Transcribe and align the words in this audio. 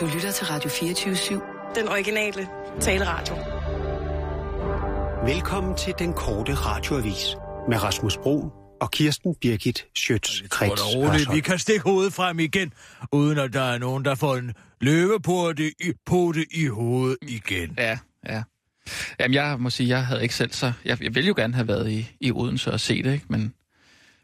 Du 0.00 0.06
lytter 0.14 0.30
til 0.30 0.46
Radio 0.46 0.70
24-7. 0.70 1.74
Den 1.80 1.88
originale 1.88 2.48
taleradio. 2.80 3.34
Velkommen 5.34 5.76
til 5.76 5.94
den 5.98 6.12
korte 6.12 6.54
radioavis 6.54 7.36
med 7.68 7.82
Rasmus 7.82 8.16
Bro 8.16 8.50
og 8.80 8.90
Kirsten 8.90 9.34
Birgit 9.40 9.86
Schøtz-Krets 9.98 10.96
roligt. 10.96 11.34
Vi 11.34 11.40
kan 11.40 11.58
stikke 11.58 11.82
hovedet 11.82 12.12
frem 12.12 12.38
igen, 12.38 12.72
uden 13.12 13.38
at 13.38 13.52
der 13.52 13.62
er 13.62 13.78
nogen, 13.78 14.04
der 14.04 14.14
får 14.14 14.36
en 14.36 14.52
løveporte 14.80 15.68
i, 15.68 15.92
pote 16.06 16.44
i 16.50 16.66
hovedet 16.66 17.18
igen. 17.22 17.74
Ja, 17.78 17.98
ja. 18.28 18.42
Jamen, 19.20 19.34
jeg 19.34 19.56
må 19.58 19.70
sige, 19.70 19.88
jeg 19.88 20.06
havde 20.06 20.22
ikke 20.22 20.34
selv 20.34 20.52
så... 20.52 20.72
Jeg, 20.84 21.02
jeg 21.02 21.14
ville 21.14 21.28
jo 21.28 21.34
gerne 21.36 21.54
have 21.54 21.68
været 21.68 21.90
i, 21.90 22.16
i 22.20 22.32
Odense 22.32 22.72
og 22.72 22.80
se 22.80 23.02
det, 23.02 23.12
ikke? 23.12 23.26
Men 23.28 23.54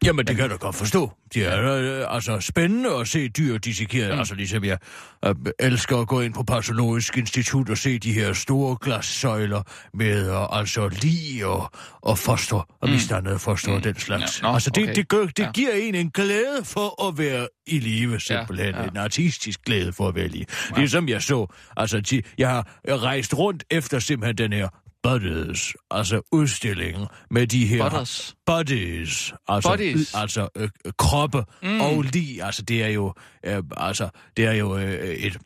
Jamen, 0.04 0.26
det 0.26 0.36
kan 0.36 0.50
du 0.50 0.56
godt 0.56 0.76
forstå. 0.76 1.12
Det 1.34 1.46
er 1.46 1.72
øh, 1.76 2.14
altså 2.16 2.40
spændende 2.40 2.90
at 2.94 3.08
se 3.08 3.28
dyr 3.28 3.58
dissekeret. 3.58 4.12
Mm. 4.12 4.18
Altså 4.18 4.34
ligesom 4.34 4.64
jeg 4.64 4.78
øh, 5.24 5.34
elsker 5.58 5.98
at 5.98 6.08
gå 6.08 6.20
ind 6.20 6.34
på 6.34 6.42
Patologisk 6.42 7.16
Institut 7.18 7.70
og 7.70 7.78
se 7.78 7.98
de 7.98 8.12
her 8.12 8.32
store 8.32 8.76
glassøjler 8.80 9.62
med 9.94 10.30
øh, 10.30 10.58
altså 10.58 10.88
lige 10.88 11.46
og, 11.46 11.70
og 12.02 12.18
foster 12.18 12.56
og 12.56 12.88
Mm. 12.88 12.90
misdannede 12.90 13.38
foster 13.38 13.68
mm. 13.70 13.76
og 13.76 13.84
den 13.84 13.98
slags. 13.98 14.42
Ja, 14.42 14.46
nå, 14.48 14.54
altså 14.54 14.70
det, 14.70 14.82
okay. 14.82 14.94
det, 14.94 15.08
gør, 15.08 15.24
det 15.26 15.38
Ja. 15.38 15.50
giver 15.54 15.72
en 15.72 15.94
en 15.94 16.10
glæde 16.10 16.64
for 16.64 17.08
at 17.08 17.18
være 17.18 17.48
i 17.66 17.78
live, 17.78 18.20
simpelthen. 18.20 18.74
Ja, 18.74 18.82
ja. 18.82 18.88
En 18.88 18.96
artistisk 18.96 19.60
glæde 19.66 19.92
for 19.92 20.08
at 20.08 20.14
være 20.14 20.24
i 20.24 20.28
live. 20.28 20.44
Ja. 20.70 20.76
Ligesom 20.78 21.08
jeg 21.08 21.22
så, 21.22 21.46
altså 21.76 22.00
ti- 22.02 22.22
jeg 22.38 22.48
har 22.48 22.66
rejst 22.88 23.34
rundt 23.34 23.64
efter 23.70 23.98
simpelthen 23.98 24.38
den 24.38 24.52
her 24.52 24.68
Bodies, 25.04 25.72
altså 25.90 26.20
udstillingen 26.32 27.06
med 27.30 27.46
de 27.46 27.66
her... 27.66 27.82
Butters. 27.82 28.34
Bodies. 28.46 29.32
Altså, 29.48 29.70
Bodies. 29.70 30.14
altså 30.14 30.48
øh, 30.56 30.68
kroppe 30.98 31.44
mm. 31.62 31.80
og 31.80 32.02
lig. 32.02 32.42
Altså, 32.42 32.62
det 32.62 32.82
er 32.82 32.88
jo, 32.88 33.14
øh, 33.46 33.62
altså, 33.76 34.08
det 34.36 34.44
er 34.44 34.52
jo 34.52 34.76
øh, 34.76 35.14
et 35.14 35.36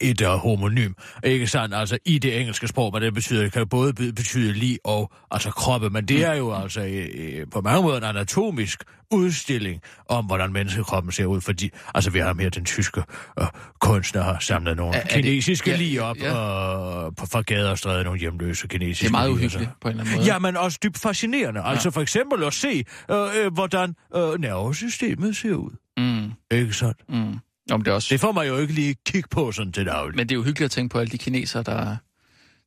et 0.00 0.20
uh, 0.20 0.26
homonym, 0.28 0.92
ikke 1.24 1.46
sandt? 1.46 1.74
Altså 1.74 1.98
i 2.06 2.18
det 2.18 2.40
engelske 2.40 2.68
sprog, 2.68 2.90
hvad 2.90 3.00
det 3.00 3.14
betyder, 3.14 3.42
det 3.42 3.52
kan 3.52 3.68
både 3.68 3.92
be- 3.92 4.12
betyde 4.12 4.52
lig 4.52 4.78
og 4.84 5.12
altså 5.30 5.50
kroppe, 5.50 5.90
men 5.90 6.04
det 6.08 6.24
er 6.24 6.34
jo 6.34 6.54
altså 6.54 6.80
øh, 6.80 7.06
øh, 7.14 7.46
på 7.52 7.60
mange 7.60 7.82
måder 7.82 7.98
en 7.98 8.04
anatomisk 8.04 8.82
udstilling 9.10 9.80
om, 10.08 10.24
hvordan 10.26 10.52
menneskekroppen 10.52 11.12
ser 11.12 11.24
ud, 11.24 11.40
fordi 11.40 11.70
altså 11.94 12.10
vi 12.10 12.18
har 12.18 12.32
mere 12.32 12.48
den 12.48 12.64
tyske 12.64 13.02
øh, 13.40 13.46
kunstner 13.80 14.22
har 14.22 14.36
samlet 14.40 14.76
nogle 14.76 14.94
Er- 14.96 15.00
er 15.00 15.02
det- 15.04 15.12
kinesiske 15.12 15.70
ja, 15.70 15.76
lige 15.76 16.02
op 16.02 16.16
ja. 16.20 16.32
og 16.34 17.16
på 17.16 17.26
fra 17.26 17.40
gader 17.42 17.70
og 17.70 17.78
stræder 17.78 18.04
nogle 18.04 18.20
hjemløse 18.20 18.68
kinesiske 18.68 19.02
det 19.04 19.08
er 19.08 19.12
meget 19.12 19.28
lig, 19.30 19.34
uhyggeligt 19.36 19.70
på 19.80 19.88
en 19.88 19.92
eller 19.92 20.04
anden 20.04 20.16
måde. 20.18 20.26
Ja, 20.32 20.38
men 20.38 20.56
også 20.56 20.78
dybt 20.82 20.98
fascinerende. 20.98 21.62
Altså 21.64 21.90
for 21.90 22.00
eksempel 22.00 22.44
at 22.44 22.52
se, 22.54 22.84
øh, 23.10 23.16
øh, 23.44 23.52
hvordan 23.52 23.94
øh, 24.16 24.40
nervesystemet 24.40 25.36
ser 25.36 25.54
ud. 25.54 25.70
Mm, 25.98 26.32
Ikke 26.58 26.72
sandt? 26.72 26.98
mm. 27.08 27.38
Men 27.70 27.80
det 27.80 27.88
er 27.88 27.92
også... 27.92 28.08
Det 28.10 28.20
får 28.20 28.32
man 28.32 28.46
jo 28.46 28.58
ikke 28.58 28.72
lige 28.72 28.96
kigge 29.06 29.28
på 29.30 29.52
sådan 29.52 29.72
til 29.72 29.86
daglig. 29.86 30.16
Men 30.16 30.28
det 30.28 30.34
er 30.34 30.36
jo 30.36 30.42
hyggeligt 30.42 30.64
at 30.64 30.70
tænke 30.70 30.92
på 30.92 30.98
alle 30.98 31.10
de 31.10 31.18
kinesere, 31.18 31.62
der, 31.62 31.96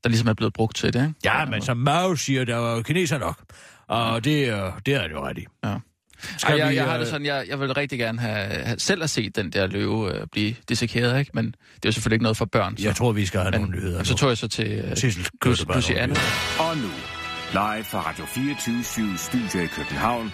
der 0.03 0.09
ligesom 0.09 0.27
er 0.27 0.33
blevet 0.33 0.53
brugt 0.53 0.75
til 0.75 0.93
det, 0.93 0.99
ikke? 1.01 1.13
Ja, 1.25 1.45
men 1.45 1.61
som 1.61 1.77
Mao 1.77 2.15
siger, 2.15 2.45
der 2.45 2.55
var 2.55 2.75
jo 2.75 2.81
kineser 2.81 3.17
nok. 3.17 3.39
Og 3.87 4.23
det, 4.23 4.49
er- 4.49 4.71
det 4.85 4.93
er 4.93 5.01
det 5.01 5.11
jo 5.11 5.25
ret 5.27 5.37
i. 5.37 5.45
Ja. 5.63 5.75
Skal 6.37 6.53
Ej, 6.53 6.59
jeg, 6.59 6.69
vi, 6.71 6.75
jeg 6.75 6.85
har 6.85 6.93
øh, 6.93 6.99
det 6.99 7.07
sådan, 7.07 7.25
jeg, 7.25 7.45
jeg 7.49 7.59
vil 7.59 7.73
rigtig 7.73 7.99
gerne 7.99 8.19
have, 8.19 8.45
have 8.65 8.79
selv 8.79 9.01
have 9.01 9.07
set 9.07 9.35
den 9.35 9.49
der 9.51 9.67
løve 9.67 10.15
øh, 10.15 10.27
blive 10.31 10.55
dissekeret, 10.69 11.19
ikke? 11.19 11.31
Men 11.33 11.45
det 11.45 11.53
er 11.55 11.79
jo 11.85 11.91
selvfølgelig 11.91 12.15
ikke 12.15 12.23
noget 12.23 12.37
for 12.37 12.45
børn. 12.45 12.77
Så, 12.77 12.83
Jeg 12.87 12.95
tror, 12.95 13.11
vi 13.11 13.25
skal 13.25 13.39
have 13.39 13.51
men, 13.51 13.61
nogle 13.61 13.75
nyheder 13.75 14.03
så 14.03 14.15
tog 14.15 14.29
jeg 14.29 14.37
så 14.37 14.47
til 14.47 14.67
øh, 14.71 14.97
Sissel, 14.97 15.27
nogle 15.43 15.99
Anne. 15.99 16.13
nyheder? 16.13 16.59
Og 16.59 16.77
nu, 16.77 16.89
live 17.51 17.83
fra 17.83 18.09
Radio 18.09 18.25
24 18.25 18.83
Studio 19.17 19.63
i 19.63 19.67
København. 19.67 20.31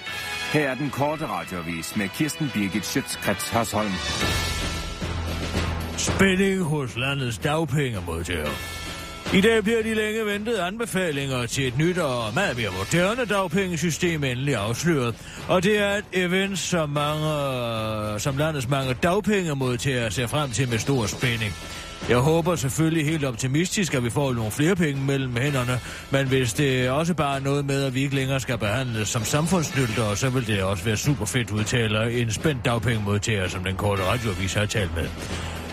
Her 0.53 0.69
er 0.69 0.75
den 0.75 0.89
korte 0.89 1.27
radiovis 1.27 1.95
med 1.95 2.09
Kirsten 2.09 2.49
Birgit 2.53 2.85
Schøtzgrads 2.85 3.49
Hasholm. 3.49 3.91
Spænding 5.97 6.63
hos 6.63 6.97
landets 6.97 7.37
dagpengemodtagere. 7.37 8.51
I 9.33 9.41
dag 9.41 9.63
bliver 9.63 9.83
de 9.83 9.93
længe 9.93 10.25
ventede 10.25 10.63
anbefalinger 10.63 11.45
til 11.45 11.67
et 11.67 11.77
nyt 11.77 11.97
og 11.97 12.33
meget 12.33 12.58
mere 12.58 12.69
moderne 12.77 13.25
dagpengesystem 13.25 14.23
endelig 14.23 14.55
afsløret. 14.55 15.15
Og 15.47 15.63
det 15.63 15.80
er 15.80 15.91
et 15.91 16.05
event, 16.13 16.59
som, 16.59 16.89
mange, 16.89 18.19
som 18.19 18.37
landets 18.37 18.69
mange 18.69 18.93
dagpengemodtagere 18.93 20.11
ser 20.11 20.27
frem 20.27 20.52
til 20.52 20.69
med 20.69 20.77
stor 20.77 21.05
spænding. 21.05 21.53
Jeg 22.09 22.17
håber 22.17 22.55
selvfølgelig 22.55 23.05
helt 23.05 23.25
optimistisk, 23.25 23.93
at 23.93 24.03
vi 24.03 24.09
får 24.09 24.33
nogle 24.33 24.52
flere 24.52 24.75
penge 24.75 25.02
mellem 25.02 25.36
hænderne, 25.36 25.80
men 26.11 26.27
hvis 26.27 26.53
det 26.53 26.89
også 26.89 27.13
bare 27.13 27.36
er 27.36 27.43
noget 27.43 27.65
med, 27.65 27.83
at 27.83 27.95
vi 27.95 28.02
ikke 28.02 28.15
længere 28.15 28.39
skal 28.39 28.57
behandles 28.57 29.09
som 29.09 29.23
samfundsnyttere, 29.23 30.15
så 30.15 30.30
vil 30.30 30.47
det 30.47 30.63
også 30.63 30.83
være 30.83 30.97
super 30.97 31.25
fedt, 31.25 31.52
udtaler 31.52 32.02
en 32.02 32.31
spændt 32.31 32.65
dagpengemodtager, 32.65 33.47
som 33.47 33.63
den 33.63 33.75
korte 33.75 34.03
radioavis 34.03 34.53
har 34.53 34.65
talt 34.65 34.95
med. 34.95 35.07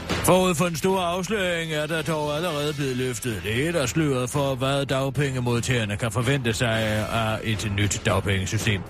Forud 0.09 0.55
for 0.55 0.67
en 0.67 0.77
stor 0.77 1.01
afsløring 1.01 1.73
er 1.73 1.87
der 1.87 2.03
dog 2.03 2.37
allerede 2.37 2.75
blevet 2.75 2.97
løftet 2.97 3.43
lidt 3.45 3.77
og 3.77 3.89
sløret 3.89 4.31
for, 4.31 4.55
hvad 4.55 4.87
dagpengemodtagerne 4.87 5.97
kan 5.97 6.13
forvente 6.13 6.53
sig 6.53 6.79
af 7.13 7.39
et 7.43 7.73
nyt 7.77 8.03
dagpengesystem. 8.07 8.81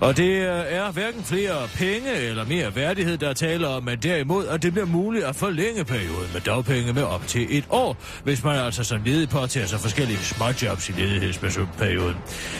Og 0.00 0.16
det 0.16 0.42
er 0.72 0.92
hverken 0.92 1.24
flere 1.24 1.68
penge 1.74 2.14
eller 2.14 2.44
mere 2.44 2.76
værdighed, 2.76 3.18
der 3.18 3.32
taler 3.32 3.68
om, 3.68 3.84
men 3.84 3.98
derimod, 3.98 4.46
at 4.46 4.62
det 4.62 4.72
bliver 4.72 4.86
muligt 4.86 5.24
at 5.24 5.36
forlænge 5.36 5.84
perioden 5.84 6.30
med 6.32 6.40
dagpenge 6.40 6.92
med 6.92 7.02
op 7.02 7.26
til 7.26 7.58
et 7.58 7.64
år, 7.70 7.96
hvis 8.24 8.44
man 8.44 8.56
altså 8.56 8.84
som 8.84 9.02
ledig 9.04 9.28
påtager 9.28 9.66
sig 9.66 9.80
forskellige 9.80 10.18
småjobs 10.18 10.88
i 10.88 10.92
ledighedsperioden. 10.92 12.16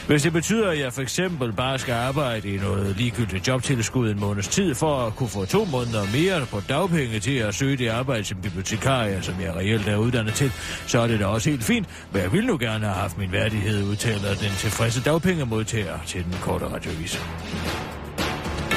Hvis 0.06 0.22
det 0.22 0.32
betyder, 0.32 0.70
at 0.70 0.78
jeg 0.80 0.92
for 0.92 1.02
eksempel 1.02 1.52
bare 1.52 1.78
skal 1.78 1.94
arbejde 1.94 2.48
i 2.48 2.56
noget 2.56 2.96
ligegyldigt 2.96 3.48
jobtilskud 3.48 4.10
en 4.10 4.20
måneds 4.20 4.48
tid 4.48 4.74
for 4.74 5.06
at 5.06 5.16
kunne 5.16 5.28
få 5.28 5.44
to 5.44 5.64
måneder 5.64 6.04
mere 6.12 6.46
på 6.46 6.62
dagpenge 6.68 7.20
til 7.20 7.36
at 7.36 7.54
søge 7.54 7.76
det 7.76 7.88
arbejde 7.98 8.24
som 8.24 8.38
bibliotekar, 8.42 9.20
som 9.20 9.34
jeg 9.40 9.56
reelt 9.56 9.88
er 9.88 9.96
uddannet 9.96 10.34
til, 10.34 10.52
så 10.86 11.00
er 11.00 11.06
det 11.06 11.20
da 11.20 11.26
også 11.26 11.50
helt 11.50 11.64
fint, 11.64 11.86
men 12.12 12.22
jeg 12.22 12.32
ville 12.32 12.46
nu 12.46 12.58
gerne 12.58 12.84
have 12.84 12.96
haft 12.96 13.18
min 13.18 13.32
værdighed, 13.32 13.84
udtaler 13.84 14.34
den 14.34 14.50
tilfredse 14.58 15.02
dagpengemodtager 15.02 15.98
til 16.06 16.24
den 16.24 16.34
korte 16.42 16.66
radiovis. 16.66 17.22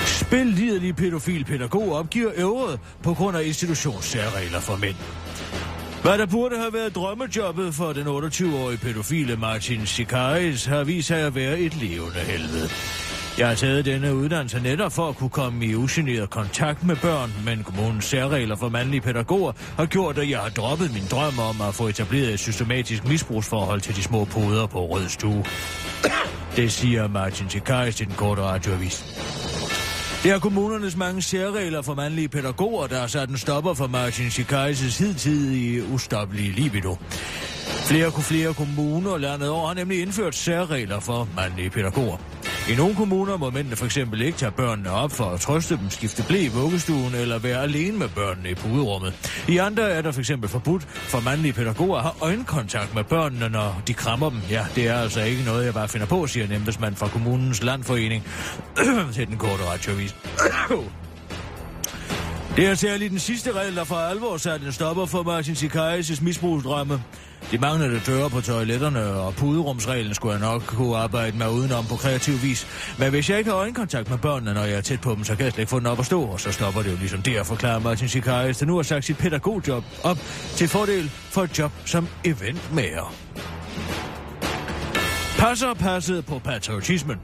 Spilliderlig 0.06 0.96
pædofil 0.96 1.46
pædagog 1.46 1.94
opgiver 1.94 2.32
øvret 2.36 2.80
på 3.04 3.14
grund 3.14 3.38
af 3.38 3.44
institutionssærregler 3.44 4.60
for 4.60 4.76
mænd. 4.76 4.96
Hvad 6.02 6.18
der 6.18 6.26
burde 6.26 6.58
have 6.58 6.74
været 6.74 6.96
drømmejobbet 6.96 7.74
for 7.74 7.94
den 7.94 8.08
28-årige 8.08 8.78
pædofile 8.78 9.36
Martin 9.36 9.86
Sikaris 9.86 10.66
har 10.66 10.84
vist 10.84 11.08
sig 11.08 11.20
at 11.20 11.36
være 11.36 11.60
et 11.60 11.76
levende 11.76 12.20
helvede. 12.20 12.70
Jeg 13.38 13.48
har 13.48 13.56
taget 13.56 13.86
denne 13.86 14.16
uddannelse 14.16 14.60
netop 14.60 14.92
for 14.92 15.10
at 15.10 15.16
kunne 15.16 15.30
komme 15.30 15.66
i 15.66 15.76
ugeneret 15.76 16.30
kontakt 16.30 16.84
med 16.84 16.96
børn, 16.96 17.34
men 17.46 17.64
kommunens 17.64 18.06
særregler 18.06 18.56
for 18.56 18.70
mandlige 18.70 19.02
pædagoger 19.02 19.52
har 19.78 19.86
gjort, 19.86 20.18
at 20.18 20.30
jeg 20.30 20.40
har 20.40 20.50
droppet 20.50 20.94
min 20.94 21.04
drøm 21.12 21.40
om 21.40 21.62
at 21.68 21.74
få 21.74 21.88
etableret 21.88 22.34
et 22.34 22.40
systematisk 22.40 23.08
misbrugsforhold 23.08 23.82
til 23.82 23.96
de 23.96 24.04
små 24.04 24.26
poder 24.26 24.66
på 24.66 24.86
Rød 24.86 25.10
Stue. 25.10 25.46
Det 26.56 26.72
siger 26.72 27.08
Martin 27.08 27.50
Sikaris 27.50 27.96
til 27.96 28.08
den 28.08 28.16
korte 28.16 28.42
radioavis. 28.42 29.06
Det 30.24 30.32
er 30.32 30.40
kommunernes 30.40 30.96
mange 30.96 31.22
særregler 31.22 31.82
for 31.82 31.94
mandlige 31.94 32.30
pædagoger, 32.30 32.88
der 32.88 33.00
har 33.00 33.08
sat 33.08 33.30
en 33.30 33.38
stopper 33.38 33.74
for 33.74 33.88
Martin 33.88 34.30
Chikaises 34.30 34.98
hidtidige 34.98 35.84
ustoppelige 35.94 36.52
libido. 36.52 36.98
Flere 37.86 38.06
og 38.06 38.24
flere 38.24 38.54
kommuner 38.54 39.18
landet 39.18 39.50
over 39.50 39.68
har 39.68 39.74
nemlig 39.74 40.02
indført 40.02 40.36
særregler 40.36 41.00
for 41.00 41.28
mandlige 41.36 41.70
pædagoger. 41.70 42.18
I 42.72 42.76
nogle 42.76 42.96
kommuner 42.96 43.38
må 43.38 43.50
mændene 43.50 43.76
for 43.76 43.86
eksempel 43.86 44.22
ikke 44.22 44.38
tage 44.38 44.52
børnene 44.52 44.92
op 44.92 45.12
for 45.12 45.26
at 45.26 45.40
trøste 45.40 45.78
dem, 45.78 45.90
skifte 45.90 46.24
blæ 46.28 46.42
i 46.42 46.48
vuggestuen 46.48 47.16
eller 47.16 47.40
være 47.40 47.64
alene 47.64 47.98
med 47.98 48.10
børnene 48.10 48.50
i 48.50 48.54
puderummet. 48.54 49.14
I 49.48 49.58
andre 49.58 49.90
er 49.90 50.02
der 50.02 50.12
for 50.12 50.20
eksempel 50.20 50.50
forbudt 50.50 50.84
for 50.84 51.20
mandlige 51.20 51.54
pædagoger 51.54 51.98
at 51.98 52.04
have 52.04 52.14
øjenkontakt 52.22 52.96
med 52.96 53.04
børnene, 53.04 53.50
når 53.50 53.82
de 53.88 53.94
krammer 53.94 54.30
dem. 54.30 54.40
Ja, 54.50 54.66
det 54.76 54.88
er 54.88 54.94
altså 54.94 55.22
ikke 55.22 55.44
noget, 55.44 55.66
jeg 55.66 55.74
bare 55.74 55.88
finder 55.88 56.08
på, 56.08 56.28
siger 56.28 56.46
en 56.46 56.52
embedsmand 56.52 56.96
fra 56.96 57.08
kommunens 57.08 57.64
landforening 57.64 58.24
til 59.16 59.28
den 59.28 59.38
korte 59.38 59.64
radioavis. 59.64 60.16
Det 62.56 62.68
er 62.68 62.76
særligt 62.76 63.12
den 63.12 63.20
sidste 63.20 63.52
regel, 63.52 63.76
der 63.76 63.84
for 63.84 63.96
alvor 63.96 64.38
satte 64.38 64.66
en 64.66 64.72
stopper 64.72 65.06
for 65.06 65.24
Martin 65.24 65.56
Sikajs 65.56 66.22
misbrugsdrømme. 66.22 67.04
De 67.52 67.58
manglende 67.58 68.02
døre 68.08 68.30
på 68.30 68.42
toiletterne 68.42 69.06
og 69.06 69.34
puderumsreglen 69.36 70.14
skulle 70.14 70.34
jeg 70.34 70.42
nok 70.42 70.62
kunne 70.62 70.98
arbejde 70.98 71.38
med 71.38 71.50
udenom 71.50 71.86
på 71.86 71.96
kreativ 71.96 72.42
vis. 72.42 72.68
Men 73.00 73.10
hvis 73.10 73.30
jeg 73.30 73.38
ikke 73.38 73.50
har 73.50 73.58
øjenkontakt 73.58 74.10
med 74.10 74.18
børnene, 74.18 74.54
når 74.54 74.64
jeg 74.64 74.78
er 74.78 74.82
tæt 74.82 75.02
på 75.02 75.16
dem, 75.16 75.24
så 75.24 75.36
kan 75.36 75.46
jeg 75.46 75.52
slet 75.54 75.62
ikke 75.62 75.70
få 75.70 75.80
den 75.80 75.88
op 75.88 76.00
at 76.00 76.06
stå, 76.06 76.22
og 76.22 76.40
så 76.40 76.52
stopper 76.52 76.82
det 76.82 76.92
jo 76.92 76.98
ligesom 76.98 77.22
der, 77.22 77.44
forklarer 77.44 77.80
Martin 77.80 78.08
Sikai's, 78.08 78.60
der 78.60 78.66
nu 78.66 78.76
har 78.76 78.84
sagt 78.84 79.06
sit 79.06 79.18
pædagogjob 79.18 79.84
op 80.04 80.18
til 80.56 80.68
fordel 80.68 81.10
for 81.10 81.44
et 81.44 81.60
job 81.60 81.72
som 81.86 82.08
eventmager. 82.24 83.14
Passer 85.38 85.74
passet 85.74 86.26
på 86.26 86.40
patriotismen. 86.40 87.18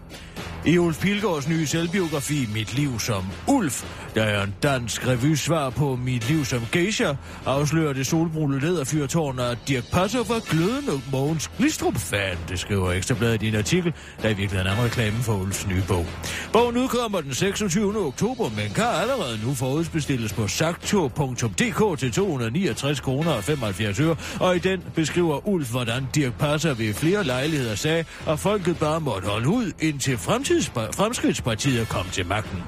I 0.67 0.77
Ulf 0.77 0.99
Pilgaards 0.99 1.47
nye 1.47 1.65
selvbiografi 1.65 2.49
Mit 2.53 2.73
liv 2.75 2.99
som 2.99 3.25
Ulf, 3.47 3.85
der 4.15 4.23
er 4.23 4.43
en 4.43 4.55
dansk 4.63 5.07
revysvar 5.07 5.69
på 5.69 5.95
Mit 5.95 6.29
liv 6.29 6.45
som 6.45 6.61
geisha, 6.71 7.13
afslører 7.45 7.93
det 7.93 8.07
solbrune 8.07 8.59
lederfyrtårn, 8.59 9.39
at 9.39 9.57
Dirk 9.67 9.83
Passer 9.91 10.23
var 10.23 10.39
glødende 10.39 11.01
Mogens 11.11 11.51
Glistrup-fan, 11.57 12.37
det 12.49 12.59
skriver 12.59 12.91
Ekstrabladet 12.91 13.43
i 13.43 13.47
en 13.47 13.55
artikel, 13.55 13.93
der 14.21 14.29
i 14.29 14.33
virkeligheden 14.33 14.67
er 14.67 14.75
en 14.75 14.85
reklame 14.85 15.17
for 15.17 15.33
Ulfs 15.33 15.67
nye 15.67 15.83
bog. 15.87 16.05
Bogen 16.53 16.77
udkommer 16.77 17.21
den 17.21 17.33
26. 17.33 17.97
oktober, 17.97 18.49
men 18.49 18.69
kan 18.75 18.85
allerede 18.85 19.39
nu 19.45 19.53
forudbestilles 19.53 20.33
på 20.33 20.47
sakto.dk 20.47 21.99
til 21.99 22.11
269 22.11 22.99
kroner 22.99 23.31
og 23.31 23.43
75 23.43 23.99
øre, 23.99 24.15
og 24.39 24.55
i 24.55 24.59
den 24.59 24.83
beskriver 24.95 25.47
Ulf, 25.47 25.71
hvordan 25.71 26.07
Dirk 26.15 26.33
Passer 26.33 26.73
ved 26.73 26.93
flere 26.93 27.23
lejligheder 27.23 27.75
sagde, 27.75 28.05
at 28.27 28.39
folket 28.39 28.77
bare 28.77 29.01
måtte 29.01 29.27
holde 29.27 29.47
ud, 29.47 29.71
indtil 29.79 30.17
fremtiden 30.17 30.56
Fremskridtspartiet 30.65 31.89
kom 31.89 32.05
til 32.11 32.25
magten. 32.25 32.63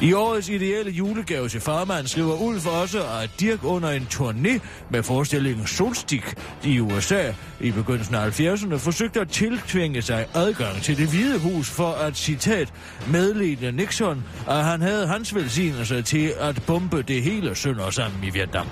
I 0.00 0.12
årets 0.12 0.48
ideelle 0.48 0.90
julegave 0.90 1.48
til 1.48 1.60
farmand 1.60 2.06
skriver 2.06 2.36
Ulf 2.36 2.66
også, 2.66 3.02
at 3.22 3.30
Dirk 3.40 3.64
under 3.64 3.90
en 3.90 4.06
turné 4.14 4.60
med 4.90 5.02
forestillingen 5.02 5.66
Solstik 5.66 6.34
i 6.64 6.80
USA 6.80 7.32
i 7.60 7.70
begyndelsen 7.70 8.14
af 8.14 8.40
70'erne 8.40 8.76
forsøgte 8.76 9.20
at 9.20 9.28
tiltvinge 9.28 10.02
sig 10.02 10.26
adgang 10.34 10.82
til 10.82 10.96
det 10.96 11.08
hvide 11.08 11.38
hus 11.38 11.70
for 11.70 11.92
at, 11.92 12.16
citat, 12.16 12.72
medlede 13.06 13.72
Nixon, 13.72 14.24
at 14.48 14.64
han 14.64 14.80
havde 14.80 15.06
hans 15.06 15.34
velsignelse 15.34 16.02
til 16.02 16.32
at 16.40 16.62
bombe 16.66 17.02
det 17.02 17.22
hele 17.22 17.54
sønder 17.54 17.90
sammen 17.90 18.24
i 18.24 18.30
Vietnam. 18.30 18.66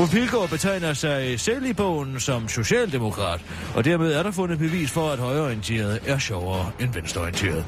Ulf 0.00 0.10
Pilgaard 0.10 0.48
betegner 0.48 0.92
sig 0.92 1.40
selv 1.40 1.66
i 1.66 1.72
bogen 1.72 2.20
som 2.20 2.48
socialdemokrat, 2.48 3.40
og 3.74 3.84
dermed 3.84 4.12
er 4.12 4.22
der 4.22 4.30
fundet 4.30 4.58
bevis 4.58 4.90
for, 4.90 5.10
at 5.10 5.18
højreorienteret 5.18 6.00
er 6.06 6.18
sjovere 6.18 6.70
end 6.80 6.94
venstreorienteret. 6.94 7.64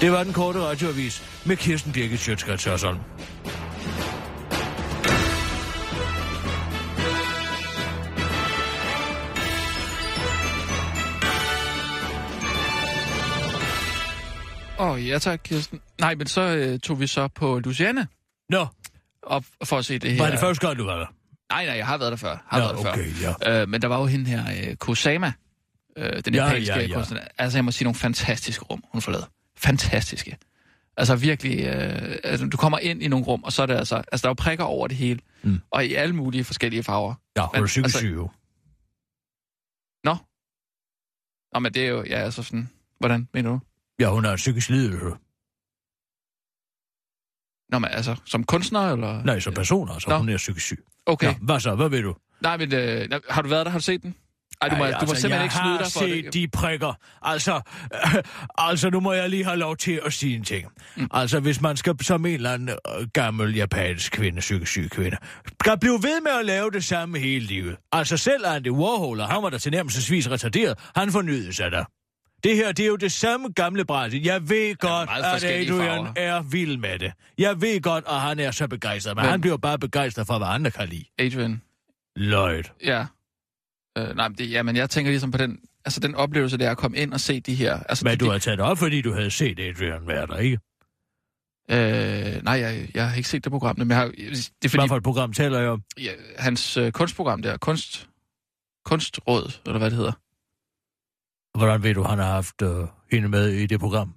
Det 0.00 0.12
var 0.12 0.24
den 0.24 0.32
korte 0.32 0.60
radioavis 0.60 1.22
med 1.46 1.56
Kirsten 1.56 1.92
Birgit 1.92 2.20
Sjøtskrets 2.20 2.64
Hørsholm. 2.64 2.98
Åh, 14.78 14.90
oh, 14.90 15.08
ja 15.08 15.18
tak, 15.18 15.40
Kirsten. 15.44 15.80
Nej, 16.00 16.14
men 16.14 16.26
så 16.26 16.40
øh, 16.40 16.78
tog 16.80 17.00
vi 17.00 17.06
så 17.06 17.28
på 17.28 17.58
Luciane 17.58 18.06
Nå, 18.50 18.66
op 19.22 19.44
for 19.64 19.78
at 19.78 19.84
se 19.84 19.98
det 19.98 20.10
her. 20.12 20.22
var 20.22 20.30
det 20.30 20.40
første 20.40 20.66
gang, 20.66 20.78
du 20.78 20.84
var 20.84 20.98
der? 20.98 21.06
Nej, 21.52 21.66
nej, 21.66 21.74
jeg 21.76 21.86
har 21.86 21.98
været 21.98 22.10
der 22.10 22.16
før. 22.16 22.44
Har 22.46 22.58
Nå, 22.58 22.64
været 22.64 22.84
der 22.84 22.92
okay, 22.92 23.10
før. 23.12 23.60
Øh, 23.62 23.68
men 23.68 23.82
der 23.82 23.88
var 23.88 23.98
jo 24.00 24.06
hende 24.06 24.30
her, 24.30 24.44
øh, 24.70 24.76
Kusama, 24.76 25.32
øh, 25.96 26.22
den 26.24 26.34
Ja, 26.34 26.44
japanske 26.44 26.74
ja, 26.74 26.80
ja. 26.86 26.94
kunstner. 26.94 27.20
Altså, 27.38 27.58
jeg 27.58 27.64
må 27.64 27.70
sige 27.70 27.84
nogle 27.84 27.94
fantastiske 27.94 28.64
rum, 28.64 28.82
hun 28.92 29.02
lavet. 29.12 29.26
Fantastiske. 29.58 30.36
Altså 30.96 31.16
virkelig, 31.16 31.58
øh, 31.66 32.16
altså, 32.24 32.46
du 32.46 32.56
kommer 32.56 32.78
ind 32.78 33.02
i 33.02 33.08
nogle 33.08 33.26
rum, 33.26 33.44
og 33.44 33.52
så 33.52 33.62
er 33.62 33.66
det 33.66 33.74
altså, 33.74 33.96
altså 33.96 34.22
der 34.22 34.28
er 34.28 34.30
jo 34.30 34.34
prikker 34.34 34.64
over 34.64 34.88
det 34.88 34.96
hele, 34.96 35.20
Mm. 35.42 35.60
og 35.70 35.86
i 35.86 35.94
alle 35.94 36.14
mulige 36.16 36.44
forskellige 36.44 36.82
farver. 36.82 37.14
Ja, 37.36 37.42
er 37.42 37.48
Men, 37.60 37.64
psykisk 37.66 37.84
altså- 37.84 37.98
syg 37.98 38.14
jo. 38.14 38.30
Nå. 40.04 40.16
Nå, 41.54 41.60
men 41.60 41.74
det 41.74 41.84
er 41.84 41.88
jo, 41.88 42.04
ja, 42.04 42.18
altså 42.18 42.42
sådan, 42.42 42.68
hvordan 42.98 43.28
mener 43.34 43.50
du? 43.50 43.60
Ja, 43.98 44.10
hun 44.10 44.24
er 44.24 44.36
psykisk 44.36 44.68
lidelse. 44.70 45.04
Nå, 47.68 47.78
men 47.78 47.90
altså, 47.90 48.16
som 48.24 48.44
kunstner, 48.44 48.80
eller? 48.92 49.22
Nej, 49.22 49.40
som 49.40 49.54
person, 49.54 49.88
altså. 49.90 50.10
Nå. 50.10 50.16
Hun 50.18 50.28
er 50.28 50.36
psykisk 50.36 50.66
syg. 50.66 50.84
Okay. 51.06 51.26
Ja, 51.26 51.34
hvad 51.42 51.60
så? 51.60 51.74
Hvad 51.74 51.88
ved 51.88 52.02
du? 52.02 52.16
Nej, 52.40 52.56
men 52.56 52.72
øh, 52.74 53.08
har 53.30 53.42
du 53.42 53.48
været 53.48 53.66
der? 53.66 53.72
Har 53.72 53.78
du 53.78 53.82
set 53.84 54.02
den? 54.02 54.14
Ej, 54.62 54.68
du 54.68 54.76
må, 54.76 54.84
Ej, 54.84 54.90
du 54.90 55.06
må 55.06 55.14
simpelthen 55.14 55.32
jeg 55.32 55.42
ikke 55.44 55.54
snyde 55.54 55.78
dig 55.78 55.86
for 55.92 56.00
set 56.00 56.24
det. 56.24 56.34
de 56.34 56.48
prikker. 56.48 56.92
Altså, 57.22 57.60
øh, 57.94 58.22
altså, 58.68 58.90
nu 58.90 59.00
må 59.00 59.12
jeg 59.12 59.30
lige 59.30 59.44
have 59.44 59.56
lov 59.56 59.76
til 59.76 60.00
at 60.06 60.12
sige 60.12 60.36
en 60.36 60.44
ting. 60.44 60.66
Mm. 60.96 61.08
Altså, 61.10 61.40
hvis 61.40 61.60
man 61.60 61.76
skal 61.76 62.04
som 62.04 62.26
en 62.26 62.34
eller 62.34 62.52
anden 62.52 62.68
øh, 62.68 63.06
gammel 63.12 63.54
japansk 63.54 64.12
kvinde, 64.12 64.40
psykisk 64.40 64.72
syg 64.72 64.88
kvinde, 64.90 65.16
skal 65.62 65.78
blive 65.78 65.92
ved 66.02 66.20
med 66.20 66.30
at 66.40 66.46
lave 66.46 66.70
det 66.70 66.84
samme 66.84 67.18
hele 67.18 67.44
livet. 67.46 67.76
Altså, 67.92 68.16
selv 68.16 68.46
Andy 68.46 68.70
Warhol, 68.70 69.20
og 69.20 69.28
han 69.28 69.42
var 69.42 69.50
der 69.50 69.58
til 69.58 69.72
nærmest 69.72 70.10
retarderet, 70.10 70.78
han 70.96 71.12
fornyede 71.12 71.52
sig 71.52 71.70
der. 71.72 71.84
Det 72.44 72.56
her, 72.56 72.72
det 72.72 72.82
er 72.82 72.86
jo 72.86 72.96
det 72.96 73.12
samme 73.12 73.48
gamle 73.48 73.84
bræt. 73.84 74.14
Jeg 74.14 74.48
ved 74.48 74.74
godt, 74.76 75.10
at 75.10 75.44
Adrian 75.44 75.68
farver. 75.68 76.12
er 76.16 76.42
vild 76.42 76.76
med 76.76 76.98
det. 76.98 77.12
Jeg 77.38 77.60
ved 77.60 77.80
godt, 77.80 78.04
at 78.08 78.20
han 78.20 78.38
er 78.40 78.50
så 78.50 78.68
begejstret, 78.68 79.16
men 79.16 79.22
Men- 79.22 79.30
han 79.30 79.40
bliver 79.40 79.56
bare 79.56 79.78
begejstret 79.78 80.26
for, 80.26 80.38
hvad 80.38 80.48
andre 80.48 80.70
kan 80.70 80.88
lide. 80.88 81.04
Adrian. 81.18 81.62
Lloyd. 82.16 82.62
Ja. 82.84 83.06
Øh, 83.96 84.16
nej, 84.16 84.28
men 84.28 84.38
det, 84.38 84.50
jamen, 84.50 84.76
jeg 84.76 84.90
tænker 84.90 85.10
ligesom 85.10 85.30
på 85.30 85.38
den, 85.38 85.58
altså 85.84 86.00
den 86.00 86.14
oplevelse, 86.14 86.58
det 86.58 86.66
er 86.66 86.70
at 86.70 86.76
komme 86.76 86.96
ind 86.96 87.12
og 87.12 87.20
se 87.20 87.40
de 87.40 87.54
her. 87.54 87.80
Altså, 87.88 88.04
Men 88.04 88.12
de, 88.12 88.24
du 88.24 88.30
har 88.30 88.38
taget 88.38 88.60
op, 88.60 88.78
fordi 88.78 89.02
du 89.02 89.12
havde 89.12 89.30
set 89.30 89.60
Adrian 89.60 90.06
være 90.06 90.26
der, 90.26 90.36
ikke? 90.36 90.58
Øh, 91.70 92.42
nej, 92.44 92.54
jeg, 92.54 92.88
jeg 92.94 93.08
har 93.10 93.16
ikke 93.16 93.28
set 93.28 93.44
det 93.44 93.52
program, 93.52 93.78
men 93.78 93.88
jeg 93.90 93.96
har, 93.96 94.04
det 94.06 94.28
er 94.28 94.46
Hvad 94.60 94.70
fordi, 94.70 94.88
for 94.88 94.96
et 94.96 95.02
program 95.02 95.32
taler 95.32 95.58
jeg 95.60 95.68
om? 95.68 95.82
ja, 96.00 96.12
hans 96.38 96.76
øh, 96.76 96.92
kunstprogram 96.92 97.42
der, 97.42 97.56
kunst, 97.56 98.08
kunstråd, 98.84 99.58
eller 99.66 99.78
hvad 99.78 99.90
det 99.90 99.96
hedder. 99.98 100.12
Hvordan 101.58 101.82
ved 101.82 101.94
du, 101.94 102.02
han 102.02 102.18
har 102.18 102.32
haft 102.32 102.62
øh, 102.62 102.86
hende 103.12 103.28
med 103.28 103.48
i 103.48 103.66
det 103.66 103.80
program? 103.80 104.14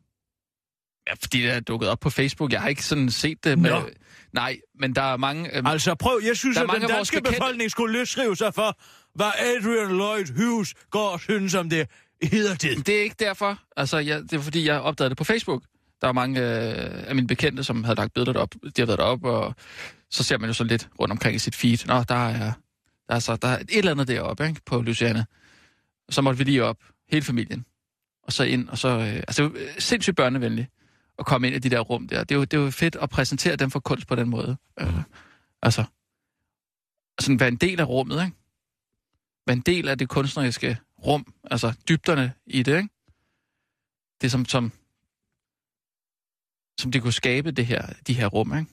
Ja, 1.07 1.13
fordi 1.13 1.41
det 1.41 1.51
er 1.51 1.59
dukket 1.59 1.89
op 1.89 1.99
på 1.99 2.09
Facebook. 2.09 2.51
Jeg 2.51 2.61
har 2.61 2.69
ikke 2.69 2.83
sådan 2.85 3.09
set 3.11 3.43
det. 3.43 3.59
Med, 3.59 3.69
Nå. 3.71 3.89
nej, 4.33 4.59
men 4.79 4.95
der 4.95 5.01
er 5.01 5.17
mange... 5.17 5.57
Øh, 5.57 5.63
Altså 5.65 5.95
prøv, 5.95 6.19
jeg 6.25 6.37
synes, 6.37 6.55
Der 6.57 6.61
at 6.63 6.67
mange 6.67 6.87
den 6.87 6.95
danske 6.95 7.17
bekendte- 7.17 7.31
befolkning 7.39 7.71
skulle 7.71 7.93
løsrive 7.99 8.35
sig 8.35 8.53
for, 8.53 8.77
hvad 9.15 9.31
Adrian 9.39 9.87
Lloyd 9.87 10.25
Hughes 10.37 10.73
går 10.89 11.09
og 11.09 11.19
synes 11.19 11.55
om 11.55 11.69
det 11.69 11.87
hedder 12.23 12.55
det. 12.55 12.87
det 12.87 12.97
er 12.97 13.01
ikke 13.01 13.15
derfor. 13.19 13.59
Altså, 13.77 13.97
jeg, 13.97 14.21
det 14.21 14.33
er 14.33 14.39
fordi, 14.39 14.67
jeg 14.67 14.81
opdagede 14.81 15.09
det 15.09 15.17
på 15.17 15.23
Facebook. 15.23 15.63
Der 16.01 16.07
er 16.07 16.11
mange 16.11 16.39
øh, 16.39 17.09
af 17.09 17.15
mine 17.15 17.27
bekendte, 17.27 17.63
som 17.63 17.83
havde 17.83 17.95
lagt 17.95 18.13
billeder 18.13 18.39
op. 18.39 18.55
De 18.63 18.81
har 18.81 18.85
været 18.85 18.99
derop, 18.99 19.23
og 19.23 19.55
så 20.09 20.23
ser 20.23 20.37
man 20.37 20.49
jo 20.49 20.53
så 20.53 20.63
lidt 20.63 20.89
rundt 20.99 21.11
omkring 21.11 21.35
i 21.35 21.39
sit 21.39 21.55
feed. 21.55 21.87
Nå, 21.87 22.03
der 22.03 22.27
er, 22.27 22.51
der 23.07 23.15
er, 23.15 23.19
så, 23.19 23.35
der 23.35 23.47
er 23.47 23.59
et 23.59 23.77
eller 23.77 23.91
andet 23.91 24.07
deroppe 24.07 24.47
ikke, 24.47 24.61
på 24.65 24.81
Luciana. 24.81 25.25
Så 26.09 26.21
måtte 26.21 26.37
vi 26.37 26.43
lige 26.43 26.63
op, 26.63 26.77
hele 27.11 27.25
familien. 27.25 27.65
Og 28.23 28.33
så 28.33 28.43
ind, 28.43 28.69
og 28.69 28.77
så... 28.77 28.87
Øh, 28.87 29.15
altså, 29.15 29.43
det 29.43 29.61
er 29.61 29.67
øh, 29.67 29.79
sindssygt 29.79 30.15
børnevenligt 30.15 30.67
at 31.19 31.25
komme 31.25 31.47
ind 31.47 31.55
i 31.55 31.59
de 31.59 31.69
der 31.69 31.79
rum 31.79 32.07
der. 32.07 32.23
Det 32.23 32.35
er 32.35 32.39
jo, 32.39 32.41
det 32.41 32.57
er 32.57 32.61
jo 32.61 32.71
fedt 32.71 32.95
at 32.95 33.09
præsentere 33.09 33.55
dem 33.55 33.71
for 33.71 33.79
kunst 33.79 34.07
på 34.07 34.15
den 34.15 34.29
måde. 34.29 34.57
Øh, 34.79 34.93
altså, 35.61 35.83
sådan 37.19 37.39
være 37.39 37.49
en 37.49 37.55
del 37.55 37.79
af 37.79 37.87
rummet, 37.87 38.25
ikke? 38.25 38.37
Være 39.49 39.55
en 39.55 39.61
del 39.61 39.87
af 39.87 39.97
det 39.97 40.09
kunstneriske 40.09 40.77
rum, 41.05 41.33
altså 41.51 41.73
dybderne 41.89 42.33
i 42.47 42.63
det, 42.63 42.77
ikke? 42.77 42.89
Det 44.21 44.31
som, 44.31 44.45
som, 44.45 44.71
som 46.79 46.91
det 46.91 47.01
kunne 47.01 47.13
skabe 47.13 47.51
det 47.51 47.65
her, 47.65 47.87
de 48.07 48.13
her 48.13 48.27
rum, 48.27 48.57
ikke? 48.57 48.71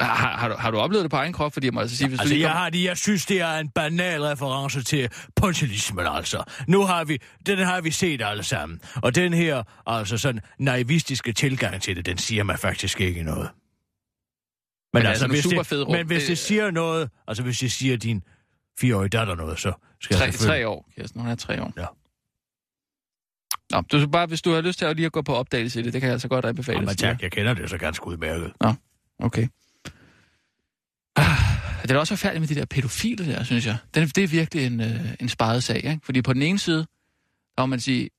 Har, 0.00 0.36
har, 0.36 0.48
du, 0.48 0.54
har 0.54 0.70
du 0.70 0.78
oplevet 0.78 1.02
det 1.02 1.10
på 1.10 1.16
egen 1.16 1.32
krop? 1.32 1.52
Fordi 1.52 1.66
jeg 1.66 1.74
må 1.74 1.80
altså 1.80 1.96
sige, 1.96 2.08
hvis 2.08 2.18
Altså, 2.18 2.32
du 2.32 2.34
lige 2.34 2.46
jeg, 2.46 2.52
kom... 2.52 2.58
har 2.58 2.70
det, 2.70 2.84
jeg 2.84 2.96
synes, 2.96 3.26
det 3.26 3.40
er 3.40 3.58
en 3.58 3.70
banal 3.70 4.22
reference 4.22 4.82
til 4.82 5.08
pontilismen, 5.36 6.06
altså. 6.06 6.44
Nu 6.66 6.82
har 6.82 7.04
vi, 7.04 7.18
den 7.46 7.58
har 7.58 7.80
vi 7.80 7.90
set 7.90 8.22
alle 8.22 8.42
sammen. 8.42 8.80
Og 8.94 9.14
den 9.14 9.34
her, 9.34 9.62
altså 9.86 10.18
sådan 10.18 10.40
naivistiske 10.58 11.32
tilgang 11.32 11.82
til 11.82 11.96
det, 11.96 12.06
den 12.06 12.18
siger 12.18 12.42
mig 12.44 12.58
faktisk 12.58 13.00
ikke 13.00 13.22
noget. 13.22 13.50
Men, 14.92 15.00
det 15.00 15.06
er 15.06 15.10
altså, 15.10 15.20
sådan 15.20 15.34
hvis, 15.34 15.44
nogle 15.44 15.64
det, 15.64 15.86
rum. 15.88 15.92
men 15.96 16.06
hvis 16.06 16.22
det, 16.22 16.28
Det- 16.28 16.38
siger 16.38 16.70
noget, 16.70 17.10
altså 17.28 17.42
hvis 17.42 17.58
det 17.58 17.72
siger 17.72 17.96
din 17.96 18.22
fireårige 18.80 19.08
datter 19.08 19.34
noget, 19.34 19.58
så 19.58 19.72
skal 20.00 20.16
Tre, 20.16 20.24
jeg 20.24 20.32
selvfølgelig... 20.32 20.62
tre 20.64 20.68
år, 20.68 20.90
Kirsten. 20.96 21.20
Hun 21.20 21.30
er 21.30 21.34
tre 21.34 21.62
år. 21.62 21.72
Ja. 21.76 21.86
Nå, 23.70 23.80
du 23.80 23.98
skal 23.98 24.10
bare, 24.10 24.26
hvis 24.26 24.42
du 24.42 24.52
har 24.52 24.60
lyst 24.60 24.78
til 24.78 24.84
at 24.86 24.96
lige 24.96 25.06
at 25.06 25.12
gå 25.12 25.22
på 25.22 25.34
opdagelse 25.34 25.80
i 25.80 25.82
det, 25.82 25.92
det 25.92 26.00
kan 26.00 26.06
jeg 26.06 26.12
altså 26.12 26.28
godt 26.28 26.44
anbefale. 26.44 26.78
Jamen 26.80 26.96
tak, 26.96 27.22
jeg 27.22 27.32
kender 27.32 27.54
det 27.54 27.70
så 27.70 27.78
ganske 27.78 28.06
udmærket. 28.06 28.52
Okay. 29.18 29.48
Ah, 31.16 31.36
det 31.82 31.90
er 31.90 31.98
også 31.98 32.16
forfærdeligt 32.16 32.40
med 32.40 32.48
de 32.48 32.60
der 32.60 32.66
pædofile 32.66 33.26
der, 33.32 33.42
synes 33.44 33.66
jeg. 33.66 33.76
Den, 33.94 34.08
det 34.08 34.24
er 34.24 34.28
virkelig 34.28 34.66
en, 34.66 34.80
øh, 34.80 35.14
en 35.20 35.28
sparet 35.28 35.62
sag, 35.64 35.76
ikke? 35.76 36.00
Fordi 36.04 36.22
på 36.22 36.32
den 36.32 36.42
ene 36.42 36.58
side, 36.58 36.78
der 37.56 37.62
må 37.62 37.66
man 37.66 37.80
sige, 37.80 38.10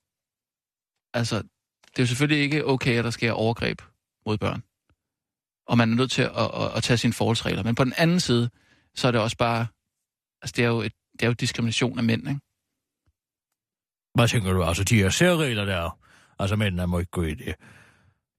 altså, 1.14 1.36
det 1.36 2.00
er 2.00 2.04
jo 2.04 2.08
selvfølgelig 2.08 2.44
ikke 2.44 2.66
okay, 2.68 2.98
at 2.98 3.04
der 3.04 3.10
sker 3.12 3.32
overgreb 3.32 3.82
mod 4.26 4.38
børn. 4.38 4.64
Og 5.70 5.78
man 5.78 5.92
er 5.92 5.96
nødt 5.96 6.12
til 6.12 6.22
at, 6.22 6.32
at, 6.36 6.76
at 6.76 6.84
tage 6.84 6.98
sine 6.98 7.14
forholdsregler. 7.14 7.64
Men 7.64 7.76
på 7.76 7.84
den 7.84 7.94
anden 7.98 8.20
side, 8.20 8.50
så 8.96 9.08
er 9.08 9.12
det 9.12 9.22
også 9.22 9.38
bare, 9.38 9.68
altså 10.42 10.54
det 10.56 10.64
er 10.64 10.68
jo, 10.68 10.82
et, 10.82 10.94
det 11.14 11.22
er 11.22 11.28
jo 11.28 11.34
diskrimination 11.34 11.98
af 11.98 12.04
mænd, 12.04 12.30
ikke? 12.30 12.40
Hvad 14.16 14.28
tænker 14.28 14.54
du? 14.54 14.64
Altså, 14.64 14.84
de 14.84 14.96
her 14.96 15.10
særregler 15.10 15.66
der, 15.66 16.00
altså 16.40 16.56
mændene 16.56 16.88
må 16.88 17.00
ikke 17.00 17.12
gå 17.12 17.24
i 17.24 17.34
det, 17.34 17.56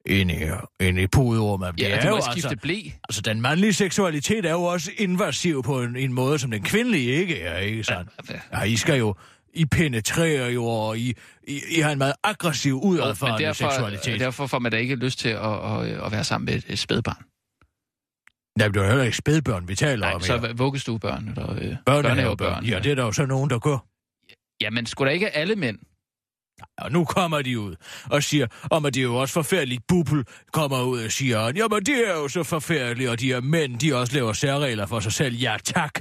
ind 0.06 0.30
i, 0.30 0.34
ind 0.80 0.98
i 0.98 1.06
puderummet. 1.06 1.66
Ja, 1.66 1.96
det 1.96 2.04
er 2.04 2.08
jo 2.08 2.20
skifte 2.20 2.48
altså, 2.48 2.62
blæ. 2.62 2.80
altså, 3.08 3.22
den 3.22 3.40
mandlige 3.40 3.72
seksualitet 3.72 4.44
er 4.44 4.50
jo 4.50 4.62
også 4.62 4.90
invasiv 4.98 5.62
på 5.62 5.82
en, 5.82 5.96
en 5.96 6.12
måde, 6.12 6.38
som 6.38 6.50
den 6.50 6.62
kvindelige 6.62 7.12
ikke 7.12 7.40
er, 7.40 7.58
ikke 7.58 7.84
sandt? 7.84 8.10
Ja, 8.52 8.62
I 8.62 8.76
skal 8.76 8.98
jo, 8.98 9.14
I 9.54 9.64
penetrerer 9.66 10.48
jo, 10.48 10.64
og 10.64 10.98
I, 10.98 11.14
I, 11.48 11.60
I 11.70 11.80
har 11.80 11.92
en 11.92 11.98
meget 11.98 12.14
aggressiv, 12.24 12.74
udadfarende 12.82 13.44
derfor, 13.44 13.70
seksualitet. 13.70 14.20
derfor 14.20 14.46
får 14.46 14.58
man 14.58 14.72
da 14.72 14.78
ikke 14.78 14.94
lyst 14.94 15.18
til 15.18 15.28
at, 15.28 15.64
at, 15.64 15.86
at 16.04 16.12
være 16.12 16.24
sammen 16.24 16.44
med 16.46 16.62
et, 16.68 16.78
spædbarn. 16.78 17.24
Nej, 18.58 18.68
det 18.68 18.76
er 18.76 18.82
jo 18.82 18.88
heller 18.88 19.04
ikke 19.04 19.16
spædbørn, 19.16 19.68
vi 19.68 19.74
taler 19.74 20.06
Nej, 20.06 20.14
om 20.14 20.20
så 20.20 20.38
her. 20.38 20.52
vuggestuebørn 20.52 21.28
eller 21.28 21.52
øh, 21.52 21.76
Børnehavebørn. 21.86 22.64
Ja, 22.64 22.78
det 22.78 22.90
er 22.90 22.94
der 22.94 23.04
jo 23.04 23.12
så 23.12 23.26
nogen, 23.26 23.50
der 23.50 23.58
gør. 23.58 23.78
Jamen, 24.60 24.86
skulle 24.86 25.08
da 25.08 25.14
ikke 25.14 25.30
alle 25.36 25.56
mænd 25.56 25.78
Og 26.78 26.92
nu 26.92 27.04
kommer 27.04 27.42
de 27.42 27.60
ud 27.60 27.76
og 28.10 28.22
siger, 28.22 28.46
om 28.70 28.84
at 28.84 28.94
det 28.94 29.00
er 29.00 29.04
jo 29.04 29.14
også 29.16 29.34
forfærdeligt, 29.34 29.82
Bubel 29.88 30.24
kommer 30.52 30.82
ud 30.82 31.04
og 31.04 31.12
siger, 31.12 31.52
jamen 31.56 31.82
det 31.86 32.08
er 32.08 32.12
jo 32.12 32.28
så 32.28 32.42
forfærdeligt, 32.42 33.10
og 33.10 33.20
de 33.20 33.26
her 33.32 33.40
mænd, 33.40 33.78
de 33.78 33.94
også 33.96 34.14
laver 34.14 34.32
særregler 34.32 34.86
for 34.86 35.00
sig 35.00 35.12
selv. 35.12 35.34
Ja, 35.36 35.56
tak. 35.64 35.92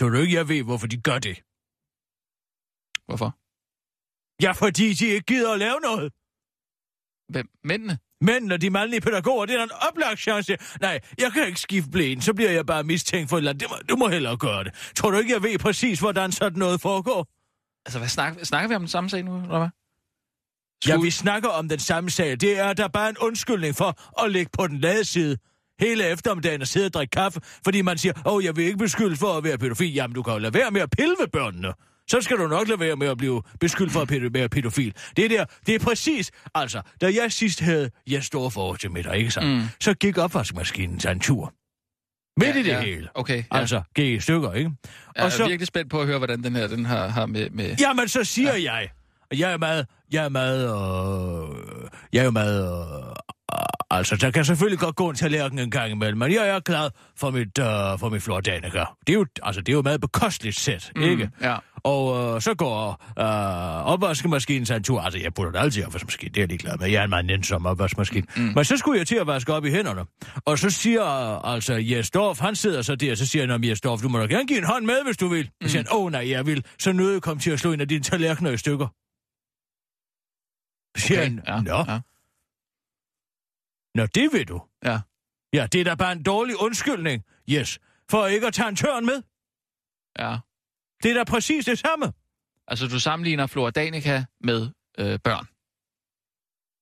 Tror 0.00 0.08
du 0.08 0.18
ikke, 0.18 0.34
jeg 0.34 0.48
ved, 0.48 0.62
hvorfor 0.62 0.86
de 0.86 0.96
gør 0.96 1.18
det? 1.18 1.42
Hvorfor? 3.06 3.36
Ja, 4.42 4.52
fordi 4.52 4.92
de 4.94 5.06
ikke 5.06 5.24
gider 5.26 5.52
at 5.52 5.58
lave 5.58 5.80
noget. 5.80 6.12
Hvem? 7.28 7.48
Mændene? 7.64 7.98
Mænd 8.20 8.52
og 8.52 8.60
de 8.60 8.70
mandlige 8.70 9.00
pædagoger, 9.00 9.46
det 9.46 9.54
er 9.54 9.62
en 9.64 9.70
oplagt 9.88 10.20
chance. 10.20 10.56
Nej, 10.80 11.00
jeg 11.18 11.32
kan 11.32 11.46
ikke 11.46 11.60
skifte 11.60 11.90
blæen, 11.90 12.20
så 12.20 12.34
bliver 12.34 12.50
jeg 12.50 12.66
bare 12.66 12.84
mistænkt 12.84 13.30
for 13.30 13.36
et 13.36 13.40
eller 13.40 13.50
andet. 13.50 13.60
Det 13.62 13.70
må, 13.70 13.76
du 13.88 13.96
må 13.96 14.08
hellere 14.08 14.36
gøre 14.36 14.64
det. 14.64 14.92
Tror 14.96 15.10
du 15.10 15.18
ikke, 15.18 15.32
jeg 15.32 15.42
ved 15.42 15.58
præcis, 15.58 16.00
hvordan 16.00 16.32
sådan 16.32 16.58
noget 16.58 16.80
foregår? 16.80 17.26
Altså, 17.86 17.98
hvad 17.98 18.08
snakker, 18.08 18.44
snakker 18.44 18.68
vi 18.68 18.74
om 18.74 18.80
den 18.82 18.88
samme 18.88 19.10
sag 19.10 19.22
nu, 19.24 19.36
eller 19.36 19.58
hvad? 19.58 19.68
Ja, 20.86 20.90
Skulle- 20.90 21.02
vi 21.04 21.10
snakker 21.10 21.48
om 21.48 21.68
den 21.68 21.78
samme 21.78 22.10
sag. 22.10 22.40
Det 22.40 22.58
er 22.58 22.72
der 22.72 22.88
bare 22.88 23.08
en 23.10 23.18
undskyldning 23.18 23.74
for 23.76 24.22
at 24.24 24.32
ligge 24.32 24.50
på 24.52 24.66
den 24.66 24.78
lade 24.80 25.04
side 25.04 25.36
hele 25.80 26.06
eftermiddagen 26.08 26.60
og 26.60 26.66
sidde 26.68 26.86
og 26.86 26.92
drikke 26.92 27.10
kaffe, 27.10 27.40
fordi 27.64 27.82
man 27.82 27.98
siger, 27.98 28.12
åh, 28.26 28.32
oh, 28.34 28.44
jeg 28.44 28.56
vil 28.56 28.64
ikke 28.64 28.78
beskylde 28.78 29.16
for 29.16 29.32
at 29.38 29.44
være 29.44 29.58
pædofil. 29.58 29.92
Jamen, 29.94 30.14
du 30.14 30.22
kan 30.22 30.32
jo 30.32 30.38
lade 30.38 30.54
være 30.54 30.70
med 30.70 30.80
at 30.80 30.90
pille 30.90 31.14
ved 31.20 31.28
børnene. 31.28 31.72
Så 32.08 32.20
skal 32.20 32.36
du 32.36 32.46
nok 32.46 32.68
lade 32.68 32.80
være 32.80 32.96
med 32.96 33.06
at 33.08 33.18
blive 33.18 33.42
beskyldt 33.60 33.92
for 33.92 34.00
at 34.00 34.34
være 34.34 34.48
pædofil. 34.48 34.94
Det 35.16 35.24
er 35.24 35.28
der, 35.28 35.44
det 35.66 35.74
er 35.74 35.78
præcis, 35.78 36.30
altså, 36.54 36.80
da 37.00 37.06
jeg 37.22 37.32
sidst 37.32 37.60
havde 37.60 37.90
jeg 38.06 38.22
store 38.24 38.50
forhold 38.50 38.78
til 38.78 38.90
middag, 38.90 39.16
ikke 39.16 39.30
sandt? 39.30 39.48
Mm. 39.48 39.62
Så 39.80 39.94
gik 39.94 40.18
opvaskemaskinen 40.18 41.00
sig 41.00 41.12
en 41.12 41.20
tur. 41.20 41.52
Midt 42.40 42.54
Ja, 42.54 42.60
i 42.60 42.62
det 42.62 42.68
ja. 42.70 42.80
hele. 42.80 43.08
Okay, 43.14 43.36
ja. 43.52 43.58
Altså, 43.58 43.82
gik 43.94 44.06
i 44.16 44.20
stykker, 44.20 44.52
ikke? 44.52 44.70
Jeg 45.16 45.22
og 45.22 45.26
er 45.26 45.30
så- 45.30 45.46
virkelig 45.48 45.66
spændt 45.66 45.90
på 45.90 46.00
at 46.00 46.06
høre, 46.06 46.18
hvordan 46.18 46.42
den 46.42 46.56
her 46.56 46.66
den 46.66 46.84
har, 46.84 47.08
har 47.08 47.26
med... 47.26 47.50
med... 47.50 47.76
Jamen, 47.80 48.08
så 48.08 48.24
siger 48.24 48.56
ja. 48.56 48.72
jeg, 48.74 48.88
jeg 49.38 49.52
er 49.52 49.56
meget, 49.58 49.86
jeg 50.12 50.24
er 50.24 50.28
meget, 50.28 50.64
øh, 50.64 51.88
jeg 52.12 52.20
er 52.20 52.24
jo 52.24 52.30
meget, 52.30 52.62
øh, 53.10 53.15
altså, 53.90 54.16
der 54.16 54.30
kan 54.30 54.44
selvfølgelig 54.44 54.78
godt 54.78 54.96
gå 54.96 55.10
en 55.10 55.16
tallerken 55.16 55.58
en 55.58 55.70
gang 55.70 55.90
imellem, 55.90 56.18
men 56.18 56.32
jeg 56.32 56.48
er 56.48 56.60
glad 56.60 56.90
for 57.16 57.30
mit, 57.30 57.58
øh, 57.58 57.98
for 57.98 58.08
mit 58.08 58.22
Flordanica. 58.22 58.84
Det 59.06 59.08
er 59.08 59.14
jo, 59.14 59.26
altså, 59.42 59.60
det 59.60 59.68
er 59.68 59.76
jo 59.76 59.82
meget 59.82 60.00
bekosteligt 60.00 60.60
sæt, 60.60 60.92
mm. 60.96 61.02
ikke? 61.02 61.30
Ja. 61.40 61.56
Og 61.76 62.34
øh, 62.34 62.40
så 62.40 62.54
går 62.54 63.04
øh, 63.18 63.86
opvaskemaskinen 63.86 64.66
sig 64.66 64.76
en 64.76 64.82
tur. 64.82 65.00
Altså, 65.00 65.20
jeg 65.20 65.34
putter 65.34 65.52
det 65.52 65.58
altid 65.58 65.82
i 65.82 65.84
opvaskemaskinen, 65.84 66.34
det 66.34 66.40
er 66.40 66.42
jeg 66.42 66.48
ligeglad 66.48 66.78
med. 66.78 66.88
Jeg 66.88 67.00
er 67.00 67.04
en 67.04 67.10
meget 67.10 67.26
nænsom 67.26 67.66
opvaskemaskine. 67.66 68.26
Mm. 68.36 68.42
Men 68.42 68.64
så 68.64 68.76
skulle 68.76 68.98
jeg 68.98 69.06
til 69.06 69.16
at 69.16 69.26
vaske 69.26 69.52
op 69.52 69.64
i 69.64 69.70
hænderne. 69.70 70.04
Og 70.44 70.58
så 70.58 70.70
siger 70.70 71.34
øh, 71.44 71.54
altså 71.54 71.74
Jes 71.74 72.10
Dorf, 72.10 72.38
han 72.40 72.56
sidder 72.56 72.82
så 72.82 72.96
der, 72.96 73.14
så 73.14 73.26
siger 73.26 73.52
han, 73.52 73.64
Jes 73.64 73.80
Dorf, 73.80 74.00
du 74.00 74.08
må 74.08 74.18
da 74.18 74.26
gerne 74.26 74.46
give 74.46 74.58
en 74.58 74.64
hånd 74.64 74.84
med, 74.84 75.04
hvis 75.04 75.16
du 75.16 75.28
vil. 75.28 75.50
Så 75.62 75.68
siger 75.68 75.82
han, 75.82 75.86
åh 75.92 76.04
oh, 76.04 76.12
nej, 76.12 76.30
jeg 76.30 76.46
vil. 76.46 76.64
Så 76.78 76.92
nødt 76.92 77.12
jeg 77.12 77.22
komme 77.22 77.40
til 77.40 77.50
at 77.50 77.60
slå 77.60 77.72
en 77.72 77.80
af 77.80 77.88
dine 77.88 78.02
tallerkener 78.02 78.50
i 78.50 78.56
stykker. 78.56 78.86
Så 80.96 81.06
siger 81.06 81.22
han, 81.22 81.42
ja, 81.48 81.60
nå, 81.60 81.84
ja. 81.88 82.00
Nå, 83.96 84.06
det 84.06 84.32
vil 84.32 84.48
du. 84.48 84.62
Ja. 84.84 85.00
Ja, 85.52 85.66
det 85.72 85.80
er 85.80 85.84
da 85.84 85.94
bare 85.94 86.12
en 86.12 86.22
dårlig 86.22 86.56
undskyldning, 86.60 87.24
yes, 87.50 87.78
for 88.10 88.26
ikke 88.26 88.46
at 88.46 88.54
tage 88.54 88.68
en 88.68 88.76
tørn 88.76 89.06
med. 89.06 89.22
ja. 90.18 90.36
Det 91.02 91.10
er 91.10 91.14
da 91.14 91.24
præcis 91.24 91.64
det 91.64 91.78
samme. 91.78 92.12
Altså, 92.68 92.86
du 92.88 93.00
sammenligner 93.00 93.46
Flora 93.46 93.70
Danica 93.70 94.24
med 94.40 94.70
øh, 94.98 95.18
børn. 95.24 95.46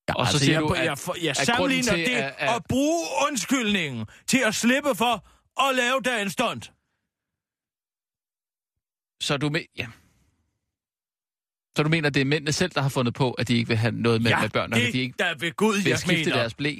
Ja, 0.09 0.15
Og 0.15 0.27
så 0.27 0.31
altså, 0.33 0.39
siger 0.45 0.53
jeg, 0.61 0.69
du, 0.69 0.75
jeg, 0.75 0.83
at- 0.93 1.09
jeg, 1.09 1.23
jeg 1.23 1.31
at 1.31 1.37
sammenligner 1.47 1.93
til, 1.93 1.99
det 2.07 2.15
at- 2.17 2.35
at- 2.39 2.55
at 2.57 2.63
bruge 2.69 3.07
undskyldningen 3.31 4.07
til 4.27 4.39
at 4.47 4.55
slippe 4.55 4.95
for 4.95 5.15
at 5.69 5.75
lave 5.75 6.01
dagens 6.01 6.33
stunt. 6.33 6.73
Så 9.23 9.37
du, 9.37 9.49
me- 9.49 9.73
ja. 9.77 9.87
så 11.77 11.83
du 11.83 11.89
mener, 11.89 12.11
det 12.11 12.21
er 12.21 12.25
mændene 12.25 12.53
selv, 12.53 12.71
der 12.71 12.81
har 12.81 12.89
fundet 12.89 13.15
på, 13.15 13.33
at 13.33 13.49
de 13.49 13.55
ikke 13.57 13.69
vil 13.69 13.77
have 13.77 13.93
noget 13.93 14.23
med, 14.23 14.31
ja, 14.31 14.41
med 14.41 14.51
børnene, 14.51 14.81
det 14.81 14.87
at 14.87 14.93
de 14.93 14.99
ikke 14.99 15.15
der 15.19 15.35
ved 15.35 15.53
Gud, 15.53 15.75
vil 15.77 15.87
jeg 15.91 15.99
skifte 15.99 16.25
mener. 16.25 16.37
deres 16.37 16.55
blæ? 16.55 16.75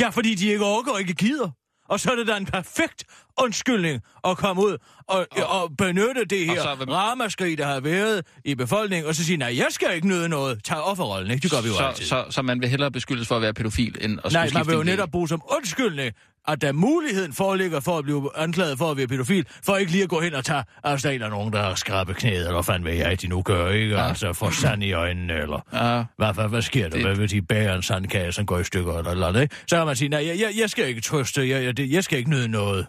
Ja, 0.00 0.08
fordi 0.08 0.34
de 0.34 0.48
ikke 0.48 0.64
orker 0.64 0.92
og 0.92 1.00
ikke 1.00 1.14
gider. 1.14 1.50
Og 1.88 2.00
så 2.00 2.10
er 2.10 2.16
det 2.16 2.26
da 2.26 2.36
en 2.36 2.46
perfekt 2.46 3.04
undskyldning 3.42 4.02
at 4.24 4.36
komme 4.36 4.62
ud 4.62 4.76
og, 5.08 5.26
og, 5.36 5.46
og 5.62 5.70
benytte 5.78 6.24
det 6.24 6.46
her 6.46 6.62
så 6.62 6.74
vil- 6.74 6.90
ramaskrig, 6.92 7.58
der 7.58 7.66
har 7.66 7.80
været 7.80 8.26
i 8.44 8.54
befolkningen, 8.54 9.08
og 9.08 9.14
så 9.14 9.24
sige, 9.24 9.36
nej, 9.36 9.56
jeg 9.58 9.66
skal 9.70 9.94
ikke 9.94 10.08
nyde 10.08 10.28
noget. 10.28 10.64
Tag 10.64 10.80
offerrollen, 10.82 11.30
ikke? 11.30 11.42
Det 11.42 11.50
gør 11.50 11.60
vi 11.60 11.68
jo 11.68 11.74
så, 11.74 11.82
altid. 11.84 12.04
så, 12.06 12.24
så 12.30 12.42
man 12.42 12.60
vil 12.60 12.68
hellere 12.68 12.90
beskyldes 12.90 13.28
for 13.28 13.36
at 13.36 13.42
være 13.42 13.54
pædofil, 13.54 13.96
end 14.00 14.18
at 14.24 14.32
Nej, 14.32 14.32
skulle 14.32 14.32
man 14.40 14.48
skifte 14.48 14.66
vil 14.70 14.76
jo 14.76 14.82
netop 14.82 15.10
bruge 15.10 15.28
som 15.28 15.42
undskyldning, 15.56 16.12
at 16.48 16.60
der 16.60 16.72
muligheden 16.72 17.32
foreligger 17.32 17.80
for 17.80 17.98
at 17.98 18.04
blive 18.04 18.36
anklaget 18.36 18.78
for 18.78 18.90
at 18.90 18.96
være 18.96 19.06
pædofil, 19.06 19.46
for 19.64 19.76
ikke 19.76 19.92
lige 19.92 20.02
at 20.04 20.08
gå 20.10 20.20
hen 20.20 20.34
og 20.34 20.44
tage, 20.44 20.64
der 20.84 21.06
en 21.06 21.22
af 21.22 21.30
nogen, 21.30 21.52
der 21.52 21.62
har 21.62 21.74
skrabet 21.74 22.16
knæet, 22.16 22.36
eller 22.38 22.52
hvad 22.52 22.62
fanden 22.62 22.84
vil 22.84 22.96
jeg, 22.96 23.20
de 23.22 23.26
nu 23.28 23.42
gør, 23.42 23.68
ikke? 23.70 23.94
Ja. 23.94 24.08
Altså, 24.08 24.32
for 24.32 24.50
sand 24.50 24.82
i 24.84 24.92
øjnene, 24.92 25.32
eller 25.34 25.60
Ja, 25.72 26.04
hvad, 26.16 26.34
hvad, 26.34 26.48
hvad 26.48 26.62
sker 26.62 26.82
der? 26.82 26.90
Det- 26.96 27.06
Hvad 27.06 27.16
vil 27.16 27.30
de 27.30 27.42
bære 27.42 27.76
en 27.76 27.82
sandkage, 27.82 28.32
som 28.32 28.46
går 28.46 28.58
i 28.58 28.64
stykker, 28.64 28.98
eller, 28.98 29.10
eller 29.10 29.40
ikke? 29.40 29.56
Så 29.68 29.76
kan 29.76 29.86
man 29.86 29.96
sige, 29.96 30.08
nej, 30.08 30.26
jeg, 30.26 30.38
jeg, 30.40 30.52
jeg 30.58 30.70
skal 30.70 30.88
ikke 30.88 31.00
trøste, 31.00 31.48
jeg, 31.48 31.64
jeg, 31.64 31.76
det- 31.76 31.90
jeg 31.92 32.04
skal 32.04 32.18
ikke 32.18 32.30
nyde 32.30 32.48
noget. 32.48 32.86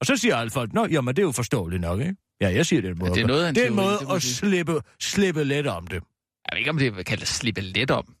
Og 0.00 0.06
så 0.06 0.16
siger 0.16 0.36
alle 0.36 0.50
folk, 0.50 0.72
nå, 0.72 0.86
jamen 0.86 1.16
det 1.16 1.22
er 1.22 1.26
jo 1.26 1.32
forståeligt 1.32 1.80
nok, 1.80 2.00
ikke? 2.00 2.16
Ja, 2.40 2.48
jeg 2.54 2.66
siger 2.66 2.82
det 2.82 2.88
er 2.88 2.92
en 2.92 2.98
måde. 2.98 3.14
det 3.14 3.22
er 3.22 3.26
noget 3.26 3.54
det 3.56 3.62
er 3.64 3.68
en 3.68 3.74
måde 3.74 3.98
det 4.00 4.08
må 4.08 4.14
at 4.14 4.22
slippe, 4.22 4.80
slippe 5.00 5.44
let 5.44 5.66
om 5.66 5.86
det. 5.86 5.94
jeg 5.94 6.00
ved 6.52 6.58
ikke, 6.58 6.70
om 6.70 6.78
det 6.78 7.06
kalde 7.06 7.26
slippe 7.26 7.60
let 7.60 7.90
om. 7.90 8.14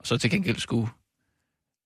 Og 0.00 0.06
så 0.06 0.18
til 0.18 0.30
gengæld 0.30 0.56
skulle... 0.58 0.88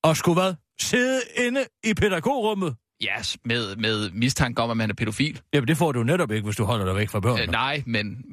Og 0.05 0.17
skulle 0.17 0.41
hvad? 0.41 0.55
Sidde 0.81 1.21
inde 1.37 1.65
i 1.85 1.95
pædagogrummet? 1.95 2.77
Ja, 3.03 3.23
s- 3.23 3.39
med, 3.45 3.77
med 3.77 4.11
mistanke 4.11 4.63
om, 4.63 4.71
at 4.71 4.77
man 4.77 4.91
er 4.91 4.95
pædofil. 4.95 5.41
Jamen, 5.53 5.69
det 5.69 5.77
får 5.77 5.93
du 5.93 6.03
netop 6.03 6.31
ikke, 6.31 6.45
hvis 6.45 6.57
du 6.57 6.65
holder 6.65 6.85
dig 6.87 6.95
væk 6.97 7.09
fra 7.09 7.21
børnene. 7.21 7.43
Øh, 7.43 7.49
nej, 7.51 7.83
men 7.87 8.25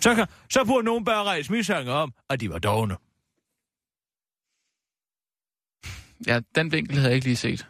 Så, 0.00 0.14
kan, 0.14 0.26
så 0.50 0.64
burde 0.64 0.84
nogen 0.84 1.04
bare 1.04 1.24
rejse 1.24 1.52
mistanke 1.52 1.92
om, 1.92 2.12
at 2.30 2.40
de 2.40 2.50
var 2.50 2.58
dogne. 2.58 2.96
ja, 6.26 6.40
den 6.54 6.72
vinkel 6.72 6.96
havde 6.96 7.08
jeg 7.08 7.14
ikke 7.14 7.26
lige 7.26 7.36
set. 7.36 7.66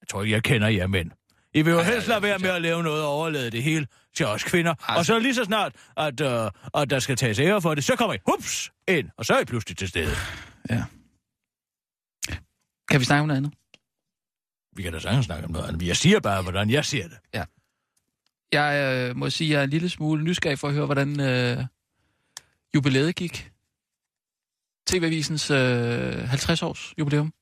Jeg 0.00 0.08
tror 0.08 0.22
ikke, 0.22 0.34
jeg 0.34 0.42
kender 0.42 0.68
jer 0.68 0.86
mænd. 0.86 1.10
I 1.54 1.62
vil 1.62 1.70
jo 1.70 1.78
Ej, 1.78 1.84
helst 1.84 2.08
lade 2.08 2.22
være 2.22 2.38
med 2.38 2.50
at 2.50 2.62
lave 2.62 2.82
noget 2.82 3.02
og 3.02 3.08
overlade 3.08 3.50
det 3.50 3.62
hele 3.62 3.86
til 4.14 4.26
os 4.26 4.44
kvinder. 4.44 4.74
Ej, 4.88 4.96
Og 4.96 5.04
så 5.06 5.18
lige 5.18 5.34
så 5.34 5.44
snart, 5.44 5.72
at, 5.96 6.20
uh, 6.20 6.80
at 6.82 6.90
der 6.90 6.98
skal 6.98 7.16
tages 7.16 7.38
ære 7.38 7.62
for 7.62 7.74
det, 7.74 7.84
så 7.84 7.96
kommer 7.96 8.14
I 8.14 8.18
hups 8.26 8.70
ind, 8.88 9.08
og 9.16 9.26
så 9.26 9.34
er 9.34 9.40
I 9.40 9.44
pludselig 9.44 9.76
til 9.76 9.88
stede. 9.88 10.14
Ja. 10.70 10.84
Kan 12.92 13.00
vi 13.00 13.04
snakke 13.04 13.20
om 13.20 13.26
noget 13.26 13.36
andet? 13.36 13.52
Vi 14.76 14.82
kan 14.82 14.92
da 14.92 14.98
sagtens 14.98 15.26
snakke 15.26 15.44
om 15.44 15.50
noget 15.50 15.68
andet. 15.68 15.86
Jeg 15.86 15.96
siger 15.96 16.20
bare, 16.20 16.42
hvordan 16.42 16.70
jeg 16.70 16.84
ser 16.84 17.08
det. 17.08 17.18
Jeg 18.52 19.08
øh, 19.10 19.16
må 19.16 19.30
sige, 19.30 19.48
at 19.48 19.52
jeg 19.52 19.60
er 19.60 19.64
en 19.64 19.70
lille 19.70 19.88
smule 19.88 20.24
nysgerrig 20.24 20.58
for 20.58 20.68
at 20.68 20.74
høre, 20.74 20.86
hvordan 20.86 21.20
øh, 21.20 21.64
jubilæet 22.74 23.16
gik. 23.16 23.50
TV-avisens 24.86 25.50
øh, 25.50 26.32
50-års 26.32 26.94
jubilæum. 26.98 27.32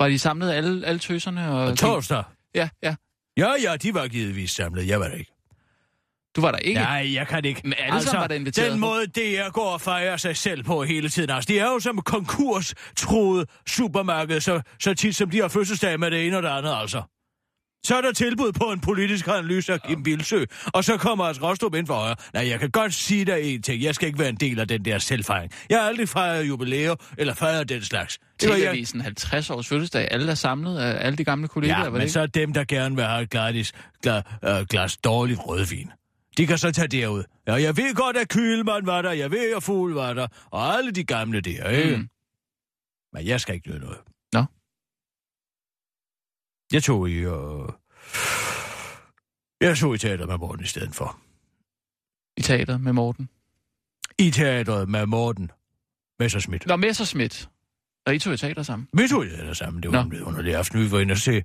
Var 0.00 0.08
de 0.08 0.18
samlet 0.18 0.52
alle, 0.52 0.86
alle 0.86 0.98
tøserne? 0.98 1.50
Og, 1.50 1.64
Og 1.64 1.78
torsdag. 1.78 2.24
Ja, 2.54 2.68
ja. 2.82 2.96
Ja, 3.36 3.52
ja, 3.62 3.76
de 3.76 3.94
var 3.94 4.08
givetvis 4.08 4.50
samlet. 4.50 4.88
Jeg 4.88 5.00
var 5.00 5.08
der 5.08 5.14
ikke. 5.14 5.33
Du 6.36 6.40
var 6.40 6.50
der 6.50 6.58
ikke? 6.58 6.80
Nej, 6.80 7.14
jeg 7.14 7.26
kan 7.26 7.44
ikke. 7.44 7.58
Altså, 7.58 7.68
Men 7.68 7.74
alle 7.78 8.02
sammen 8.02 8.20
var 8.20 8.26
da 8.26 8.34
inviteret. 8.34 8.70
Den 8.72 8.80
måde, 8.80 9.06
DR 9.06 9.50
går 9.50 9.70
og 9.72 9.80
fejrer 9.80 10.16
sig 10.16 10.36
selv 10.36 10.64
på 10.64 10.84
hele 10.84 11.08
tiden. 11.08 11.30
Altså, 11.30 11.48
det 11.48 11.60
er 11.60 11.64
jo 11.66 11.80
som 11.80 11.98
konkurstroet 11.98 13.48
supermarked, 13.66 14.40
så, 14.40 14.60
så 14.80 14.94
tit 14.94 15.16
som 15.16 15.30
de 15.30 15.40
har 15.40 15.48
fødselsdag 15.48 16.00
med 16.00 16.10
det 16.10 16.26
ene 16.26 16.36
og 16.36 16.42
det 16.42 16.48
andet, 16.48 16.74
altså. 16.80 17.02
Så 17.84 17.96
er 17.96 18.00
der 18.00 18.12
tilbud 18.12 18.52
på 18.52 18.64
en 18.64 18.80
politisk 18.80 19.28
analyse 19.28 19.72
af 19.72 19.82
Kim 19.82 20.02
Bilsø, 20.02 20.44
og 20.74 20.84
så 20.84 20.96
kommer 20.96 21.24
altså 21.24 21.42
Rostrup 21.42 21.74
ind 21.74 21.86
for 21.86 21.94
højre. 21.94 22.16
Nej, 22.34 22.48
jeg 22.48 22.60
kan 22.60 22.70
godt 22.70 22.94
sige 22.94 23.24
dig 23.24 23.42
en 23.42 23.62
ting. 23.62 23.82
Jeg 23.82 23.94
skal 23.94 24.06
ikke 24.06 24.18
være 24.18 24.28
en 24.28 24.36
del 24.36 24.60
af 24.60 24.68
den 24.68 24.84
der 24.84 24.98
selvfejring. 24.98 25.52
Jeg 25.70 25.78
har 25.78 25.88
aldrig 25.88 26.08
fejret 26.08 26.48
jubilæer 26.48 26.94
eller 27.18 27.34
fejret 27.34 27.68
den 27.68 27.82
slags. 27.82 28.18
TV-avisen 28.38 29.00
50 29.00 29.50
års 29.50 29.68
fødselsdag. 29.68 30.08
Alle 30.10 30.30
er 30.30 30.34
samlet 30.34 30.78
af 30.78 31.06
alle 31.06 31.16
de 31.16 31.24
gamle 31.24 31.48
kollegaer. 31.48 31.78
Ja, 31.78 31.82
var 31.82 31.84
det 31.84 31.92
men 31.92 32.02
ikke? 32.02 32.12
så 32.12 32.20
er 32.20 32.26
dem, 32.26 32.52
der 32.52 32.64
gerne 32.64 32.96
vil 32.96 33.04
have 33.04 33.22
et 33.22 33.30
glas, 33.30 33.72
glas, 34.02 34.24
øh, 34.44 34.66
glas 34.70 34.96
dårlig 34.96 35.48
rødvin. 35.48 35.90
De 36.36 36.46
kan 36.46 36.58
så 36.58 36.72
tage 36.72 36.88
derud. 36.88 37.24
Ja, 37.46 37.52
jeg 37.52 37.76
ved 37.76 37.94
godt, 37.94 38.16
at 38.16 38.28
Kylman 38.28 38.86
var 38.86 39.02
der, 39.02 39.12
jeg 39.12 39.30
ved, 39.30 39.56
at 39.56 39.62
Fugl 39.62 39.92
var 39.92 40.14
der, 40.14 40.28
og 40.50 40.76
alle 40.76 40.90
de 40.90 41.04
gamle 41.04 41.40
der, 41.40 41.68
ikke? 41.70 41.96
Mm. 41.96 42.08
Men 43.12 43.26
jeg 43.26 43.40
skal 43.40 43.54
ikke 43.54 43.70
gøre 43.70 43.80
noget. 43.80 43.98
Nå. 44.32 44.44
Jeg 46.72 46.82
tog 46.82 47.10
i, 47.10 47.14
øh... 47.14 47.68
Jeg 49.60 49.76
tog 49.78 49.94
i 49.94 49.98
teater 49.98 50.26
med 50.26 50.38
Morten 50.38 50.64
i 50.64 50.68
stedet 50.68 50.94
for. 50.94 51.18
I 52.36 52.42
teater 52.42 52.78
med 52.78 52.92
Morten. 52.92 53.28
I 54.18 54.30
teateret 54.30 54.88
med 54.88 55.06
Morten 55.06 55.50
Messerschmidt. 56.18 56.66
Nå, 56.66 56.76
Messerschmidt. 56.76 57.48
Og 58.06 58.14
I 58.14 58.18
tog 58.18 58.34
i 58.34 58.36
teater 58.36 58.62
sammen. 58.62 58.88
Vi 58.92 59.08
tog 59.08 59.26
i 59.26 59.28
teater 59.28 59.52
sammen. 59.52 59.82
Det 59.82 59.92
var 59.92 59.98
Nå. 59.98 60.04
en 60.04 60.10
vidunderlig 60.10 60.54
aften. 60.54 60.80
Vi 60.80 60.90
var 60.90 61.00
inde 61.00 61.12
og 61.12 61.18
se 61.18 61.42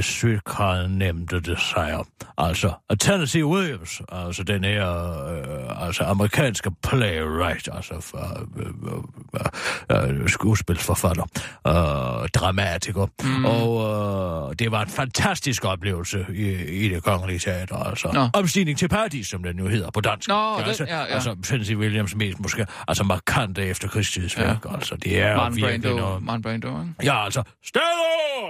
Sydkran 0.00 0.90
nemte 0.90 1.40
det 1.40 1.60
sig. 1.60 1.98
Altså, 2.38 2.72
Tennessee 3.00 3.44
Williams, 3.46 4.02
altså 4.08 4.42
den 4.42 4.64
her 4.64 4.88
øh, 5.28 5.86
altså 5.86 6.04
amerikanske 6.04 6.70
playwright, 6.82 7.68
altså 7.72 8.00
for, 8.00 8.46
øh, 8.58 10.08
øh, 10.10 10.20
øh, 10.20 10.28
skuespilsforfatter, 10.28 11.24
øh, 11.66 12.28
dramatiker. 12.28 13.06
Mm. 13.22 13.44
Og 13.44 14.50
øh, 14.50 14.54
det 14.58 14.70
var 14.72 14.82
en 14.82 14.88
fantastisk 14.88 15.64
oplevelse 15.64 16.26
i, 16.34 16.50
i 16.84 16.88
det 16.88 17.02
kongelige 17.02 17.38
teater, 17.38 17.76
altså. 17.76 18.10
Nå. 18.14 18.28
Omstigning 18.34 18.78
til 18.78 18.88
paradis, 18.88 19.26
som 19.26 19.42
den 19.42 19.58
jo 19.58 19.68
hedder 19.68 19.90
på 19.90 20.00
dansk. 20.00 20.28
Nå, 20.28 20.54
den- 20.58 20.64
altså, 20.68 20.84
ja, 20.84 20.98
ja. 20.98 21.04
altså 21.04 21.36
Tennessee 21.44 21.76
Williams 21.78 22.14
mest 22.16 22.40
måske, 22.40 22.66
altså 22.88 23.04
markante 23.04 23.64
efter 23.66 23.88
krigstidsværk, 23.88 24.64
ja. 24.64 24.74
altså 24.74 24.96
det 24.96 25.20
er 25.22 25.36
Martin 25.36 25.60
Brando, 25.62 25.96
noget. 25.96 26.22
Martin 26.22 26.42
Brando, 26.42 26.68
ikke? 26.80 26.94
Ja, 27.02 27.24
altså, 27.24 27.42
Stella! 27.64 27.86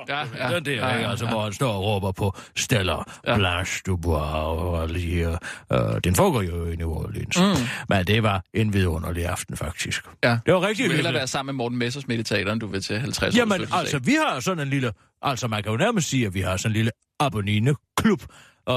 Ja, 0.08 0.18
ja. 0.48 0.54
Den 0.54 0.64
der, 0.64 0.72
Ja, 0.72 0.88
ja, 0.88 0.94
ja, 1.00 1.08
ja, 1.10 1.16
altså, 1.23 1.35
hvor 1.37 1.45
han 1.45 1.52
står 1.52 1.73
og 1.73 1.85
råber 1.85 2.12
på 2.12 2.37
Stella, 2.57 2.97
Ja. 3.26 3.37
Blanche 3.37 3.81
de 4.95 4.99
her. 5.00 5.38
Øh, 5.73 6.00
den 6.05 6.14
foregår 6.14 6.43
jo 6.43 6.67
i 6.67 6.76
New 6.76 6.91
Orleans. 6.91 7.38
Mm. 7.38 7.67
Men 7.88 8.07
det 8.07 8.23
var 8.23 8.45
en 8.55 8.73
vidunderlig 8.73 9.26
aften, 9.26 9.57
faktisk. 9.57 10.05
Ja. 10.25 10.38
Det 10.47 10.55
var 10.55 10.61
Du 10.61 10.67
rigtig 10.67 10.83
vil 10.85 10.93
hellere 10.93 10.97
hyggeligt. 10.97 11.14
være 11.14 11.26
sammen 11.26 11.55
med 11.55 11.64
Morten 11.64 11.79
Messersmith 11.79 12.21
i 12.21 12.23
teateren, 12.23 12.59
du 12.59 12.67
vil 12.67 12.83
til 12.83 12.99
50 13.00 13.37
Jamen, 13.37 13.61
altså, 13.73 13.99
vi 13.99 14.12
har 14.12 14.41
sådan 14.41 14.62
en 14.62 14.69
lille... 14.69 14.93
Altså, 15.23 15.49
man 15.49 15.62
kan 15.62 15.73
jo 15.73 15.79
nærmest 15.79 16.09
sige, 16.09 16.26
at 16.26 16.35
vi 16.35 16.41
har 16.41 16.57
sådan 16.57 16.71
en 16.71 16.76
lille 16.76 16.91
abonnine-klub, 17.21 18.23
øh, 18.69 18.75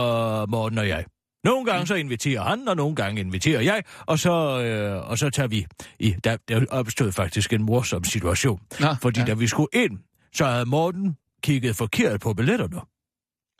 Morten 0.50 0.78
og 0.78 0.88
jeg. 0.88 1.06
Nogle 1.44 1.66
gange 1.66 1.88
så 1.88 1.96
inviterer 1.96 2.42
han, 2.44 2.68
og 2.68 2.75
nogle 2.75 2.96
gange 2.96 3.22
inviterer 3.22 3.62
jeg, 3.62 3.84
og 4.06 4.20
så, 4.20 4.62
øh, 4.62 5.10
og 5.10 5.18
så 5.18 5.30
tager 5.30 5.48
vi... 5.48 5.66
I, 6.00 6.16
der, 6.24 6.38
der 6.48 6.66
opstod 6.70 7.12
faktisk 7.12 7.54
en 7.54 7.64
morsom 7.64 8.04
situation. 8.04 8.60
Nå, 8.80 8.88
Fordi 9.02 9.20
ja. 9.20 9.25
da 9.25 9.34
vi 9.34 9.48
skulle 9.48 9.68
ind, 9.74 10.00
så 10.36 10.46
havde 10.46 10.66
Morten 10.66 11.16
kigget 11.46 11.75
forkert 11.75 12.22
på 12.22 12.34
billetterne. 12.34 12.75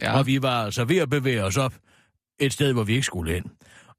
Ja. 0.02 0.12
Ja. 0.12 0.18
Og 0.18 0.26
vi 0.28 0.42
var 0.42 0.66
altså 0.66 0.86
ved 0.86 0.98
at 0.98 1.10
bevæge 1.10 1.44
os 1.44 1.58
op 1.58 1.74
et 2.40 2.54
sted, 2.54 2.74
hvor 2.74 2.84
vi 2.84 2.94
ikke 2.94 3.04
skulle 3.06 3.38
ind. 3.38 3.46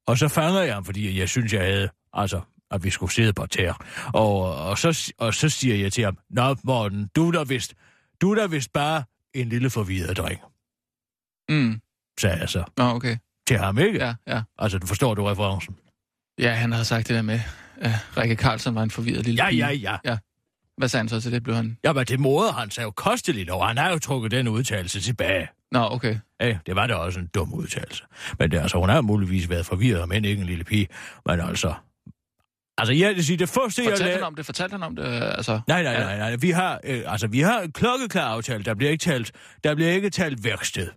Og 0.07 0.17
så 0.17 0.27
fanger 0.27 0.61
jeg 0.61 0.73
ham, 0.73 0.85
fordi 0.85 1.19
jeg 1.19 1.29
synes, 1.29 1.53
jeg 1.53 1.61
havde, 1.61 1.89
altså, 2.13 2.41
at 2.71 2.83
vi 2.83 2.89
skulle 2.89 3.11
sidde 3.11 3.33
på 3.33 3.45
tær. 3.45 3.73
Og, 4.13 4.55
og, 4.55 4.77
så, 4.77 5.13
og 5.17 5.33
så 5.33 5.49
siger 5.49 5.75
jeg 5.75 5.93
til 5.93 6.03
ham, 6.03 6.17
Nå, 6.29 6.55
Morten, 6.63 7.07
du 7.15 7.27
er 7.27 7.31
da 7.31 7.43
vist, 7.43 7.73
du 8.21 8.31
er 8.31 8.35
da 8.35 8.45
vist 8.45 8.73
bare 8.73 9.03
en 9.33 9.49
lille 9.49 9.69
forvirret 9.69 10.17
dreng, 10.17 10.39
Mm. 11.49 11.81
sagde 12.19 12.37
jeg 12.39 12.49
så 12.49 12.63
Nå, 12.77 12.83
okay. 12.83 13.17
til 13.47 13.57
ham, 13.57 13.77
ikke? 13.77 13.99
Ja, 14.05 14.15
ja. 14.27 14.41
Altså, 14.57 14.77
du 14.77 14.87
forstår 14.87 15.13
du 15.13 15.23
referencen? 15.23 15.75
Ja, 16.39 16.53
han 16.53 16.71
havde 16.71 16.85
sagt 16.85 17.07
det 17.07 17.15
der 17.15 17.21
med, 17.21 17.39
at 17.77 17.91
Rikke 18.17 18.35
Carlsen 18.35 18.75
var 18.75 18.83
en 18.83 18.91
forvirret 18.91 19.25
lille 19.25 19.43
Ja, 19.43 19.49
pige. 19.49 19.73
ja, 19.73 19.97
ja. 20.05 20.17
Hvad 20.77 20.87
sagde 20.87 21.01
han 21.01 21.09
så 21.09 21.21
til 21.21 21.31
det? 21.31 21.43
Blev 21.43 21.55
han... 21.55 21.77
Jamen, 21.83 22.05
det 22.05 22.19
moder 22.19 22.51
han 22.51 22.71
sig 22.71 22.83
jo 22.83 22.91
kosteligt 22.91 23.49
over. 23.49 23.65
Han 23.65 23.77
har 23.77 23.91
jo 23.91 23.99
trukket 23.99 24.31
den 24.31 24.47
udtalelse 24.47 25.01
tilbage. 25.01 25.47
Nå, 25.71 25.79
okay. 25.91 26.19
Ja, 26.41 26.57
det 26.65 26.75
var 26.75 26.87
da 26.87 26.93
også 26.93 27.19
en 27.19 27.27
dum 27.27 27.53
udtalelse. 27.53 28.03
Men 28.39 28.51
det, 28.51 28.59
altså, 28.59 28.77
hun 28.77 28.89
har 28.89 29.01
muligvis 29.01 29.49
været 29.49 29.65
forvirret, 29.65 30.09
men 30.09 30.25
ikke 30.25 30.41
en 30.41 30.47
lille 30.47 30.63
pige. 30.63 30.87
Men 31.25 31.39
altså... 31.39 31.73
Altså, 32.77 32.93
jeg 32.93 33.15
vil 33.15 33.25
sige, 33.25 33.37
det 33.37 33.49
første, 33.49 33.83
jeg 33.83 33.91
Fortalte 33.91 34.13
han 34.13 34.23
om 34.23 34.35
det? 34.35 34.45
Fortalte 34.45 34.73
han 34.73 34.83
om 34.83 34.95
det? 34.95 35.05
Altså... 35.05 35.59
Nej, 35.67 35.83
nej, 35.83 35.99
nej, 35.99 36.17
nej. 36.17 36.35
Vi 36.35 36.49
har, 36.49 36.79
øh, 36.83 37.03
altså, 37.07 37.27
vi 37.27 37.39
har 37.39 37.61
en 37.61 37.71
klokkeklar 37.71 38.29
aftale. 38.29 38.63
Der 38.63 38.73
bliver 38.73 38.91
ikke 38.91 39.01
talt, 39.01 39.31
der 39.63 39.75
bliver 39.75 39.91
ikke 39.91 40.09
talt 40.09 40.43
værksted, 40.43 40.87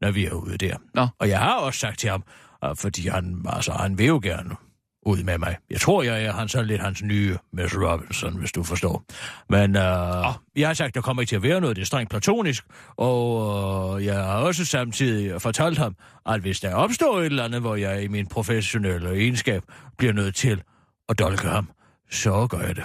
når 0.00 0.10
vi 0.10 0.26
er 0.26 0.32
ude 0.32 0.58
der. 0.58 0.76
Nå. 0.94 1.08
Og 1.18 1.28
jeg 1.28 1.38
har 1.38 1.54
også 1.54 1.80
sagt 1.80 1.98
til 1.98 2.10
ham, 2.10 2.24
øh, 2.64 2.76
fordi 2.76 3.08
han, 3.08 3.44
altså, 3.48 3.72
han 3.72 3.98
vil 3.98 4.06
jo 4.06 4.20
gerne 4.22 4.56
ud 5.06 5.22
med 5.22 5.38
mig. 5.38 5.56
Jeg 5.70 5.80
tror, 5.80 6.02
jeg 6.02 6.24
er 6.24 6.32
han 6.32 6.48
sådan 6.48 6.66
lidt 6.66 6.80
hans 6.80 7.02
nye 7.02 7.36
Miss 7.52 7.74
Robinson, 7.76 8.38
hvis 8.38 8.52
du 8.52 8.62
forstår. 8.62 9.04
Men 9.48 9.76
øh, 9.76 10.28
oh. 10.28 10.34
jeg 10.56 10.68
har 10.68 10.74
sagt, 10.74 10.94
der 10.94 11.00
kommer 11.00 11.22
ikke 11.22 11.30
til 11.30 11.36
at 11.36 11.42
være 11.42 11.60
noget. 11.60 11.76
Det 11.76 11.82
er 11.82 11.86
strengt 11.86 12.10
platonisk. 12.10 12.64
Og 12.96 14.00
øh, 14.00 14.06
jeg 14.06 14.14
har 14.14 14.36
også 14.38 14.64
samtidig 14.64 15.42
fortalt 15.42 15.78
ham, 15.78 15.96
at 16.26 16.40
hvis 16.40 16.60
der 16.60 16.74
opstår 16.74 17.18
et 17.20 17.26
eller 17.26 17.44
andet, 17.44 17.60
hvor 17.60 17.76
jeg 17.76 18.02
i 18.02 18.08
min 18.08 18.26
professionelle 18.26 19.10
egenskab 19.10 19.62
bliver 19.98 20.12
nødt 20.12 20.34
til 20.34 20.62
at 21.08 21.18
dolke 21.18 21.48
ham, 21.48 21.70
så 22.10 22.46
gør 22.46 22.60
jeg 22.60 22.76
det. 22.76 22.84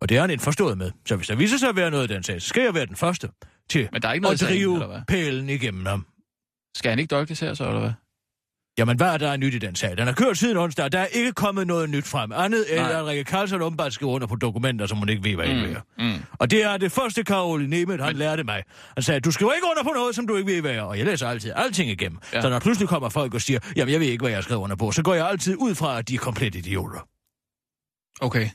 Og 0.00 0.08
det 0.08 0.16
er 0.16 0.20
han 0.20 0.30
indforstået 0.30 0.78
med. 0.78 0.90
Så 1.06 1.16
hvis 1.16 1.28
der 1.28 1.34
viser 1.36 1.58
sig 1.58 1.68
at 1.68 1.76
være 1.76 1.90
noget 1.90 2.10
i 2.10 2.14
den 2.14 2.22
sag, 2.22 2.42
så 2.42 2.48
skal 2.48 2.62
jeg 2.62 2.74
være 2.74 2.86
den 2.86 2.96
første 2.96 3.28
til 3.70 3.88
Men 3.92 4.02
der 4.02 4.08
er 4.08 4.12
ikke 4.12 4.22
noget 4.22 4.32
at 4.32 4.40
sagen, 4.40 4.54
drive 4.54 4.86
hvad? 4.86 5.00
pælen 5.08 5.48
igennem 5.48 5.86
ham. 5.86 6.06
Skal 6.76 6.90
han 6.90 6.98
ikke 6.98 7.10
dolkes 7.10 7.40
her 7.40 7.54
så, 7.54 7.66
eller 7.66 7.80
hvad? 7.80 7.92
Jamen, 8.78 8.96
hvad 8.96 9.06
er 9.06 9.16
der 9.16 9.36
nyt 9.36 9.54
i 9.54 9.58
den 9.58 9.74
sag? 9.76 9.96
Den 9.96 10.06
har 10.06 10.14
kørt 10.14 10.38
siden 10.38 10.56
onsdag, 10.56 10.92
der 10.92 10.98
er 10.98 11.06
ikke 11.06 11.32
kommet 11.32 11.66
noget 11.66 11.90
nyt 11.90 12.06
frem. 12.06 12.32
Andet 12.32 12.64
end, 12.70 12.80
Nej. 12.80 13.00
at 13.00 13.06
Rikke 13.06 13.24
Karlsson 13.24 13.62
åbenbart 13.62 13.92
skriver 13.92 14.12
under 14.12 14.26
på 14.26 14.36
dokumenter, 14.36 14.86
som 14.86 14.98
hun 14.98 15.08
ikke 15.08 15.24
ved, 15.24 15.34
hvad 15.34 15.46
mm. 15.46 15.74
er. 15.74 15.80
Mm. 15.98 16.22
Og 16.38 16.50
det 16.50 16.64
er 16.64 16.76
det 16.76 16.92
første, 16.92 17.24
Karoline 17.24 17.70
Nemeth, 17.70 18.02
han 18.02 18.16
lærte 18.16 18.44
mig. 18.44 18.62
Han 18.94 19.02
sagde, 19.02 19.20
du 19.20 19.30
skriver 19.30 19.52
ikke 19.52 19.66
under 19.70 19.82
på 19.82 19.90
noget, 19.94 20.14
som 20.14 20.26
du 20.26 20.36
ikke 20.36 20.52
ved, 20.52 20.60
hvad 20.60 20.70
er. 20.70 20.82
Og 20.82 20.98
jeg 20.98 21.06
læser 21.06 21.28
altid 21.28 21.52
alting 21.56 21.90
igennem. 21.90 22.18
Ja. 22.32 22.42
Så 22.42 22.48
når 22.48 22.58
pludselig 22.58 22.88
kommer 22.88 23.08
folk 23.08 23.34
og 23.34 23.40
siger, 23.40 23.58
jamen, 23.76 23.92
jeg 23.92 24.00
ved 24.00 24.06
ikke, 24.06 24.22
hvad 24.22 24.30
jeg 24.30 24.36
har 24.36 24.42
skrevet 24.42 24.60
under 24.60 24.76
på, 24.76 24.90
så 24.90 25.02
går 25.02 25.14
jeg 25.14 25.28
altid 25.28 25.56
ud 25.58 25.74
fra, 25.74 25.98
at 25.98 26.08
de 26.08 26.14
er 26.14 26.18
komplet 26.18 26.54
idioter. 26.54 27.08
Okay. 28.20 28.48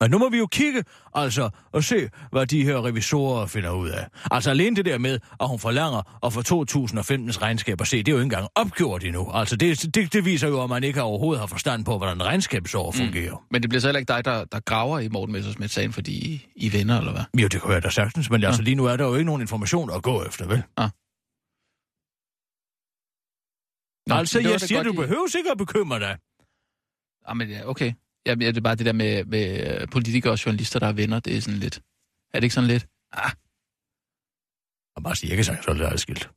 Men 0.00 0.10
nu 0.10 0.18
må 0.18 0.28
vi 0.28 0.38
jo 0.38 0.46
kigge, 0.46 0.84
altså, 1.14 1.50
og 1.72 1.84
se, 1.84 2.10
hvad 2.32 2.46
de 2.46 2.64
her 2.64 2.84
revisorer 2.86 3.46
finder 3.46 3.70
ud 3.70 3.88
af. 3.88 4.06
Altså 4.30 4.50
alene 4.50 4.76
det 4.76 4.84
der 4.84 4.98
med, 4.98 5.18
at 5.40 5.48
hun 5.48 5.58
forlanger 5.58 6.26
at 6.26 6.32
få 6.32 6.40
2015's 6.40 7.42
regnskab 7.42 7.80
at 7.80 7.86
se, 7.86 7.96
det 7.96 8.08
er 8.08 8.12
jo 8.12 8.18
ikke 8.18 8.24
engang 8.24 8.48
opgjort 8.54 9.04
endnu. 9.04 9.30
Altså 9.32 9.56
det, 9.56 9.94
det, 9.94 10.12
det 10.12 10.24
viser 10.24 10.48
jo, 10.48 10.62
at 10.62 10.68
man 10.68 10.84
ikke 10.84 11.02
overhovedet 11.02 11.40
har 11.40 11.46
forstand 11.46 11.84
på, 11.84 11.98
hvordan 11.98 12.22
regnskabsår 12.22 12.92
fungerer. 12.92 13.36
Mm. 13.36 13.46
Men 13.50 13.62
det 13.62 13.70
bliver 13.70 13.80
så 13.80 13.88
heller 13.88 14.00
ikke 14.00 14.12
dig, 14.12 14.24
der, 14.24 14.44
der 14.44 14.60
graver 14.60 14.98
i 14.98 15.08
Morten 15.08 15.32
Messersmith 15.32 15.70
sagen, 15.72 15.92
fordi 15.92 16.12
I, 16.12 16.46
I 16.56 16.66
er 16.66 16.70
venner, 16.70 16.98
eller 16.98 17.12
hvad? 17.12 17.40
Jo, 17.42 17.48
det 17.48 17.62
kan 17.62 17.72
jeg 17.72 17.82
da 17.82 17.90
sagtens, 17.90 18.30
men 18.30 18.44
altså 18.44 18.62
lige 18.62 18.74
nu 18.74 18.84
er 18.84 18.96
der 18.96 19.04
jo 19.04 19.14
ikke 19.14 19.26
nogen 19.26 19.42
information 19.42 19.90
at 19.90 20.02
gå 20.02 20.24
efter, 20.24 20.46
vel? 20.46 20.62
Nå, 24.06 24.14
altså, 24.14 24.38
det 24.38 24.44
var 24.44 24.50
jeg 24.50 24.60
siger, 24.60 24.82
godt, 24.82 24.96
du 24.96 25.00
behøver 25.02 25.26
sikkert 25.26 25.52
at 25.52 25.58
bekymre 25.58 26.00
dig. 26.00 26.18
Ah, 27.26 27.36
men 27.36 27.48
ja, 27.48 27.68
okay. 27.68 27.92
Jamen, 28.26 28.42
ja, 28.42 28.48
det 28.48 28.56
er 28.56 28.60
bare 28.60 28.74
det 28.74 28.86
der 28.86 28.92
med, 28.92 29.24
med 29.24 29.80
øh, 29.80 29.88
politikere 29.88 30.32
og 30.32 30.46
journalister, 30.46 30.78
der 30.78 30.86
er 30.86 30.92
venner, 30.92 31.20
det 31.20 31.36
er 31.36 31.40
sådan 31.40 31.58
lidt... 31.60 31.80
Er 32.34 32.40
det 32.40 32.44
ikke 32.44 32.54
sådan 32.54 32.68
lidt? 32.68 32.86
Og 34.96 35.02
bare 35.04 35.16
sige, 35.16 35.28
jeg 35.30 35.36
kan 35.36 35.44
sagtens 35.44 35.66
holde 35.66 35.84
det 35.84 35.92
adskilt. 35.92 36.30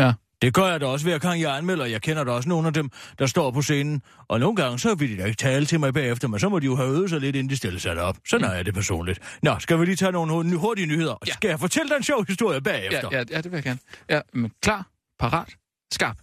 Ja. 0.00 0.12
Det 0.42 0.54
gør 0.54 0.66
jeg 0.66 0.80
da 0.80 0.86
også 0.86 1.06
hver 1.06 1.18
gang, 1.18 1.40
jeg 1.40 1.56
anmelder. 1.56 1.84
Jeg 1.86 2.02
kender 2.02 2.24
da 2.24 2.30
også 2.32 2.48
nogle 2.48 2.66
af 2.66 2.72
dem, 2.74 2.90
der 3.18 3.26
står 3.26 3.50
på 3.50 3.62
scenen. 3.62 4.02
Og 4.28 4.40
nogle 4.40 4.56
gange, 4.56 4.78
så 4.78 4.94
vil 4.94 5.10
de 5.10 5.16
da 5.22 5.24
ikke 5.24 5.36
tale 5.36 5.66
til 5.66 5.80
mig 5.80 5.94
bagefter, 5.94 6.28
men 6.28 6.40
så 6.40 6.48
må 6.48 6.58
de 6.58 6.64
jo 6.66 6.76
have 6.76 6.88
øvet 6.88 7.10
sig 7.10 7.20
lidt, 7.20 7.36
inden 7.36 7.50
de 7.50 7.56
stiller 7.56 7.80
sig 7.80 8.02
op. 8.02 8.16
Sådan 8.28 8.50
er 8.50 8.62
det 8.62 8.74
personligt. 8.74 9.38
Nå, 9.42 9.56
skal 9.58 9.80
vi 9.80 9.84
lige 9.84 9.96
tage 9.96 10.12
nogle 10.12 10.32
hu- 10.32 10.58
hurtige 10.58 10.86
nyheder? 10.86 11.16
Ja. 11.26 11.32
Skal 11.32 11.48
jeg 11.48 11.60
fortælle 11.60 11.88
dig 11.88 11.96
en 11.96 12.02
sjov 12.02 12.24
historie 12.26 12.54
Ja, 12.54 12.60
bagefter? 12.60 13.08
ja, 13.12 13.18
ja, 13.30 13.36
det 13.40 13.44
vil 13.44 13.56
jeg 13.56 13.64
gerne. 13.64 13.78
Ja, 14.10 14.20
men 14.32 14.50
klar, 14.62 14.88
parat, 15.18 15.56
skarp. 15.92 16.16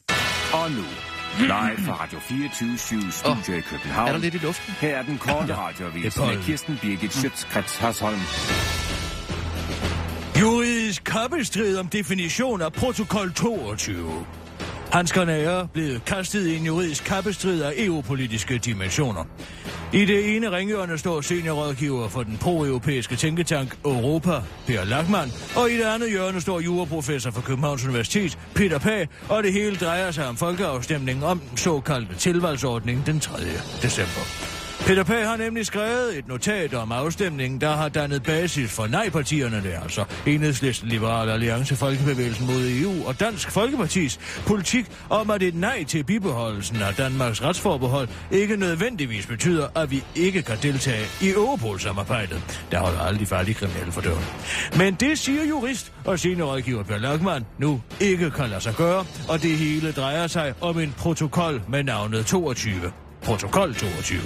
Og 0.54 0.72
nu, 0.72 0.84
live 1.40 1.86
fra 1.86 2.04
Radio 2.04 2.20
24 2.20 3.12
Studio 3.12 3.58
i 3.58 3.62
København. 3.62 4.08
Er 4.08 4.12
der 4.12 4.20
lidt 4.20 4.36
i 4.36 4.38
luften? 4.38 4.74
Her 4.80 4.98
er 4.98 5.04
den 5.04 5.18
korte 5.18 5.56
radioavis 5.56 6.04
det 6.04 6.16
er 6.16 6.20
pollen. 6.22 6.38
med 6.38 6.46
Kirsten 6.46 6.78
Birgit 6.82 7.14
Schøtzgrads 7.14 7.78
Hasholm. 7.78 8.20
Juridisk 10.42 11.04
kappestrid 11.04 11.78
om 11.78 11.88
definition 11.88 12.62
af 12.62 12.74
protokol 12.74 13.34
22. 13.34 14.26
Hans 14.96 15.14
Granager 15.14 15.52
er 15.52 15.68
blevet 15.68 16.06
kastet 16.06 16.48
i 16.48 16.58
en 16.58 16.66
juridisk 16.66 17.04
kappestrid 17.04 17.62
af 17.62 17.74
EU-politiske 17.78 18.58
dimensioner. 18.58 19.24
I 19.94 20.06
det 20.06 20.36
ene 20.36 20.52
ringhjørne 20.52 20.98
står 20.98 21.22
seniorrådgiver 21.22 22.10
for 22.10 22.24
den 22.24 22.38
pro-europæiske 22.38 23.16
tænketank 23.16 23.78
Europa, 23.86 24.32
Per 24.68 24.84
Lachmann, 24.84 25.32
og 25.56 25.72
i 25.72 25.78
det 25.78 25.84
andet 25.84 26.10
hjørne 26.10 26.42
står 26.42 26.60
juraprofessor 26.60 27.32
for 27.32 27.42
Københavns 27.42 27.86
Universitet, 27.86 28.38
Peter 28.54 28.80
Pag, 28.80 29.08
og 29.30 29.44
det 29.44 29.54
hele 29.54 29.76
drejer 29.76 30.12
sig 30.12 30.28
om 30.28 30.38
folkeafstemningen 30.38 31.24
om 31.24 31.40
den 31.40 31.58
såkaldte 31.58 32.16
tilvalgsordning 32.16 33.06
den 33.06 33.20
3. 33.20 33.34
december. 33.82 34.55
Peter 34.86 35.04
Pag 35.04 35.28
har 35.28 35.38
nemlig 35.38 35.66
skrevet 35.66 36.18
et 36.18 36.28
notat 36.28 36.74
om 36.74 36.92
afstemningen, 36.92 37.62
der 37.62 37.72
har 37.72 37.90
dannet 37.90 38.24
basis 38.24 38.72
for 38.72 38.88
nej-partierne 38.88 39.64
der, 39.64 39.82
altså 39.82 40.06
Enhedslisten, 40.26 40.90
Liberal 40.90 41.30
Alliance, 41.30 41.76
Folkebevægelsen 41.76 42.46
mod 42.46 42.62
EU 42.82 43.08
og 43.08 43.20
Dansk 43.20 43.52
Folkepartis 43.52 44.20
politik 44.48 44.86
om, 45.10 45.30
at 45.30 45.44
et 45.44 45.56
nej 45.56 45.84
til 45.84 46.04
bibeholdelsen 46.04 46.82
af 46.82 46.96
Danmarks 46.96 47.44
retsforbehold 47.44 48.08
ikke 48.32 48.58
nødvendigvis 48.58 49.26
betyder, 49.28 49.68
at 49.76 49.92
vi 49.92 50.04
ikke 50.16 50.42
kan 50.42 50.58
deltage 50.62 51.06
i 51.22 51.30
Europol-samarbejdet. 51.30 52.62
Der 52.72 52.80
holder 52.80 53.00
alle 53.00 53.20
de 53.20 53.26
farlige 53.26 53.56
kriminelle 53.56 53.92
for 53.92 54.02
døren. 54.02 54.26
Men 54.78 54.94
det 54.94 55.20
siger 55.20 55.46
jurist 55.46 55.94
og 56.06 56.20
seniorrådgiver 56.20 56.84
Per 56.84 56.98
Lachmann 56.98 57.46
nu 57.58 57.82
ikke 58.00 58.32
kan 58.32 58.50
lade 58.50 58.62
sig 58.62 58.74
gøre, 58.76 59.06
og 59.30 59.42
det 59.42 59.52
hele 59.52 59.92
drejer 59.92 60.28
sig 60.28 60.54
om 60.62 60.80
en 60.80 60.94
protokol 60.98 61.62
med 61.70 61.84
navnet 61.84 62.26
22. 62.26 62.92
Protokol 63.26 63.76
22. 63.76 64.22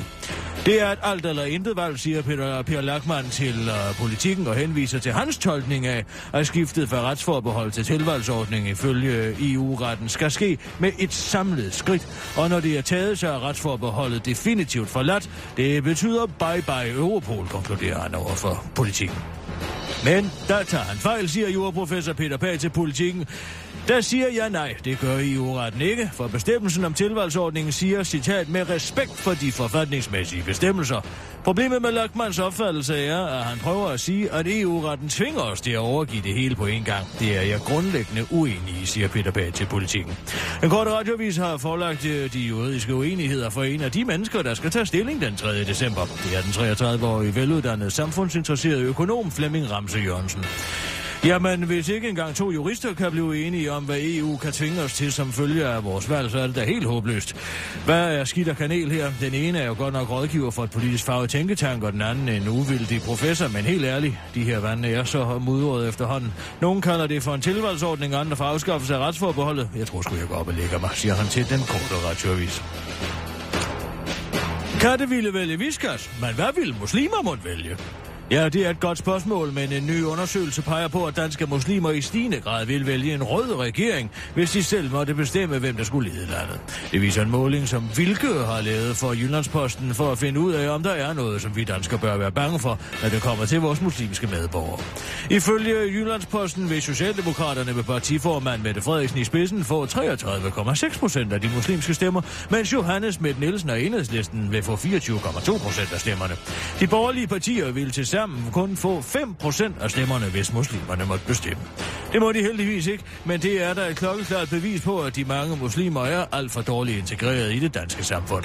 Det 0.65 0.81
er 0.81 0.91
et 0.91 0.99
alt 1.03 1.25
eller 1.25 1.43
intet 1.43 1.75
valg, 1.75 1.99
siger 1.99 2.21
Peter, 2.21 2.61
Per 2.61 2.81
Lachmann 2.81 3.29
til 3.29 3.69
uh, 3.69 3.95
politikken 3.99 4.47
og 4.47 4.55
henviser 4.55 4.99
til 4.99 5.11
hans 5.11 5.37
tolkning 5.37 5.87
af, 5.87 6.05
at 6.33 6.47
skiftet 6.47 6.89
fra 6.89 7.01
retsforbehold 7.01 7.71
til 7.71 7.83
tilvalgsordning 7.83 8.69
ifølge 8.69 9.35
EU-retten 9.53 10.09
skal 10.09 10.31
ske 10.31 10.57
med 10.79 10.91
et 10.99 11.13
samlet 11.13 11.73
skridt. 11.73 12.33
Og 12.37 12.49
når 12.49 12.59
det 12.59 12.77
er 12.77 12.81
taget, 12.81 13.19
så 13.19 13.27
er 13.27 13.47
retsforbeholdet 13.47 14.25
definitivt 14.25 14.89
forladt. 14.89 15.29
Det 15.57 15.83
betyder 15.83 16.25
bye-bye 16.25 16.97
Europol, 16.97 17.47
konkluderer 17.47 17.99
han 17.99 18.15
over 18.15 18.35
for 18.35 18.63
politikken. 18.75 19.17
Men 20.03 20.31
der 20.47 20.63
tager 20.63 20.83
han 20.83 20.97
fejl, 20.97 21.29
siger 21.29 21.49
juraprofessor 21.49 22.13
Peter 22.13 22.37
Pag 22.37 22.59
til 22.59 22.69
politikken. 22.69 23.27
Der 23.89 24.01
siger 24.01 24.27
jeg 24.35 24.49
nej, 24.49 24.75
det 24.85 24.99
gør 24.99 25.17
EU-retten 25.21 25.81
ikke, 25.81 26.09
for 26.13 26.27
bestemmelsen 26.27 26.85
om 26.85 26.93
tilvalgsordningen 26.93 27.71
siger, 27.71 28.03
citat, 28.03 28.49
med 28.49 28.69
respekt 28.69 29.17
for 29.17 29.33
de 29.33 29.51
forfatningsmæssige 29.51 30.43
bestemmelser. 30.43 31.01
Problemet 31.43 31.81
med 31.81 31.91
Lachmans 31.91 32.39
opfattelse 32.39 33.05
er, 33.05 33.25
at 33.25 33.43
han 33.43 33.57
prøver 33.57 33.87
at 33.87 33.99
sige, 33.99 34.31
at 34.31 34.47
EU-retten 34.47 35.09
tvinger 35.09 35.41
os 35.41 35.61
til 35.61 35.71
at 35.71 35.77
overgive 35.77 36.21
det 36.21 36.33
hele 36.33 36.55
på 36.55 36.65
en 36.65 36.83
gang. 36.83 37.05
Det 37.19 37.37
er 37.37 37.41
jeg 37.41 37.59
grundlæggende 37.59 38.25
uenig 38.31 38.75
i, 38.81 38.85
siger 38.85 39.07
Peter 39.07 39.31
Pag 39.31 39.53
til 39.53 39.65
politikken. 39.65 40.17
En 40.63 40.69
kort 40.69 40.87
radiovis 40.87 41.37
har 41.37 41.57
forlagt 41.57 42.05
øh, 42.05 42.33
de 42.33 42.39
juridiske 42.39 42.95
uenigheder 42.95 43.49
for 43.49 43.63
en 43.63 43.81
af 43.81 43.91
de 43.91 44.05
mennesker, 44.05 44.41
der 44.41 44.53
skal 44.53 44.69
tage 44.69 44.85
stilling 44.85 45.21
den 45.21 45.35
3. 45.35 45.63
december. 45.63 46.01
Det 46.01 46.37
er 46.37 46.41
den 46.41 46.51
33-årige 46.51 47.35
veluddannede 47.35 47.91
samfundsinteresserede 47.91 48.81
økonom 48.81 49.31
Flemming 49.31 49.71
Ramse 49.71 49.99
Jørgensen. 49.99 50.45
Jamen, 51.23 51.63
hvis 51.63 51.89
ikke 51.89 52.09
engang 52.09 52.35
to 52.35 52.51
jurister 52.51 52.93
kan 52.93 53.11
blive 53.11 53.45
enige 53.45 53.71
om, 53.71 53.83
hvad 53.83 53.97
EU 53.99 54.37
kan 54.37 54.51
tvinge 54.51 54.81
os 54.81 54.93
til 54.93 55.11
som 55.13 55.31
følge 55.31 55.65
af 55.65 55.83
vores 55.83 56.09
valg, 56.09 56.31
så 56.31 56.39
er 56.39 56.47
det 56.47 56.55
da 56.55 56.63
helt 56.63 56.85
håbløst. 56.85 57.35
Hvad 57.85 58.15
er 58.15 58.23
skidt 58.23 58.49
og 58.49 58.57
kanel 58.57 58.91
her? 58.91 59.11
Den 59.21 59.33
ene 59.33 59.59
er 59.59 59.65
jo 59.65 59.75
godt 59.77 59.93
nok 59.93 60.09
rådgiver 60.09 60.51
for 60.51 60.63
et 60.63 60.71
politisk 60.71 61.03
farvet 61.05 61.29
tænketank, 61.29 61.83
og 61.83 61.93
den 61.93 62.01
anden 62.01 62.29
en 62.29 62.47
uvildig 62.47 63.01
professor, 63.01 63.47
men 63.47 63.63
helt 63.63 63.85
ærligt, 63.85 64.15
de 64.35 64.43
her 64.43 64.59
vande 64.59 64.89
er 64.89 65.03
så 65.03 65.39
mudret 65.41 65.89
efterhånden. 65.89 66.33
Nogle 66.61 66.81
kalder 66.81 67.07
det 67.07 67.23
for 67.23 67.35
en 67.35 67.41
tilvalgsordning, 67.41 68.13
andre 68.13 68.35
for 68.35 68.45
afskaffelse 68.45 68.95
af 68.95 68.99
retsforbeholdet. 68.99 69.69
Jeg 69.75 69.87
tror 69.87 70.01
sgu, 70.01 70.15
jeg 70.15 70.27
går 70.27 70.35
op 70.35 70.47
og 70.47 70.53
lægger 70.53 70.79
mig, 70.79 70.89
siger 70.93 71.13
han 71.15 71.27
til 71.27 71.49
den 71.49 71.59
korte 71.59 71.95
radioavis. 72.07 72.63
Katte 74.81 75.09
ville 75.09 75.33
vælge 75.33 75.59
viskas, 75.59 76.09
men 76.21 76.35
hvad 76.35 76.53
ville 76.55 76.75
muslimer 76.79 77.21
måtte 77.23 77.45
vælge? 77.45 77.77
Ja, 78.31 78.49
det 78.49 78.65
er 78.65 78.69
et 78.69 78.79
godt 78.79 78.97
spørgsmål, 78.97 79.51
men 79.53 79.71
en 79.71 79.85
ny 79.85 80.03
undersøgelse 80.03 80.61
peger 80.61 80.87
på, 80.87 81.05
at 81.05 81.15
danske 81.15 81.45
muslimer 81.45 81.91
i 81.91 82.01
stigende 82.01 82.39
grad 82.39 82.65
vil 82.65 82.87
vælge 82.87 83.13
en 83.13 83.23
rød 83.23 83.55
regering, 83.55 84.11
hvis 84.33 84.51
de 84.51 84.63
selv 84.63 84.91
måtte 84.91 85.13
bestemme, 85.13 85.59
hvem 85.59 85.75
der 85.75 85.83
skulle 85.83 86.09
lede 86.09 86.25
landet. 86.25 86.59
Det 86.91 87.01
viser 87.01 87.21
en 87.21 87.29
måling, 87.29 87.67
som 87.67 87.89
Vilke 87.97 88.27
har 88.27 88.61
lavet 88.61 88.95
for 88.95 89.13
Jyllandsposten 89.13 89.93
for 89.93 90.11
at 90.11 90.17
finde 90.17 90.39
ud 90.39 90.53
af, 90.53 90.69
om 90.69 90.83
der 90.83 90.91
er 90.91 91.13
noget, 91.13 91.41
som 91.41 91.55
vi 91.55 91.63
danskere 91.63 91.99
bør 91.99 92.17
være 92.17 92.31
bange 92.31 92.59
for, 92.59 92.79
når 93.03 93.09
det 93.09 93.21
kommer 93.21 93.45
til 93.45 93.61
vores 93.61 93.81
muslimske 93.81 94.27
medborgere. 94.27 94.79
Ifølge 95.29 95.75
Jyllandsposten 95.75 96.69
vil 96.69 96.81
Socialdemokraterne 96.81 97.73
med 97.73 97.83
partiformand 97.83 98.61
Mette 98.61 98.81
Frederiksen 98.81 99.19
i 99.19 99.23
spidsen 99.23 99.63
få 99.63 99.85
33,6 99.85 100.99
procent 100.99 101.33
af 101.33 101.41
de 101.41 101.49
muslimske 101.55 101.93
stemmer, 101.93 102.21
mens 102.49 102.73
Johannes 102.73 103.21
Mette 103.21 103.39
Nielsen 103.39 103.69
og 103.69 103.81
Enhedslisten 103.81 104.51
vil 104.51 104.63
få 104.63 104.75
24,2 104.75 105.57
procent 105.57 105.93
af 105.93 105.99
stemmerne. 105.99 106.35
De 106.79 106.87
borgerlige 106.87 107.27
partier 107.27 107.71
vil 107.71 107.91
til 107.91 108.07
sammen 108.19 108.51
kun 108.51 108.75
få 108.75 108.99
5% 108.99 109.83
af 109.83 109.91
stemmerne, 109.91 110.25
hvis 110.25 110.53
muslimerne 110.53 111.05
måtte 111.05 111.25
bestemme. 111.25 111.63
Det 112.13 112.21
må 112.21 112.31
de 112.31 112.41
heldigvis 112.41 112.87
ikke, 112.87 113.03
men 113.25 113.41
det 113.41 113.63
er 113.63 113.73
der 113.73 113.85
et 113.85 113.95
klokkeklart 113.95 114.49
bevis 114.49 114.81
på, 114.81 115.01
at 115.01 115.15
de 115.15 115.23
mange 115.23 115.57
muslimer 115.57 116.05
er 116.05 116.25
alt 116.31 116.51
for 116.51 116.61
dårligt 116.61 116.97
integreret 116.97 117.53
i 117.53 117.59
det 117.59 117.73
danske 117.73 118.03
samfund. 118.03 118.43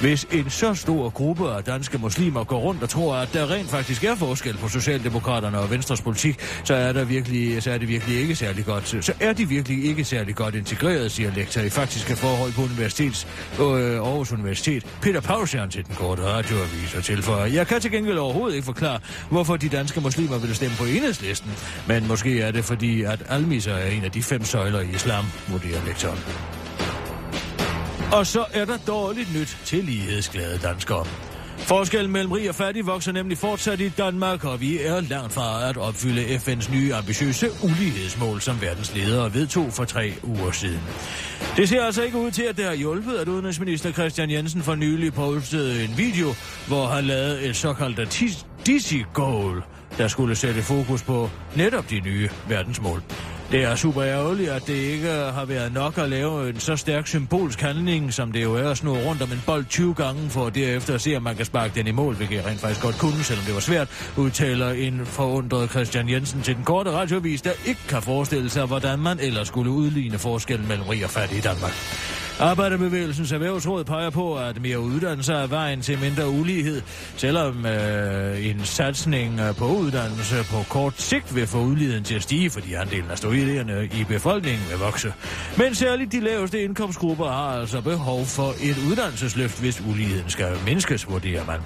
Hvis 0.00 0.26
en 0.32 0.50
så 0.50 0.74
stor 0.74 1.10
gruppe 1.10 1.50
af 1.50 1.64
danske 1.64 1.98
muslimer 1.98 2.44
går 2.44 2.58
rundt 2.58 2.82
og 2.82 2.88
tror, 2.88 3.16
at 3.16 3.28
der 3.32 3.50
rent 3.50 3.70
faktisk 3.70 4.04
er 4.04 4.14
forskel 4.14 4.56
på 4.56 4.68
Socialdemokraterne 4.68 5.58
og 5.58 5.70
Venstres 5.70 6.00
politik, 6.00 6.40
så 6.64 6.74
er, 6.74 6.92
der 6.92 7.04
virkelig, 7.04 7.62
så 7.62 7.70
er 7.70 7.78
det 7.78 7.88
virkelig 7.88 8.20
ikke 8.20 8.34
særlig 8.34 8.64
godt. 8.64 9.04
Så 9.04 9.12
er 9.20 9.32
de 9.32 9.48
virkelig 9.48 9.84
ikke 9.84 10.04
særlig 10.04 10.34
godt 10.34 10.54
integreret, 10.54 11.12
siger 11.12 11.30
lektor 11.34 11.60
i 11.60 11.70
faktiske 11.70 12.16
forhold 12.16 12.52
på 12.52 12.62
Universitets, 12.62 13.26
øh, 13.60 13.66
Aarhus 13.66 14.32
Universitet. 14.32 14.86
Peter 15.02 15.20
Pausjern 15.20 15.70
til 15.70 15.86
den 15.86 15.94
korte 15.94 16.22
radioavis 16.22 16.94
og 16.96 17.04
tilføjer. 17.04 17.46
Jeg 17.46 17.66
kan 17.66 17.80
til 17.80 17.90
gengæld 17.90 18.18
overhovedet 18.18 18.54
ikke 18.54 18.66
forklare, 18.66 18.98
hvorfor 19.30 19.56
de 19.56 19.68
danske 19.68 20.00
muslimer 20.00 20.38
vil 20.38 20.54
stemme 20.54 20.76
på 20.76 20.84
enhedslisten. 20.84 21.50
Men 21.88 22.08
måske 22.08 22.40
er 22.40 22.50
det 22.50 22.64
fordi, 22.64 23.02
at 23.02 23.22
almiser 23.28 23.74
er 23.74 23.90
en 23.90 24.04
af 24.04 24.10
de 24.10 24.22
fem 24.22 24.44
søjler 24.44 24.80
i 24.80 24.90
islam, 24.94 25.24
vurderer 25.48 25.84
lektoren. 25.86 26.18
Og 28.12 28.26
så 28.26 28.44
er 28.52 28.64
der 28.64 28.76
dårligt 28.86 29.34
nyt 29.34 29.58
til 29.64 29.84
lighedsglade 29.84 30.58
danskere. 30.58 31.06
Forskellen 31.58 32.12
mellem 32.12 32.32
rig 32.32 32.48
og 32.48 32.54
fattig 32.54 32.86
vokser 32.86 33.12
nemlig 33.12 33.38
fortsat 33.38 33.80
i 33.80 33.88
Danmark, 33.88 34.44
og 34.44 34.60
vi 34.60 34.78
er 34.78 35.00
langt 35.00 35.32
fra 35.32 35.68
at 35.68 35.76
opfylde 35.76 36.36
FN's 36.36 36.74
nye 36.74 36.94
ambitiøse 36.94 37.48
ulighedsmål, 37.64 38.40
som 38.40 38.60
verdens 38.60 38.94
ledere 38.94 39.34
vedtog 39.34 39.72
for 39.72 39.84
tre 39.84 40.12
uger 40.22 40.50
siden. 40.50 40.80
Det 41.56 41.68
ser 41.68 41.84
altså 41.84 42.02
ikke 42.02 42.18
ud 42.18 42.30
til, 42.30 42.42
at 42.42 42.56
det 42.56 42.64
har 42.64 42.74
hjulpet, 42.74 43.16
at 43.16 43.28
udenrigsminister 43.28 43.92
Christian 43.92 44.30
Jensen 44.30 44.62
for 44.62 44.74
nylig 44.74 45.12
postede 45.12 45.84
en 45.84 45.98
video, 45.98 46.34
hvor 46.66 46.86
han 46.86 47.04
lavede 47.04 47.42
et 47.42 47.56
såkaldt 47.56 47.98
Dizzy-goal, 48.66 49.62
der 49.98 50.08
skulle 50.08 50.36
sætte 50.36 50.62
fokus 50.62 51.02
på 51.02 51.30
netop 51.56 51.90
de 51.90 52.00
nye 52.00 52.28
verdensmål. 52.48 53.02
Det 53.52 53.62
er 53.62 53.74
super 53.74 54.02
ærgerligt, 54.04 54.50
at 54.50 54.66
det 54.66 54.74
ikke 54.74 55.08
har 55.08 55.44
været 55.44 55.72
nok 55.72 55.98
at 55.98 56.08
lave 56.08 56.48
en 56.48 56.60
så 56.60 56.76
stærk 56.76 57.06
symbolsk 57.06 57.60
handling, 57.60 58.14
som 58.14 58.32
det 58.32 58.42
jo 58.42 58.54
er 58.54 58.70
at 58.70 58.76
snurre 58.76 59.08
rundt 59.08 59.22
om 59.22 59.32
en 59.32 59.42
bold 59.46 59.64
20 59.64 59.94
gange, 59.94 60.30
for 60.30 60.50
derefter 60.50 60.94
at 60.94 61.00
se, 61.00 61.16
om 61.16 61.22
man 61.22 61.36
kan 61.36 61.44
sparke 61.44 61.74
den 61.74 61.86
i 61.86 61.90
mål, 61.90 62.14
hvilket 62.14 62.36
jeg 62.36 62.46
rent 62.46 62.60
faktisk 62.60 62.82
godt 62.82 62.98
kunne, 62.98 63.24
selvom 63.24 63.44
det 63.44 63.54
var 63.54 63.60
svært, 63.60 64.12
udtaler 64.16 64.70
en 64.70 65.06
forundret 65.06 65.70
Christian 65.70 66.08
Jensen 66.08 66.42
til 66.42 66.56
den 66.56 66.64
korte 66.64 66.90
radiovis, 66.90 67.42
der 67.42 67.52
ikke 67.66 67.80
kan 67.88 68.02
forestille 68.02 68.50
sig, 68.50 68.66
hvordan 68.66 68.98
man 68.98 69.20
ellers 69.20 69.48
skulle 69.48 69.70
udligne 69.70 70.18
forskellen 70.18 70.68
mellem 70.68 70.86
rig 70.86 71.04
og 71.04 71.10
fattig 71.10 71.38
i 71.38 71.40
Danmark. 71.40 71.72
Arbejderbevægelsens 72.40 73.32
erhvervsråd 73.32 73.84
peger 73.84 74.10
på, 74.10 74.36
at 74.38 74.62
mere 74.62 74.80
uddannelse 74.80 75.32
er 75.32 75.46
vejen 75.46 75.80
til 75.80 75.98
mindre 75.98 76.28
ulighed, 76.28 76.82
selvom 77.16 77.66
øh, 77.66 78.46
en 78.46 78.60
satsning 78.64 79.40
på 79.58 79.66
uddannelse 79.66 80.36
på 80.50 80.62
kort 80.68 80.94
sigt 81.00 81.34
vil 81.34 81.46
få 81.46 81.58
uligheden 81.58 82.04
til 82.04 82.14
at 82.14 82.22
stige, 82.22 82.50
fordi 82.50 82.72
andelen 82.72 83.10
af 83.10 83.18
familierne 83.36 83.88
i 84.00 84.04
befolkningen 84.04 84.62
vil 84.70 84.78
vokse. 84.78 85.12
Men 85.58 85.74
særligt 85.74 86.12
de 86.12 86.20
laveste 86.20 86.62
indkomstgrupper 86.62 87.26
har 87.26 87.60
altså 87.60 87.80
behov 87.80 88.24
for 88.24 88.54
et 88.62 88.76
uddannelsesløft, 88.90 89.60
hvis 89.60 89.82
uligheden 89.90 90.30
skal 90.30 90.52
mindskes, 90.66 91.08
vurderer 91.08 91.44
man. 91.46 91.60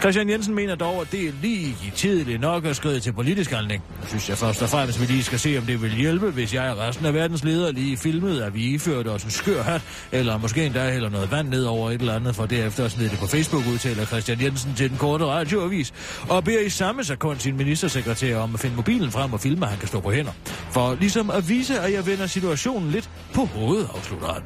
Christian 0.00 0.30
Jensen 0.30 0.54
mener 0.54 0.74
dog, 0.74 1.00
at 1.00 1.12
det 1.12 1.28
er 1.28 1.32
lige 1.42 1.76
tidligt 1.94 2.40
nok 2.40 2.64
at 2.64 2.76
skride 2.76 3.00
til 3.00 3.12
politisk 3.12 3.50
handling. 3.50 3.82
Jeg 4.00 4.08
synes 4.08 4.28
jeg 4.28 4.38
først 4.38 4.62
og 4.62 4.68
fremmest, 4.68 5.00
vi 5.00 5.06
lige 5.06 5.22
skal 5.22 5.38
se, 5.38 5.58
om 5.58 5.64
det 5.64 5.82
vil 5.82 5.90
hjælpe, 5.90 6.30
hvis 6.30 6.54
jeg 6.54 6.70
og 6.70 6.78
resten 6.78 7.06
af 7.06 7.14
verdens 7.14 7.44
ledere 7.44 7.72
lige 7.72 7.96
filmede, 7.96 8.44
at 8.44 8.54
vi 8.54 8.64
iførte 8.64 9.08
os 9.08 9.24
en 9.24 9.30
skør 9.30 9.62
hat, 9.62 9.82
eller 10.12 10.38
måske 10.38 10.66
endda 10.66 10.90
hælder 10.90 11.10
noget 11.10 11.30
vand 11.30 11.48
ned 11.48 11.64
over 11.64 11.90
et 11.90 12.00
eller 12.00 12.14
andet, 12.14 12.36
for 12.36 12.46
derefter 12.46 12.84
at 12.84 12.90
smide 12.90 13.08
det 13.08 13.18
på 13.18 13.26
Facebook, 13.26 13.62
udtaler 13.72 14.04
Christian 14.04 14.42
Jensen 14.42 14.74
til 14.74 14.90
den 14.90 14.98
korte 14.98 15.24
radioavis, 15.24 15.94
og 16.28 16.44
beder 16.44 16.60
i 16.60 16.68
samme 16.68 17.04
sekund 17.04 17.38
sin 17.38 17.56
ministersekretær 17.56 18.38
om 18.38 18.54
at 18.54 18.60
finde 18.60 18.76
mobilen 18.76 19.10
frem 19.10 19.32
og 19.32 19.40
filme, 19.40 19.64
at 19.64 19.70
han 19.70 19.78
kan 19.78 19.88
stå 19.88 20.00
på 20.00 20.10
hænder. 20.10 20.32
For 20.70 20.96
ligesom 21.00 21.15
at 21.20 21.48
vise, 21.48 21.80
at 21.80 21.92
jeg 21.92 22.06
vender 22.06 22.26
situationen 22.26 22.90
lidt 22.90 23.10
på 23.34 23.44
hovedet, 23.44 23.88
afslutter 23.94 24.32
han. 24.32 24.42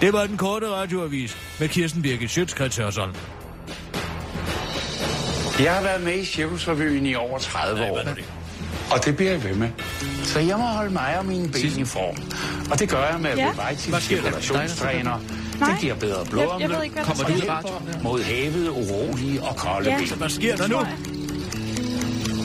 Det 0.00 0.12
var 0.12 0.26
den 0.26 0.36
korte 0.36 0.68
radioavis 0.68 1.36
med 1.60 1.68
Kirsten 1.68 2.02
Birgit 2.02 2.30
Schøtzgrads 2.30 2.76
Hørsholm. 2.76 3.14
Jeg 5.60 5.72
har 5.74 5.82
været 5.82 6.02
med 6.02 6.14
i 6.18 6.24
Cirkusrevyen 6.24 7.06
i 7.06 7.14
over 7.14 7.38
30 7.38 7.82
år. 7.90 8.00
Og 8.92 9.04
det 9.04 9.16
bliver 9.16 9.30
jeg 9.32 9.44
ved 9.44 9.54
med. 9.54 9.68
Så 10.24 10.38
jeg 10.40 10.56
må 10.58 10.64
holde 10.64 10.90
mig 10.92 11.18
og 11.18 11.26
mine 11.26 11.48
ben 11.48 11.78
i 11.78 11.84
form. 11.84 12.16
Og 12.70 12.78
det 12.78 12.88
gør 12.88 13.04
jeg 13.10 13.20
med 13.20 13.36
Ja. 13.36 13.50
Revitive 13.58 13.90
Hvad 13.90 14.00
sker 14.00 14.22
der? 14.22 14.40
cirkulationstræner. 14.40 15.20
Nej. 15.60 15.70
Det 15.70 15.80
giver 15.80 15.94
bedre 15.94 16.18
Jeg, 16.18 16.24
jeg 16.26 16.30
blodomløb. 16.30 16.70
ved 16.70 16.82
ikke, 16.82 16.94
hvad 16.94 17.04
Kommer 17.04 17.24
du 17.24 17.32
radioen 17.48 18.02
mod 18.02 18.22
havet, 18.22 18.68
urolige 18.68 19.42
og 19.42 19.56
kolde 19.56 19.90
Ja. 19.90 19.98
ben. 19.98 20.08
Hvad 20.18 20.28
sker 20.28 20.56
der 20.56 20.68
nu? 20.68 20.76
Jeg. 20.76 20.86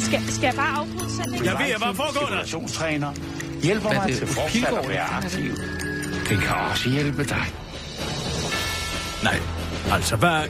Skal, 0.01 0.21
skal 0.34 0.43
jeg 0.45 0.56
bare 0.56 0.67
afbryde 0.78 1.15
sætningen? 1.15 1.45
Jeg 1.45 1.56
ved, 1.60 1.65
hvad 1.86 1.95
foregår 1.95 2.36
der? 2.36 3.12
Hjælper 3.65 3.89
Hvad 3.89 3.97
er 3.97 4.01
mig 4.01 4.10
det? 4.10 4.17
til 4.17 4.28
fortsat 4.28 4.73
at 4.84 4.89
være 4.89 5.01
aktiv. 5.04 5.51
Det 6.30 6.39
kan 6.41 6.56
også 6.71 6.89
hjælpe 6.89 7.23
dig. 7.23 7.45
Nej, 9.23 9.39
altså 9.91 10.15
hvad... 10.15 10.41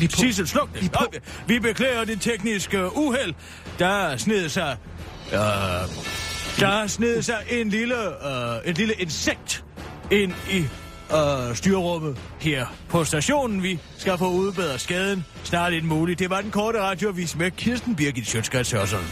På. 0.00 0.16
Sissel, 0.16 0.48
sluk 0.48 0.68
det. 0.80 0.92
På. 0.92 1.04
Nå, 1.12 1.18
Vi 1.46 1.58
beklager 1.58 2.04
det 2.04 2.20
tekniske 2.20 2.96
uheld. 2.96 3.34
Der 3.78 4.16
sned 4.16 4.48
sig... 4.48 4.76
Øh, 5.32 5.38
der 6.60 6.86
sned 6.86 7.22
sig 7.22 7.38
en 7.50 7.68
lille, 7.68 7.94
øh, 8.28 8.68
en 8.68 8.74
lille 8.74 8.94
insekt 8.94 9.64
ind 10.10 10.32
i 10.50 10.58
øh, 11.14 11.56
styrrummet 11.56 12.16
her 12.40 12.66
på 12.88 13.04
stationen. 13.04 13.62
Vi 13.62 13.78
skal 13.98 14.18
få 14.18 14.30
udbedret 14.30 14.80
skaden 14.80 15.24
snart 15.44 15.72
inden 15.72 15.88
muligt. 15.88 16.18
Det 16.18 16.30
var 16.30 16.40
den 16.40 16.50
korte 16.50 16.80
radioavis 16.82 17.36
med 17.36 17.50
Kirsten 17.50 17.96
Birgit 17.96 18.28
Sjøtskrets 18.28 18.70
Hørsholm. 18.72 19.04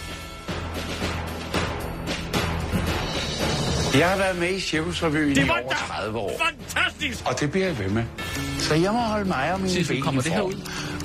Jeg 3.99 4.11
har 4.11 4.17
været 4.17 4.39
med 4.39 4.51
i 4.51 4.61
Cirkusrevyen 4.61 5.31
i 5.33 5.35
Det 5.35 5.51
over 5.51 5.73
30 5.73 6.19
år. 6.19 6.41
fantastisk! 6.45 7.27
Og 7.29 7.41
det 7.41 7.51
bliver 7.51 7.67
jeg 7.67 7.79
ved 7.79 7.89
med. 7.91 8.05
Så 8.59 8.75
jeg 8.75 8.93
må 8.93 8.99
holde 8.99 9.25
mig 9.25 9.53
og 9.53 9.61
mine 9.61 9.85
ben 9.89 10.03
kommer 10.03 10.21
i 10.21 10.25
det 10.25 10.33
her 10.33 10.41
ud? 10.41 10.55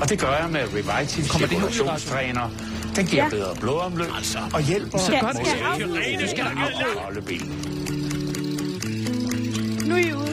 Og 0.02 0.10
det 0.10 0.20
gør 0.20 0.34
jeg 0.36 0.50
med 0.52 0.62
Revitive 0.62 1.28
Kommer 1.28 1.48
det 1.48 1.58
cirkulationstræner. 1.58 2.50
Den 2.96 3.06
giver 3.06 3.24
Ja. 3.24 3.30
bedre 3.30 3.56
blodomløb 3.56 4.08
Altså. 4.16 4.40
og 4.54 4.62
hjælper 4.64 4.98
Skal- 4.98 5.24
mod 5.24 5.34
skal 5.34 5.58
jeg 5.60 5.80
Irene, 5.80 6.28
skal 6.28 6.46
kolde 7.06 7.22
ben. 7.22 7.48
Nu 9.90 9.96
er 9.96 10.00
I 10.10 10.14
ude. 10.14 10.32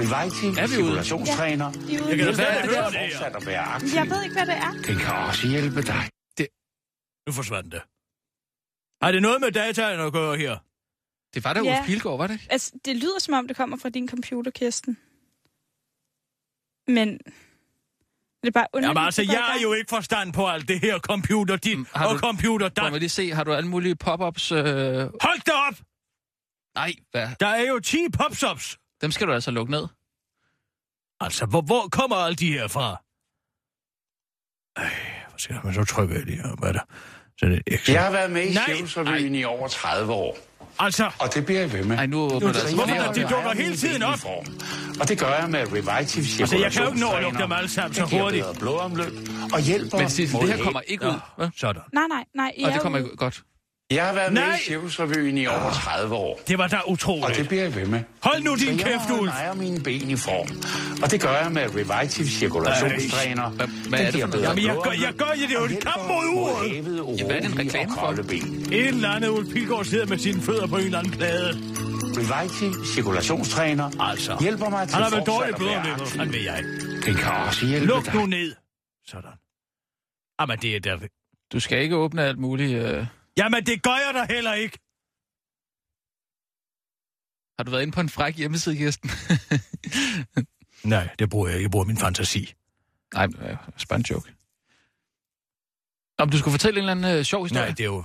Revitive 0.00 0.52
Er 0.60 0.66
vi 0.66 0.72
ude? 0.72 0.76
cirkulationstræner. 0.76 1.64
Er 1.66 1.70
ude. 1.70 2.08
Jeg 2.08 2.16
kan 2.18 2.34
da 2.36 2.42
er 2.42 2.62
det? 2.62 2.70
det 2.70 2.76
her. 2.76 3.10
Fortsat 3.10 3.36
at 3.36 3.46
være 3.46 3.60
aktiv. 3.76 3.94
Jeg 3.94 4.10
ved 4.10 4.22
ikke, 4.22 4.34
hvad 4.34 4.46
det 4.46 4.54
er. 4.66 4.72
Den 4.86 4.96
kan 5.04 5.12
også 5.28 5.48
hjælpe 5.48 5.82
dig. 5.82 6.02
Nu 7.26 7.32
forsvandt 7.32 7.72
det. 7.72 7.82
Har 9.02 9.12
det 9.12 9.22
noget 9.22 9.40
med 9.40 9.50
dataen 9.52 10.00
at 10.00 10.12
gøre 10.12 10.36
her? 10.36 10.56
Det 11.34 11.44
var 11.44 11.52
da 11.52 11.60
Ja. 11.60 11.78
Ulf 11.78 11.86
Pilgaard, 11.86 12.18
var 12.18 12.26
det 12.26 12.34
ikke? 12.34 12.46
Altså, 12.50 12.72
det 12.84 12.96
lyder 12.96 13.18
som 13.18 13.34
om, 13.34 13.48
det 13.48 13.56
kommer 13.56 13.76
fra 13.76 13.88
din 13.88 14.08
computer, 14.08 14.50
Kirsten. 14.50 14.98
Men 16.88 17.08
det 18.42 18.48
er 18.48 18.50
bare 18.50 18.66
underligt. 18.72 18.96
Jamen 18.98 19.04
altså, 19.06 19.22
jeg 19.22 19.56
er 19.58 19.62
jo 19.62 19.72
ikke 19.72 19.88
forstand 19.88 20.32
på 20.32 20.46
alt 20.48 20.68
det 20.68 20.80
her 20.80 20.98
computer 20.98 21.56
dit 21.56 21.78
Mm, 21.78 21.86
har 21.94 22.06
og 22.08 22.14
du- 22.14 22.18
computer 22.18 22.66
Må 22.66 22.84
dat. 22.84 22.92
vi 22.92 22.98
lige 22.98 23.08
se, 23.08 23.30
har 23.30 23.44
du 23.44 23.52
alle 23.54 23.68
mulige 23.70 23.96
pop-ups? 23.96 24.52
Øh... 24.52 24.58
Hold 25.20 25.44
da 25.46 25.52
op! 25.52 25.74
Nej, 26.74 26.92
hvad? 27.10 27.28
Der 27.40 27.46
er 27.46 27.62
jo 27.68 27.78
10 27.80 27.98
popsops. 28.18 28.78
Dem 29.00 29.10
skal 29.10 29.26
du 29.26 29.32
altså 29.32 29.50
lukke 29.50 29.70
ned. 29.70 29.86
Altså, 31.20 31.46
hvor, 31.46 31.60
hvor 31.62 31.88
kommer 31.88 32.16
alle 32.16 32.36
de 32.36 32.52
her 32.52 32.68
fra? 32.68 33.02
Ej, 34.76 34.90
hvor 35.28 35.38
skal 35.38 35.60
man 35.64 35.74
så 35.74 35.84
trykke 35.84 36.14
af 36.14 36.26
det 36.26 36.34
her? 36.36 36.56
Hvad 36.56 36.68
er 36.68 36.72
der? 36.72 36.84
Så 37.38 37.46
er 37.46 37.50
det 37.50 37.62
ekstra. 37.66 37.92
Jeg 37.92 38.04
har 38.04 38.10
været 38.12 38.30
med 38.30 38.42
i 38.42 38.54
Nej, 38.54 38.74
Cirkusrevyen 38.74 39.34
i 39.34 39.44
over 39.44 39.68
30 39.68 40.12
år. 40.12 40.36
Altså, 40.78 41.10
Og 41.18 41.34
det 41.34 41.46
bliver 41.46 41.60
jeg 41.60 41.72
ved 41.72 41.84
med. 41.84 41.96
Nej, 41.96 42.06
nu 42.06 42.20
åbner 42.20 42.38
der 42.52 42.60
altså 42.60 42.74
hvorfor 42.76 42.94
er 42.94 43.12
det 43.12 43.30
dukker 43.30 43.50
hele 43.62 43.76
tiden 43.76 44.02
op? 44.02 44.18
form. 44.18 44.46
Og 45.00 45.08
det 45.08 45.18
gør 45.18 45.34
jeg 45.40 45.50
med 45.50 45.60
Revitive 45.60 46.40
Altså, 46.40 46.56
jeg 46.56 46.72
kan 46.72 46.82
jo 46.82 46.88
ikke 46.88 47.00
nå 47.00 47.10
at 47.10 47.22
lukke 47.22 47.38
dem 47.38 47.52
alle 47.52 47.68
sammen 47.70 47.94
så 47.94 48.00
Det 48.00 48.10
giver 48.10 48.22
hurtigt. 48.22 48.44
bedre 48.44 48.54
blodomløb 48.54 49.12
og 49.52 49.60
hjælper 49.60 49.98
Men 49.98 50.06
det 50.08 50.48
her 50.56 50.64
kommer 50.64 50.80
ikke 50.80 51.06
ud. 51.06 51.12
Hvad? 51.36 51.48
sådan. 51.56 51.82
Nej, 51.92 52.02
nej, 52.08 52.24
nej. 52.34 52.52
Og 52.66 52.72
det 52.72 52.80
kommer 52.80 52.98
ikke 52.98 53.16
godt. 53.16 53.42
Jeg 53.90 54.06
har 54.06 54.14
været 54.14 54.32
med 54.32 54.42
Nej. 54.42 54.54
i 54.56 54.64
Cirkusrevyen 54.66 55.38
i 55.38 55.46
over 55.46 55.70
30 55.72 56.14
år. 56.14 56.40
Det 56.48 56.58
var 56.58 56.66
da 56.68 56.76
Og 56.76 56.82
det 56.86 56.92
utroligt. 56.92 57.48
bliver 57.48 57.62
jeg 57.62 57.74
ved 57.74 57.86
med. 57.86 58.00
Hold 58.22 58.42
nu 58.42 58.54
din 58.56 58.68
jeg 58.68 58.86
kæft, 58.86 59.10
Ulf. 59.20 59.32
mig 59.32 59.50
og 59.50 59.56
mine 59.58 59.80
ben 59.80 60.10
i 60.10 60.16
form. 60.16 60.48
Og 61.02 61.10
det 61.10 61.20
gør 61.20 61.32
jeg 61.42 61.52
med 61.52 61.62
Revitive 61.74 62.26
cirkulationstræner. 62.28 63.50
Hvad- 63.50 63.88
hvad 63.88 64.00
er 64.00 64.10
det 64.10 64.20
for 64.20 64.28
noget? 64.28 64.42
Jamen, 64.42 64.64
jeg 64.64 64.76
gør, 64.84 64.90
jeg 64.90 65.12
gør 65.14 65.26
det, 65.26 65.48
det 65.48 65.56
er 65.56 65.60
jo 65.60 65.66
en 65.66 65.76
kamp 65.80 66.02
mod 66.08 66.24
uret. 66.34 66.76
Ja, 67.18 67.26
hvad 67.26 67.36
er 67.36 67.40
det 67.40 67.50
en 67.52 67.58
reklame 67.58 67.92
for? 67.98 68.22
Ben. 68.28 68.42
En 68.72 68.72
eller 68.72 69.08
anden 69.08 69.30
Ulf 69.30 69.52
Pilgaard 69.52 69.84
sidder 69.84 70.06
med 70.06 70.18
sine 70.18 70.40
fødder 70.42 70.66
på 70.66 70.76
en 70.76 70.84
eller 70.84 70.98
anden 70.98 71.12
plade. 71.12 71.48
Revitive 72.18 72.74
cirkulationstræner 72.94 73.90
Altså. 74.00 74.36
hjælper 74.40 74.68
mig 74.68 74.88
til 74.88 74.94
Han 74.96 75.12
har 75.12 75.20
dårligt 75.20 75.54
at 75.54 75.58
blod, 75.58 76.16
han 76.18 76.32
ved 76.32 76.40
jeg. 76.40 76.64
Den 77.06 77.14
kan 77.14 77.32
også 77.32 77.66
hjælpe 77.66 77.86
Luk 77.86 78.04
dig. 78.04 78.14
nu 78.14 78.26
ned. 78.26 78.54
Sådan. 79.06 79.30
Jamen, 80.40 80.58
det 80.58 80.76
er 80.76 80.80
der... 80.80 80.98
Du 81.52 81.60
skal 81.60 81.82
ikke 81.82 81.96
åbne 81.96 82.22
alt 82.24 82.38
muligt. 82.38 82.72
Øh... 82.86 83.06
Jamen, 83.36 83.66
det 83.66 83.82
gør 83.82 83.96
jeg 84.06 84.14
da 84.14 84.34
heller 84.34 84.52
ikke. 84.52 84.78
Har 87.58 87.64
du 87.64 87.70
været 87.70 87.82
inde 87.82 87.92
på 87.92 88.00
en 88.00 88.08
fræk 88.08 88.36
hjemmeside, 88.36 88.76
Kirsten? 88.76 89.10
Nej, 90.94 91.08
det 91.18 91.30
bruger 91.30 91.48
jeg 91.48 91.56
ikke. 91.56 91.64
Jeg 91.64 91.70
bruger 91.70 91.86
min 91.86 91.96
fantasi. 91.96 92.54
Nej, 93.14 93.28
øh, 93.40 93.56
spænd 93.76 94.10
joke. 94.10 94.34
Om 96.18 96.30
du 96.30 96.38
skulle 96.38 96.52
fortælle 96.52 96.80
en 96.80 96.88
eller 96.88 97.06
anden 97.06 97.18
øh, 97.18 97.24
sjov 97.24 97.44
historie? 97.44 97.62
Nej, 97.62 97.74
det 97.74 97.80
er 97.80 97.84
jo... 97.84 98.04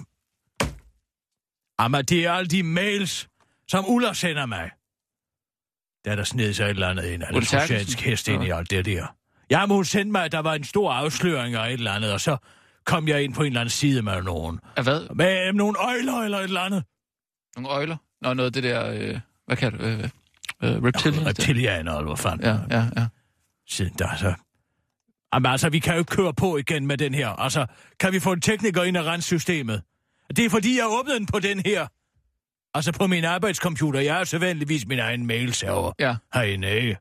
Jamen, 1.81 2.05
det 2.05 2.25
er 2.25 2.31
alle 2.31 2.47
de 2.47 2.63
mails, 2.63 3.29
som 3.67 3.85
Ulla 3.87 4.13
sender 4.13 4.45
mig. 4.45 4.71
Der 6.05 6.11
er 6.11 6.15
der 6.15 6.23
sned 6.23 6.53
sig 6.53 6.63
et 6.63 6.69
eller 6.69 6.87
andet 6.87 7.05
ind, 7.05 7.21
Terkelsen? 7.21 7.59
socialsk 7.59 7.99
hest 7.99 8.27
ind 8.27 8.43
i 8.43 8.49
alt 8.49 8.69
det 8.69 8.85
der. 8.85 9.15
Ja, 9.49 9.65
men 9.65 9.75
hun 9.75 9.85
sendte 9.85 10.11
mig, 10.11 10.25
at 10.25 10.31
der 10.31 10.39
var 10.39 10.53
en 10.53 10.63
stor 10.63 10.91
afsløring 10.91 11.55
af 11.55 11.67
et 11.67 11.73
eller 11.73 11.91
andet, 11.91 12.13
og 12.13 12.21
så 12.21 12.37
kom 12.89 13.07
jeg 13.07 13.23
ind 13.23 13.33
på 13.33 13.41
en 13.41 13.47
eller 13.47 13.59
anden 13.59 13.69
side 13.69 14.01
med 14.01 14.23
nogen. 14.23 14.59
Af 14.75 14.83
hvad? 14.83 15.15
Med 15.15 15.47
øh, 15.47 15.53
nogle 15.53 15.79
øjler 15.79 16.13
eller 16.13 16.37
et 16.37 16.43
eller 16.43 16.61
andet. 16.61 16.83
Nogle 17.55 17.69
øjler? 17.69 17.97
Nå, 18.21 18.33
noget 18.33 18.45
af 18.45 18.53
det 18.53 18.63
der... 18.63 18.91
Øh... 18.91 19.19
Hvad 19.45 19.57
kan 19.57 19.71
du? 19.71 19.77
Øh... 19.83 19.99
Øh, 20.63 20.83
reptilian? 20.83 21.25
Reptilianer, 21.25 21.93
eller 21.93 22.07
hvad 22.07 22.17
fanden. 22.17 22.45
Ja, 22.45 22.77
ja, 22.77 22.85
ja. 22.97 23.07
Siden 23.67 23.93
der, 23.99 24.15
så... 24.15 24.33
Jamen 25.33 25.51
altså, 25.51 25.69
vi 25.69 25.79
kan 25.79 25.93
jo 25.93 25.99
ikke 25.99 26.15
køre 26.15 26.33
på 26.33 26.57
igen 26.57 26.87
med 26.87 26.97
den 26.97 27.13
her. 27.13 27.29
Altså, 27.29 27.65
kan 27.99 28.13
vi 28.13 28.19
få 28.19 28.31
en 28.31 28.41
tekniker 28.41 28.83
ind 28.83 28.97
og 28.97 29.05
rense 29.05 29.27
systemet? 29.27 29.81
Det 30.35 30.45
er 30.45 30.49
fordi, 30.49 30.77
jeg 30.77 30.85
åbnede 30.87 31.19
den 31.19 31.25
på 31.25 31.39
den 31.39 31.59
her. 31.65 31.87
Altså 32.73 32.91
på 32.91 33.07
min 33.07 33.25
arbejdscomputer. 33.25 33.99
Jeg 33.99 34.15
har 34.15 34.23
så 34.23 34.37
vanligvis 34.37 34.85
min 34.87 34.99
egen 34.99 35.27
mailserver 35.27 35.91
Ja. 35.99 36.15
herinde? 36.33 36.95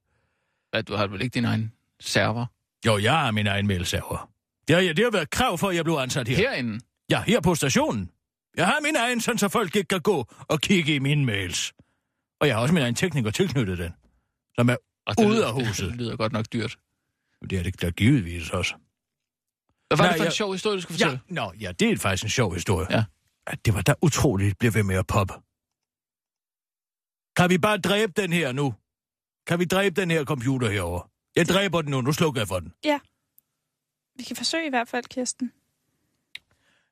Hvad, 0.71 0.83
du 0.83 0.97
har 0.97 1.07
vel 1.07 1.23
ikke 1.23 1.35
din 1.35 1.45
egen 1.45 1.73
server? 2.01 2.47
Jo, 2.87 2.99
jeg 2.99 3.13
har 3.13 3.31
min 3.31 3.47
egen 3.47 3.67
mailserver. 3.67 4.31
Det 4.69 4.77
har, 4.77 4.93
det 4.95 5.05
har 5.05 5.11
været 5.11 5.31
krav 5.31 5.59
for, 5.59 5.69
at 5.69 5.77
jeg 5.77 5.85
blev 5.85 5.95
ansat 5.95 6.29
her. 6.29 6.37
Herinde? 6.37 6.81
Ja, 7.11 7.23
her 7.23 7.41
på 7.41 7.55
stationen. 7.55 8.11
Jeg 8.57 8.67
har 8.67 8.81
min 8.83 8.97
egen, 8.97 9.21
sådan 9.21 9.39
så 9.39 9.49
folk 9.49 9.77
ikke 9.77 9.89
kan 9.89 10.01
gå 10.01 10.27
og 10.49 10.61
kigge 10.61 10.95
i 10.95 10.99
mine 10.99 11.25
mails. 11.25 11.73
Og 12.41 12.47
jeg 12.49 12.57
har 12.57 12.63
også 12.63 12.75
min 12.75 12.83
egen 12.83 12.95
tekniker 12.95 13.31
tilknyttet 13.31 13.79
den, 13.79 13.93
som 14.59 14.69
er 14.71 14.77
Og 15.07 15.15
ude 15.27 15.47
af 15.47 15.53
huset. 15.53 15.89
Det 15.91 15.97
lyder 15.97 16.17
godt 16.17 16.33
nok 16.33 16.47
dyrt. 16.53 16.79
Det 17.51 17.59
er 17.59 17.63
det 17.63 17.81
der 17.81 17.91
givetvis 17.91 18.51
også. 18.51 18.75
Hvad 19.89 19.97
var 19.99 20.05
Nej, 20.05 20.13
det 20.13 20.17
for 20.19 20.23
en 20.23 20.25
jeg- 20.25 20.33
sjov 20.33 20.53
historie, 20.53 20.77
du 20.77 20.81
skulle 20.83 20.99
Ja, 21.01 21.05
fortælle? 21.07 21.21
nå, 21.29 21.53
ja, 21.61 21.73
det 21.73 21.91
er 21.93 21.97
faktisk 21.97 22.25
en 22.25 22.31
sjov 22.31 22.55
historie. 22.55 22.87
Ja. 22.91 23.05
At 23.47 23.65
det 23.65 23.75
var 23.75 23.81
da 23.83 23.95
utroligt, 24.03 24.51
det 24.51 24.59
blev 24.59 24.75
ved 24.75 24.83
med 24.83 24.97
at 24.97 25.07
poppe. 25.07 25.35
Kan 27.37 27.51
vi 27.51 27.59
bare 27.59 27.79
dræbe 27.79 28.13
den 28.17 28.33
her 28.33 28.53
nu? 28.53 28.75
Kan 29.47 29.59
vi 29.59 29.65
dræbe 29.65 30.01
den 30.01 30.11
her 30.11 30.25
computer 30.25 30.71
herover? 30.71 31.11
Jeg 31.37 31.47
dræber 31.49 31.83
den 31.83 31.91
nu, 31.91 32.01
nu 32.01 32.13
slukker 32.13 32.41
jeg 32.41 32.49
for 32.49 32.59
den. 32.61 32.73
Vi 34.19 34.23
kan 34.23 34.37
forsøge 34.37 34.67
i 34.67 34.71
hvert 34.71 34.89
fald, 34.89 35.05
Kirsten. 35.05 35.53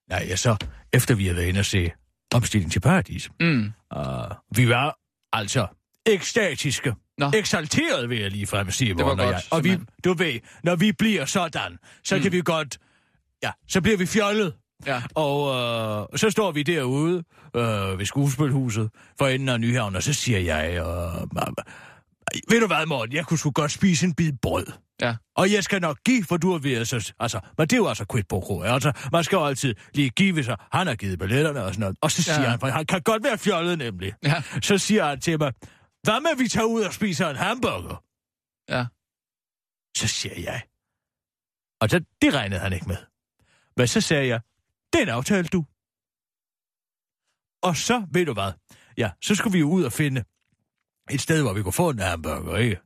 Nej, 0.09 0.27
ja, 0.29 0.37
så 0.37 0.57
efter 0.93 1.15
vi 1.15 1.27
har 1.27 1.35
været 1.35 1.47
inde 1.47 1.61
og 1.61 1.65
se 1.65 1.91
Omstilling 2.35 2.73
til 2.73 2.81
Paradis. 2.81 3.31
Mm. 3.41 3.73
Uh, 3.97 4.03
vi 4.57 4.69
var 4.69 4.99
altså 5.33 5.67
ekstatiske. 6.07 6.95
Nå. 7.19 7.31
Eksalteret, 7.35 8.11
vil 8.11 8.19
jeg 8.21 8.31
lige 8.31 8.47
frem 8.47 8.71
sige, 8.71 8.97
var 8.97 9.05
og 9.05 9.17
godt, 9.17 9.31
jeg. 9.31 9.43
Og 9.51 9.65
vi, 9.65 9.79
du 10.05 10.15
ved, 10.15 10.41
når 10.63 10.77
vi 10.77 10.93
bliver 10.93 11.25
sådan, 11.25 11.79
så 12.05 12.17
mm. 12.17 12.23
kan 12.23 12.33
vi 12.33 12.41
godt... 12.41 12.79
Ja, 13.43 13.51
så 13.69 13.81
bliver 13.81 13.99
vi 13.99 14.07
fjollet. 14.07 14.55
Ja. 14.87 15.03
Og 15.15 15.55
øh, 16.13 16.19
så 16.19 16.31
står 16.31 16.53
vi 16.53 16.63
derude 16.63 17.25
øh, 17.57 17.99
ved 17.99 18.05
skuespilhuset 18.05 18.91
for 19.19 19.27
enden 19.27 19.49
af 19.49 19.61
Nyhavn, 19.61 19.97
og 19.97 20.03
så 20.03 20.13
siger 20.13 20.39
jeg, 20.39 20.77
øh, 20.77 21.29
ved 22.51 22.61
du 22.61 22.67
hvad, 22.67 22.87
Morten, 22.87 23.15
jeg 23.15 23.27
kunne 23.27 23.39
sgu 23.39 23.51
godt 23.51 23.73
spise 23.73 24.07
en 24.07 24.15
bid 24.15 24.33
brød. 24.43 24.67
Ja. 25.01 25.17
Og 25.37 25.53
jeg 25.53 25.65
skal 25.65 25.81
nok 25.81 25.99
give, 26.05 26.25
for 26.25 26.37
du 26.37 26.53
har 26.53 26.59
været 26.59 26.89
så... 26.89 27.13
Altså, 27.21 27.41
men 27.59 27.69
det 27.69 27.73
er 27.73 27.77
jo 27.77 27.89
altså 27.89 28.05
quid 28.13 28.25
pro 28.25 28.41
quo. 28.47 28.63
Altså, 28.63 28.93
man 29.13 29.25
skal 29.25 29.37
jo 29.37 29.47
altid 29.47 29.75
lige 29.95 30.11
give, 30.11 30.33
hvis 30.33 30.47
han 30.73 30.87
har 30.87 30.95
givet 30.95 31.19
billetterne 31.19 31.65
og 31.65 31.69
sådan 31.75 31.81
noget. 31.81 31.97
Og 32.01 32.11
så 32.11 32.23
siger 32.23 32.43
Ja. 32.43 32.49
han, 32.49 32.61
for 32.61 32.67
han 32.67 32.87
kan 32.87 33.03
godt 33.03 33.25
være 33.25 33.39
fjollet 33.39 33.79
nemlig. 33.79 34.15
Ja. 34.25 34.43
Så 34.63 34.79
siger 34.79 35.05
han 35.05 35.21
til 35.21 35.39
mig, 35.39 35.53
hvad 36.03 36.21
med, 36.21 36.37
vi 36.39 36.49
tager 36.49 36.67
ud 36.67 36.83
og 36.83 36.93
spiser 36.95 37.29
en 37.31 37.37
hamburger? 37.37 38.05
Ja. 38.69 38.87
Så 39.97 40.09
siger 40.09 40.41
jeg. 40.41 40.63
Og 41.81 41.91
så, 41.91 42.05
det 42.23 42.35
regnede 42.35 42.61
han 42.61 42.73
ikke 42.73 42.89
med. 42.89 42.97
Men 43.77 43.87
så 43.89 44.01
sagde 44.01 44.27
jeg, 44.27 44.41
det 44.93 44.99
er 44.99 45.03
en 45.03 45.09
aftale, 45.09 45.49
du. 45.49 45.65
Og 47.63 47.77
så, 47.77 48.07
ved 48.13 48.27
du 48.27 48.33
hvad, 48.33 48.53
ja, 48.97 49.11
så 49.23 49.35
skulle 49.35 49.53
vi 49.53 49.59
jo 49.59 49.69
ud 49.71 49.85
og 49.85 49.93
finde 49.93 50.25
et 51.11 51.21
sted, 51.21 51.43
hvor 51.43 51.53
vi 51.53 51.63
kunne 51.63 51.73
få 51.73 51.91
en 51.91 51.99
hamburger, 51.99 52.57
ikke? 52.57 52.77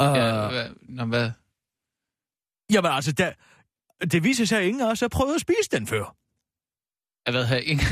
Uh, 0.00 0.06
ja 0.06 0.48
hvad, 0.48 0.68
nå, 0.88 1.04
hvad? 1.04 1.30
Jamen 2.72 2.90
altså, 2.92 3.12
der, 3.12 3.32
det 4.06 4.24
viser 4.24 4.44
sig, 4.44 4.58
at 4.58 4.64
ingen 4.64 4.80
af 4.82 4.90
os 4.90 5.00
har 5.00 5.08
prøvet 5.08 5.34
at 5.34 5.40
spise 5.40 5.68
den 5.72 5.86
før. 5.86 6.16
Jeg 7.26 7.34
ved, 7.34 7.44
havde 7.44 7.64
ingen... 7.64 7.86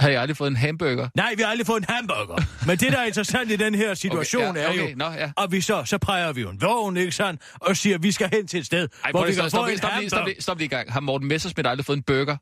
havde 0.00 0.12
jeg 0.12 0.20
aldrig 0.22 0.36
fået 0.36 0.50
en 0.50 0.56
hamburger? 0.56 1.08
Nej, 1.14 1.34
vi 1.36 1.42
har 1.42 1.50
aldrig 1.50 1.66
fået 1.66 1.78
en 1.78 1.84
hamburger. 1.94 2.66
Men 2.66 2.78
det, 2.78 2.92
der 2.92 2.98
er 2.98 3.04
interessant 3.04 3.50
i 3.50 3.56
den 3.56 3.74
her 3.74 3.94
situation, 3.94 4.48
okay, 4.48 4.60
ja, 4.60 4.66
er 4.66 4.70
okay, 4.70 4.90
jo, 4.90 4.96
Nå, 4.96 5.10
ja. 5.10 5.32
og 5.36 5.52
vi 5.52 5.60
så, 5.60 5.84
så 5.84 5.98
præger 5.98 6.32
vi 6.32 6.40
jo 6.40 6.50
en 6.50 6.60
vogn, 6.60 6.96
ikke 6.96 7.12
sandt? 7.12 7.42
Og 7.54 7.76
siger, 7.76 7.96
at 7.96 8.02
vi 8.02 8.12
skal 8.12 8.30
hen 8.32 8.46
til 8.46 8.60
et 8.60 8.66
sted, 8.66 8.88
Ej, 9.04 9.10
hvor 9.10 9.26
vi 9.26 9.32
kan 9.32 9.34
stop, 9.34 9.44
få 9.44 9.48
stop, 9.50 9.68
en 9.68 9.78
stop, 9.78 9.90
lige, 9.98 10.08
stop, 10.08 10.16
hamburger. 10.18 10.34
lige, 10.34 10.42
stop 10.42 10.58
lige 10.58 10.66
i 10.66 10.68
gang. 10.68 10.92
Har 10.92 11.00
Morten 11.00 11.28
Messersmith 11.28 11.70
aldrig 11.70 11.86
fået 11.86 11.96
en 11.96 12.02
burger? 12.02 12.36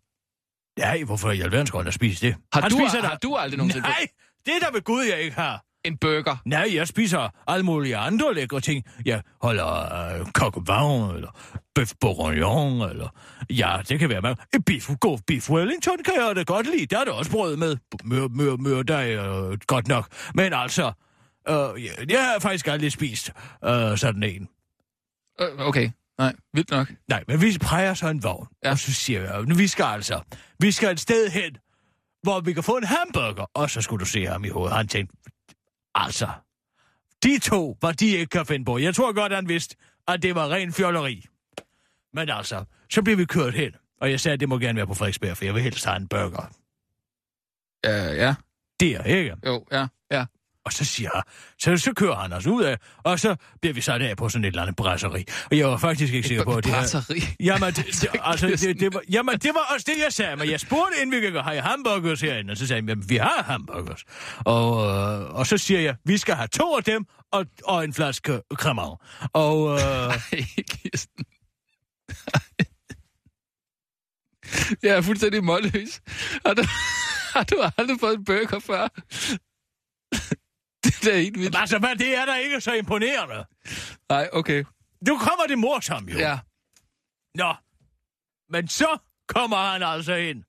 Nej, 0.80 1.02
hvorfor 1.04 1.30
i 1.30 1.40
alverden 1.40 1.66
skulle 1.66 1.80
han 1.80 1.86
have 1.86 1.92
spist 1.92 2.22
det? 2.22 2.36
Har, 2.52 2.60
han 2.60 2.70
du, 2.70 2.76
spiser 2.76 3.02
har 3.02 3.10
da- 3.10 3.16
du 3.22 3.36
aldrig 3.36 3.58
nogensinde 3.58 3.86
Nej, 3.88 3.96
det 4.00 4.10
er 4.46 4.58
der 4.60 4.72
ved 4.72 4.82
Gud, 4.82 5.02
jeg 5.02 5.20
ikke 5.20 5.36
har. 5.36 5.64
en 5.84 5.96
burger? 5.96 6.36
Nej, 6.44 6.70
jeg 6.74 6.88
spiser 6.88 7.28
alle 7.46 7.64
mulige 7.64 7.96
andre 7.96 8.34
lækre 8.34 8.60
ting. 8.60 8.84
Jeg 9.04 9.22
holder 9.42 9.94
øh, 10.14 10.26
vin, 10.54 11.16
eller 11.16 11.60
bøf 11.74 11.92
bourguignon, 12.00 12.90
eller... 12.90 13.08
Ja, 13.50 13.76
det 13.88 13.98
kan 13.98 14.08
være 14.08 14.22
med. 14.22 14.34
En 14.54 14.62
beef, 14.62 14.90
god 15.00 15.18
beef 15.26 15.50
Wellington 15.50 15.98
kan 16.04 16.14
jeg 16.14 16.36
da 16.36 16.42
godt 16.42 16.66
lide. 16.76 16.86
Der 16.86 17.00
er 17.00 17.04
der 17.04 17.12
også 17.12 17.30
brød 17.30 17.56
med. 17.56 17.76
Mør, 18.04 18.28
mør, 18.28 18.56
mør, 18.56 18.82
der 18.82 18.96
er 18.96 19.48
øh, 19.50 19.58
godt 19.66 19.88
nok. 19.88 20.06
Men 20.34 20.52
altså, 20.52 20.92
øh, 21.48 21.84
jeg, 21.84 22.10
jeg 22.10 22.24
har 22.24 22.38
faktisk 22.38 22.66
aldrig 22.66 22.92
spist 22.92 23.32
øh, 23.64 23.98
sådan 23.98 24.22
en. 24.22 24.48
Øh, 25.40 25.48
okay, 25.58 25.90
nej, 26.18 26.32
vildt 26.54 26.70
nok. 26.70 26.88
Nej, 27.08 27.24
men 27.28 27.40
vi 27.40 27.58
præger 27.60 27.94
så 27.94 28.08
en 28.08 28.22
vogn. 28.22 28.46
Ja. 28.64 28.70
Og 28.70 28.78
så 28.78 28.92
siger 28.92 29.20
jeg, 29.20 29.42
nu 29.42 29.54
vi 29.54 29.66
skal 29.66 29.84
altså, 29.84 30.20
vi 30.58 30.72
skal 30.72 30.92
et 30.92 31.00
sted 31.00 31.30
hen, 31.30 31.56
hvor 32.28 32.40
vi 32.40 32.52
kan 32.52 32.62
få 32.62 32.76
en 32.76 32.84
hamburger. 32.84 33.50
Og 33.54 33.70
så 33.70 33.80
skulle 33.80 34.00
du 34.00 34.04
se 34.06 34.26
ham 34.26 34.44
i 34.44 34.48
hovedet. 34.48 34.76
Han 34.76 34.88
tænkte, 34.88 35.16
altså, 35.94 36.28
de 37.22 37.38
to 37.38 37.78
var 37.82 37.92
de 37.92 38.06
ikke 38.06 38.26
kan 38.30 38.46
finde 38.46 38.64
på. 38.64 38.78
Jeg 38.78 38.94
tror 38.94 39.12
godt, 39.12 39.32
han 39.32 39.48
vidste, 39.48 39.76
at 40.08 40.22
det 40.22 40.34
var 40.34 40.48
ren 40.48 40.72
fjolleri. 40.72 41.26
Men 42.12 42.28
altså, 42.30 42.64
så 42.90 43.02
blev 43.02 43.18
vi 43.18 43.24
kørt 43.24 43.54
hen. 43.54 43.72
Og 44.00 44.10
jeg 44.10 44.20
sagde, 44.20 44.32
at 44.32 44.40
det 44.40 44.48
må 44.48 44.58
gerne 44.58 44.76
være 44.76 44.86
på 44.86 44.94
Frederiksberg, 44.94 45.36
for 45.36 45.44
jeg 45.44 45.54
vil 45.54 45.62
helst 45.62 45.84
have 45.84 45.96
en 45.96 46.08
burger. 46.08 46.50
Ja, 47.84 48.12
ja, 48.12 48.34
Der, 48.80 49.02
ikke? 49.02 49.36
jo, 49.46 49.64
ja. 49.72 49.86
Og 50.68 50.72
så 50.72 50.84
siger 50.84 51.10
jeg, 51.14 51.22
så, 51.58 51.76
så 51.76 51.92
kører 51.92 52.14
han 52.14 52.32
os 52.32 52.46
ud 52.46 52.62
af, 52.62 52.78
og 52.98 53.20
så 53.20 53.36
bliver 53.60 53.74
vi 53.74 53.80
sat 53.80 54.02
af 54.02 54.16
på 54.16 54.28
sådan 54.28 54.44
et 54.44 54.48
eller 54.48 54.62
andet 54.62 54.76
brasseri. 54.76 55.24
Og 55.50 55.58
jeg 55.58 55.68
var 55.68 55.76
faktisk 55.76 56.14
ikke 56.14 56.28
sikker 56.28 56.44
på, 56.44 56.54
at 56.54 56.64
det 56.64 56.72
her... 56.72 56.80
Brasseri? 56.80 57.20
Jamen, 57.40 57.72
det, 57.72 57.86
det, 57.86 58.08
altså, 58.30 58.46
det, 58.46 58.80
det 58.80 58.94
var, 58.94 59.00
jamen, 59.10 59.38
det 59.38 59.50
var 59.54 59.74
også 59.74 59.86
det, 59.88 60.02
jeg 60.04 60.12
sagde. 60.12 60.36
Men 60.36 60.50
jeg 60.50 60.60
spurgte, 60.60 61.02
inden 61.02 61.20
vi 61.20 61.26
gik, 61.26 61.34
har 61.34 61.52
I 61.52 61.58
hamburgers 61.58 62.20
herinde? 62.20 62.50
Og 62.50 62.56
så 62.56 62.66
sagde 62.66 62.84
jamen, 62.88 63.10
vi 63.10 63.16
har 63.16 63.42
hamburgers. 63.42 64.04
Og, 64.38 64.86
øh, 64.86 65.34
og 65.34 65.46
så 65.46 65.58
siger 65.58 65.80
jeg, 65.80 65.96
vi 66.04 66.18
skal 66.18 66.34
have 66.34 66.48
to 66.48 66.76
af 66.76 66.84
dem, 66.84 67.04
og, 67.32 67.46
og 67.64 67.84
en 67.84 67.94
flaske 67.94 68.40
cremant. 68.54 69.00
Og... 69.32 69.78
Øh. 69.78 70.14
Jeg 74.82 74.96
er 74.96 75.00
fuldstændig 75.00 75.44
målløs. 75.44 76.00
Har 76.46 76.54
du, 76.54 76.62
har 77.34 77.44
du 77.44 77.56
aldrig 77.78 78.00
fået 78.00 78.14
en 78.18 78.24
burger 78.24 78.58
før? 78.58 78.88
Det 81.02 81.14
er 81.14 81.18
helt 81.18 81.38
vildt. 81.38 81.56
altså, 81.56 81.78
hvad, 81.78 81.96
det 81.96 82.16
er 82.16 82.24
da 82.26 82.34
ikke 82.34 82.60
så 82.60 82.72
imponerende. 82.72 83.44
Nej, 84.08 84.28
okay. 84.32 84.64
Nu 85.06 85.18
kommer 85.18 85.46
det 85.48 85.58
morsomt, 85.58 86.12
jo. 86.12 86.18
Ja. 86.18 86.38
Nå, 87.34 87.54
men 88.50 88.68
så 88.68 88.98
kommer 89.28 89.56
han 89.56 89.82
altså 89.82 90.14
ind 90.14 90.44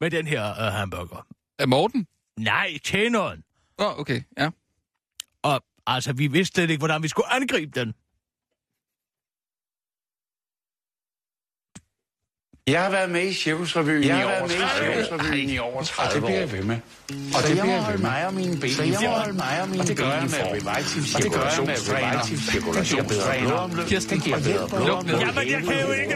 med 0.00 0.10
den 0.10 0.26
her 0.26 0.50
uh, 0.50 0.72
hamburger. 0.72 1.26
Er 1.58 1.66
Morten? 1.66 2.06
Nej, 2.38 2.78
tjeneren. 2.78 3.42
Åh, 3.78 3.86
oh, 3.86 3.98
okay, 3.98 4.22
ja. 4.38 4.50
Og 5.42 5.64
altså, 5.86 6.12
vi 6.12 6.26
vidste 6.26 6.54
slet 6.54 6.70
ikke, 6.70 6.80
hvordan 6.80 7.02
vi 7.02 7.08
skulle 7.08 7.32
angribe 7.32 7.80
den. 7.80 7.94
Jeg 12.68 12.82
har 12.82 12.90
været 12.90 13.10
med 13.10 13.22
i 13.22 13.34
Cirkusrevyen 13.34 14.02
i, 14.04 14.10
over 14.10 14.48
30 14.48 15.42
i 15.42 15.58
over 15.58 15.82
30 15.82 16.02
år. 16.02 16.06
Og 16.08 16.14
det 16.14 16.22
bliver 16.24 16.38
jeg 16.38 16.52
ved 16.52 16.62
med. 16.62 16.76
Og 17.34 17.42
det 17.48 17.50
bliver 17.60 17.74
jeg 17.74 17.84
ved 17.92 17.98
mig 17.98 18.26
og 18.26 18.34
mine 18.34 18.60
ben. 18.60 18.70
Så 18.70 18.82
jeg 18.82 18.98
må 19.02 19.08
holde 19.08 19.32
mig 19.32 19.58
og 19.62 19.68
mine 19.68 19.78
ben. 19.78 19.80
Og 19.80 19.88
det 19.88 19.96
gør 19.96 20.10
jeg 20.12 20.22
med 20.22 20.38
Revitive 20.52 21.06
Cirkulationstræner. 21.06 22.22
Det 22.22 22.88
giver 22.90 23.02
bedre 23.02 23.38
blodomløb. 23.40 23.86
Kirsten, 23.86 24.16
Det 24.16 24.24
giver 24.24 24.38
bedre 24.38 24.68
blodomløb. 24.68 25.20
Jamen, 25.20 25.50
jeg 25.50 25.62
kan 25.68 25.80
jo 25.86 25.92
ikke. 25.92 26.14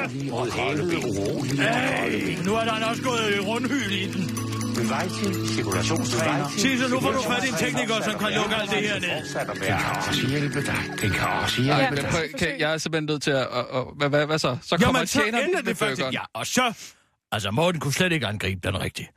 Nu 2.44 2.54
er 2.54 2.64
der 2.64 2.86
også 2.90 3.02
gået 3.02 3.34
i 3.36 3.40
rundhyl 3.40 3.92
i 3.92 4.12
den. 4.12 4.49
Cirkulationstræner. 5.56 6.48
Sig 6.48 6.78
så, 6.78 6.88
nu 6.88 7.00
får 7.00 7.12
du 7.12 7.22
fat 7.22 7.44
i 7.44 7.48
en 7.48 7.54
tekniker, 7.54 8.02
som 8.02 8.18
kan 8.18 8.32
lukke 8.32 8.56
alt 8.56 8.70
det 8.70 8.78
her 8.78 9.00
ned. 9.00 9.10
Den 9.54 9.78
kan 9.78 9.96
også 10.08 10.26
hjælpe 10.26 10.60
dig. 10.66 10.76
Den 11.00 11.10
kan 11.10 11.28
også 11.28 11.62
hjælpe 11.62 11.96
dig. 11.96 12.10
prøv, 12.10 12.48
jeg 12.58 12.72
er 12.72 12.78
simpelthen 12.78 13.06
nødt 13.06 13.22
til 13.22 13.30
at... 13.30 13.46
Og, 13.46 13.70
og, 13.70 13.94
hvad, 13.96 14.08
hvad, 14.08 14.26
hvad 14.26 14.38
så? 14.38 14.56
Så 14.62 14.78
kommer 14.78 14.98
Jamen, 14.98 15.06
så 15.06 15.22
ender 15.22 15.62
det 15.62 15.76
faktisk. 15.76 16.12
Ja, 16.12 16.22
og 16.34 16.46
så... 16.46 16.72
Altså, 17.32 17.50
Morten 17.50 17.80
kunne 17.80 17.92
slet 17.92 18.12
ikke 18.12 18.26
angribe 18.26 18.60
den 18.68 18.80
rigtigt. 18.80 19.08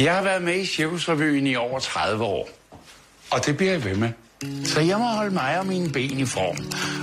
Jeg 0.00 0.14
har 0.14 0.22
været 0.22 0.42
med 0.42 0.60
i 0.60 0.66
Cirkusrevyen 0.66 1.46
i 1.46 1.56
over 1.56 1.78
30 1.80 2.24
år. 2.24 2.48
Og 3.30 3.46
det 3.46 3.56
bliver 3.56 3.72
jeg 3.72 3.84
ved 3.84 3.96
med. 3.96 4.12
Så 4.64 4.80
jeg 4.80 4.98
må 4.98 5.04
holde 5.04 5.34
mig 5.34 5.58
og 5.58 5.66
mine 5.66 5.92
ben 5.92 6.20
i 6.20 6.24
form. 6.24 6.56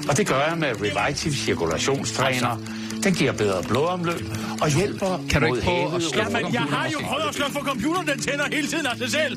Og 0.10 0.18
det 0.18 0.28
gør 0.28 0.42
jeg 0.48 0.58
med 0.58 0.70
Revitive 0.82 1.34
Cirkulationstræner. 1.34 2.85
Den 3.06 3.14
giver 3.14 3.34
bedre 3.44 3.64
blodomløb 3.70 4.22
og 4.64 4.68
hjælper 4.78 5.12
Kan 5.32 5.42
du 5.42 5.48
ikke 5.50 5.66
prøve 5.68 5.96
at 5.96 6.02
slukke 6.04 6.38
Jamen, 6.38 6.54
jeg 6.54 6.66
har 6.76 6.86
jo 6.94 7.00
prøvet 7.10 7.28
at 7.30 7.36
slå 7.36 7.46
for 7.58 7.64
computeren, 7.70 8.08
den 8.08 8.20
tænder 8.28 8.46
hele 8.56 8.68
tiden 8.68 8.86
af 8.92 8.98
sig 8.98 9.10
selv. 9.18 9.36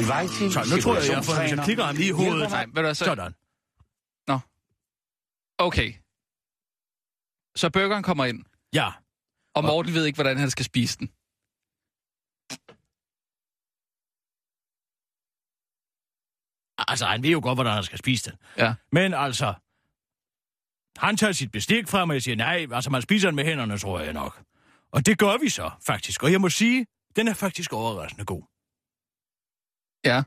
Revitive 0.00 0.52
Så 0.52 0.60
nu 0.74 0.76
tror 0.82 0.94
jeg, 0.94 1.04
jeg 1.10 1.18
hvis 1.18 1.52
jeg 1.56 1.64
klikker 1.64 1.84
ham 1.84 1.96
lige 1.96 2.08
i 2.08 2.16
hovedet. 2.20 2.50
Nej, 2.50 2.66
ved 2.74 2.82
du 2.82 2.94
så... 2.94 3.04
Sådan. 3.04 3.32
Okay. 5.60 5.92
Så 7.56 7.70
burgeren 7.70 8.02
kommer 8.02 8.24
ind, 8.24 8.44
Ja. 8.72 8.88
og 9.54 9.64
Morten 9.64 9.94
ved 9.94 10.04
ikke, 10.06 10.16
hvordan 10.16 10.38
han 10.38 10.50
skal 10.50 10.64
spise 10.64 10.98
den. 10.98 11.08
Altså, 16.88 17.06
han 17.06 17.22
ved 17.22 17.30
jo 17.30 17.40
godt, 17.42 17.56
hvordan 17.56 17.74
han 17.74 17.84
skal 17.84 17.98
spise 17.98 18.30
den. 18.30 18.38
Ja. 18.58 18.74
Men 18.92 19.14
altså, 19.14 19.54
han 20.98 21.16
tager 21.16 21.32
sit 21.32 21.52
bestik 21.52 21.88
frem, 21.88 22.08
og 22.10 22.14
jeg 22.14 22.22
siger, 22.22 22.36
nej, 22.36 22.66
altså 22.72 22.90
man 22.90 23.02
spiser 23.02 23.28
den 23.28 23.36
med 23.36 23.44
hænderne, 23.44 23.78
tror 23.78 24.00
jeg 24.00 24.12
nok. 24.12 24.42
Og 24.90 25.06
det 25.06 25.18
gør 25.18 25.38
vi 25.38 25.48
så, 25.48 25.70
faktisk. 25.86 26.22
Og 26.22 26.32
jeg 26.32 26.40
må 26.40 26.48
sige, 26.48 26.86
den 27.16 27.28
er 27.28 27.34
faktisk 27.34 27.72
overraskende 27.72 28.24
god. 28.24 28.42
Ja. 30.04 30.22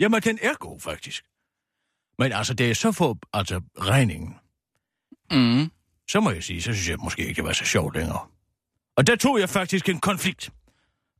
Jamen, 0.00 0.22
den 0.22 0.38
er 0.42 0.54
god, 0.54 0.80
faktisk. 0.80 1.24
Men 2.18 2.32
altså, 2.32 2.54
det 2.54 2.70
er 2.70 2.74
så 2.74 2.92
få, 2.92 3.16
altså, 3.32 3.60
regningen. 3.78 4.38
Mm. 5.30 5.70
Så 6.10 6.20
må 6.20 6.30
jeg 6.30 6.44
sige, 6.44 6.62
så 6.62 6.72
synes 6.72 6.88
jeg 6.88 6.98
måske 6.98 7.22
ikke, 7.22 7.36
det 7.36 7.44
var 7.44 7.52
så 7.52 7.64
sjovt 7.64 7.96
længere. 7.96 8.28
Og 8.96 9.06
der 9.06 9.16
tog 9.16 9.40
jeg 9.40 9.48
faktisk 9.48 9.88
en 9.88 10.00
konflikt. 10.00 10.50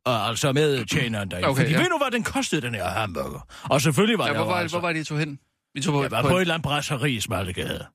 Og 0.05 0.27
altså 0.27 0.51
med 0.51 0.85
tjeneren 0.85 1.31
derinde. 1.31 1.47
Okay, 1.49 1.61
Fordi 1.61 1.71
ja. 1.71 1.77
ja. 1.77 1.83
ved 1.83 1.89
du, 1.89 1.97
hvad 1.97 2.11
den 2.11 2.23
kostede, 2.23 2.61
den 2.61 2.75
her 2.75 2.87
hamburger? 2.89 3.47
Og 3.63 3.81
selvfølgelig 3.81 4.17
var 4.19 4.25
Ja, 4.25 4.29
det 4.33 4.39
hvor, 4.39 4.45
var, 4.45 4.55
altså... 4.59 4.77
hvor 4.79 4.87
var 4.87 4.93
det, 4.93 4.99
I 4.99 5.03
tog 5.03 5.19
hen? 5.19 5.39
Vi 5.73 5.81
tog 5.81 5.93
på, 5.93 6.01
Jeg 6.01 6.11
var 6.11 6.21
på 6.21 6.27
på 6.27 6.37
et 6.37 6.41
eller 6.41 6.53
andet 6.53 6.63
brasseri 6.63 7.11
i 7.15 7.19
Smallegade. 7.19 7.85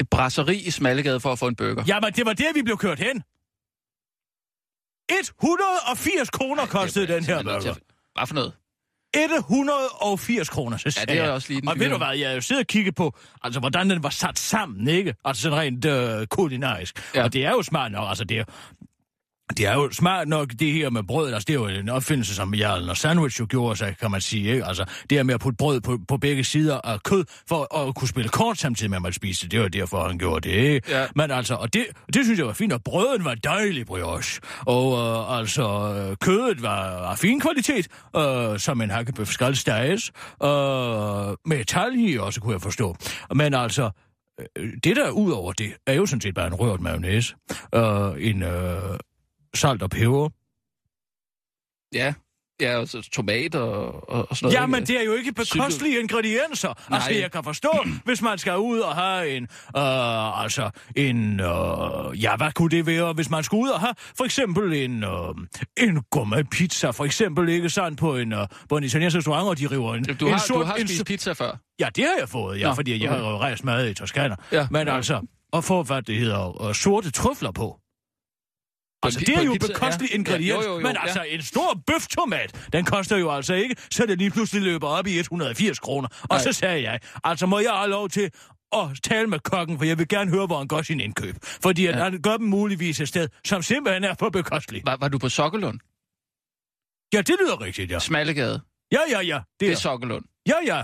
et 0.00 0.08
brasseri 0.10 0.56
i 0.56 0.70
Smallegade 0.70 1.20
for 1.20 1.32
at 1.32 1.38
få 1.38 1.46
en 1.48 1.56
burger. 1.56 1.84
Jamen, 1.86 2.12
det 2.12 2.26
var 2.26 2.32
der, 2.32 2.52
vi 2.54 2.62
blev 2.62 2.76
kørt 2.76 2.98
hen. 2.98 3.22
180 5.10 6.30
kroner 6.30 6.66
kostede 6.66 7.06
den 7.06 7.24
her 7.24 7.42
burger. 7.42 7.74
Hvad 8.18 8.26
for 8.26 8.34
noget? 8.34 8.52
180 9.16 10.48
kroner, 10.48 10.76
så 10.76 10.90
sagde 10.90 11.12
det 11.12 11.20
er 11.20 11.30
også 11.30 11.48
lige 11.48 11.60
den 11.60 11.68
Og 11.68 11.78
ved 11.78 11.90
du 11.90 11.96
hvad, 11.96 12.16
jeg 12.16 12.28
har 12.28 12.34
jo 12.34 12.40
siddet 12.40 12.62
og 12.62 12.66
kigget 12.66 12.94
på, 12.94 13.18
altså 13.42 13.60
hvordan 13.60 13.90
den 13.90 14.02
var 14.02 14.10
sat 14.10 14.38
sammen, 14.38 14.88
ikke? 14.88 15.14
Altså 15.24 15.42
sådan 15.42 15.58
rent 15.58 15.84
øh, 15.84 16.26
kulinarisk. 16.26 16.98
Ja. 17.14 17.18
Ja. 17.18 17.24
Og 17.24 17.32
det 17.32 17.44
er 17.44 17.50
jo 17.50 17.62
smart 17.62 17.92
nok, 17.92 18.08
altså 18.08 18.24
det 18.24 18.38
er, 18.38 18.44
det 19.50 19.66
er 19.66 19.74
jo 19.74 19.90
smart 19.92 20.28
nok, 20.28 20.50
det 20.58 20.72
her 20.72 20.90
med 20.90 21.02
brød, 21.02 21.32
altså 21.32 21.44
det 21.46 21.54
er 21.54 21.60
jo 21.60 21.66
en 21.66 21.88
opfindelse, 21.88 22.34
som 22.34 22.54
Jarl 22.54 22.90
og 22.90 22.96
Sandwich 22.96 23.40
jo 23.40 23.46
gjorde 23.50 23.76
sig, 23.76 23.96
kan 24.00 24.10
man 24.10 24.20
sige, 24.20 24.52
ikke? 24.52 24.64
Altså 24.64 24.84
det 25.10 25.18
her 25.18 25.22
med 25.22 25.34
at 25.34 25.40
putte 25.40 25.56
brød 25.56 25.80
på, 25.80 25.98
på 26.08 26.16
begge 26.16 26.44
sider 26.44 26.80
af 26.84 27.02
kød, 27.02 27.24
for 27.48 27.76
at 27.76 27.94
kunne 27.94 28.08
spille 28.08 28.28
kort 28.28 28.58
samtidig 28.58 28.90
med, 28.90 28.96
at 28.96 29.02
man 29.02 29.12
spiser 29.12 29.48
det, 29.48 29.52
det 29.52 29.60
var 29.62 29.68
derfor, 29.68 30.08
han 30.08 30.18
gjorde 30.18 30.48
det, 30.48 30.54
ikke? 30.54 30.90
Ja. 30.90 31.06
Men 31.16 31.30
altså, 31.30 31.54
og 31.54 31.74
det, 31.74 31.86
det 32.14 32.24
synes 32.24 32.38
jeg 32.38 32.46
var 32.46 32.52
fint, 32.52 32.72
og 32.72 32.82
brøden 32.84 33.24
var 33.24 33.34
dejlig 33.34 33.86
brioche, 33.86 34.40
og 34.66 34.98
øh, 34.98 35.38
altså, 35.38 36.16
kødet 36.20 36.62
var 36.62 37.10
af 37.10 37.18
fin 37.18 37.40
kvalitet, 37.40 37.88
øh, 38.16 38.58
som 38.58 38.80
en 38.80 38.90
hakkebøf 38.90 39.28
skal 39.28 39.56
steges, 39.56 40.12
øh, 40.42 40.48
med 41.46 41.64
talje 41.64 42.08
i 42.08 42.18
også, 42.18 42.40
kunne 42.40 42.52
jeg 42.52 42.62
forstå. 42.62 42.96
Men 43.34 43.54
altså, 43.54 43.90
øh, 44.58 44.72
det 44.84 44.96
der 44.96 45.10
ud 45.10 45.32
over 45.32 45.52
det, 45.52 45.72
er 45.86 45.94
jo 45.94 46.06
sådan 46.06 46.20
set 46.20 46.34
bare 46.34 46.46
en 46.46 46.54
rørt 46.54 46.80
mayonnaise, 46.80 47.34
øh, 47.74 48.12
en 48.18 48.42
øh, 48.42 48.98
salt 49.54 49.82
og 49.82 49.90
peber. 49.90 50.28
Ja. 51.94 52.14
Ja, 52.60 52.76
og 52.76 52.88
så 52.88 53.08
tomat 53.12 53.54
og, 53.54 54.08
og, 54.10 54.26
og 54.30 54.36
sådan 54.36 54.46
noget. 54.46 54.54
Jamen, 54.60 54.80
ikke? 54.80 54.92
det 54.92 55.00
er 55.00 55.04
jo 55.04 55.12
ikke 55.12 55.32
bekostelige 55.32 56.00
ingredienser. 56.00 56.68
Nej. 56.68 56.96
Altså, 56.96 57.12
jeg 57.20 57.32
kan 57.32 57.44
forstå, 57.44 57.70
hvis 58.04 58.22
man 58.22 58.38
skal 58.38 58.56
ud 58.58 58.78
og 58.78 58.94
have 58.94 59.36
en, 59.36 59.42
øh, 59.76 60.42
altså, 60.42 60.70
en, 60.96 61.40
øh, 61.40 62.22
ja, 62.22 62.36
hvad 62.36 62.52
kunne 62.52 62.70
det 62.70 62.86
være, 62.86 63.12
hvis 63.12 63.30
man 63.30 63.44
skulle 63.44 63.62
ud 63.64 63.68
og 63.68 63.80
have, 63.80 63.94
for 64.16 64.24
eksempel 64.24 64.72
en, 64.72 65.04
øh, 65.04 65.10
en 65.76 66.02
gourmet 66.10 66.50
pizza, 66.50 66.90
for 66.90 67.04
eksempel, 67.04 67.48
ikke 67.48 67.70
sandt, 67.70 67.98
på 68.00 68.16
en, 68.16 68.32
øh, 68.32 68.46
på 68.68 68.76
en 68.76 68.84
italiensk 68.84 69.16
restaurant, 69.16 69.48
og 69.48 69.58
de 69.58 69.66
river 69.66 69.94
en, 69.94 70.04
Du 70.04 70.26
en 70.26 70.32
har, 70.32 70.38
sort, 70.38 70.60
du 70.60 70.64
har 70.64 70.74
en, 70.74 70.88
spist 70.88 71.06
pizza 71.06 71.32
før. 71.32 71.56
Ja, 71.80 71.88
det 71.96 72.04
har 72.04 72.14
jeg 72.18 72.28
fået, 72.28 72.60
ja, 72.60 72.68
Nå, 72.68 72.74
fordi 72.74 73.02
jeg 73.02 73.10
okay. 73.10 73.20
har 73.22 73.30
jo 73.30 73.38
rejst 73.38 73.64
meget 73.64 73.90
i 73.90 73.94
Toskana. 73.94 74.36
Ja. 74.52 74.66
Men 74.70 74.86
Ja. 74.88 74.96
altså, 74.96 75.20
at 75.52 75.64
få, 75.64 75.82
hvad 75.82 76.02
det 76.02 76.16
hedder, 76.16 76.68
øh, 76.68 76.74
sorte 76.74 77.10
trøfler 77.10 77.50
på. 77.50 77.78
Altså, 79.04 79.20
det 79.20 79.36
er 79.38 79.42
jo 79.42 79.56
bekostelig 79.60 80.10
ja. 80.10 80.14
ingrediens, 80.16 80.46
Ja, 80.48 80.54
jo, 80.54 80.62
jo, 80.62 80.74
jo, 80.74 80.80
men 80.80 80.92
ja. 80.96 81.02
altså, 81.02 81.22
en 81.28 81.42
stor 81.42 81.82
bøftomat, 81.86 82.68
den 82.72 82.84
koster 82.84 83.16
jo 83.16 83.30
altså 83.30 83.54
ikke, 83.54 83.76
så 83.90 84.06
det 84.06 84.18
lige 84.18 84.30
pludselig 84.30 84.62
løber 84.62 84.88
op 84.88 85.06
i 85.06 85.18
180 85.18 85.78
kroner. 85.78 86.08
Og 86.22 86.26
Nej. 86.30 86.38
så 86.42 86.52
sagde 86.52 86.82
jeg, 86.82 87.00
altså 87.24 87.46
må 87.46 87.58
jeg 87.58 87.70
have 87.72 87.90
lov 87.90 88.08
til 88.08 88.30
at 88.72 88.80
tale 89.04 89.26
med 89.26 89.38
kokken, 89.38 89.78
for 89.78 89.84
jeg 89.84 89.98
vil 89.98 90.08
gerne 90.08 90.30
høre, 90.30 90.46
hvor 90.46 90.58
han 90.58 90.68
gør 90.68 90.82
sin 90.82 91.00
indkøb. 91.00 91.36
Fordi 91.42 91.82
Ja. 91.84 91.92
han 91.92 92.22
gør 92.22 92.36
dem 92.36 92.46
muligvis 92.46 93.00
et 93.00 93.08
sted, 93.08 93.28
som 93.44 93.62
simpelthen 93.62 94.04
er 94.04 94.14
for 94.18 94.28
bekostelig. 94.30 94.82
Var, 94.86 94.96
var 95.00 95.08
du 95.08 95.18
på 95.18 95.28
Sokkelund? 95.28 95.78
Ja, 97.14 97.18
det 97.18 97.36
lyder 97.40 97.60
rigtigt, 97.60 97.90
ja. 97.90 97.98
Smallegade. 97.98 98.60
Ja, 98.92 98.98
ja, 99.10 99.20
ja. 99.20 99.36
Det 99.36 99.44
Det 99.60 99.68
er 99.68 99.72
er, 99.72 99.76
Sokkelund. 99.76 100.24
ja, 100.48 100.54
ja. 100.66 100.82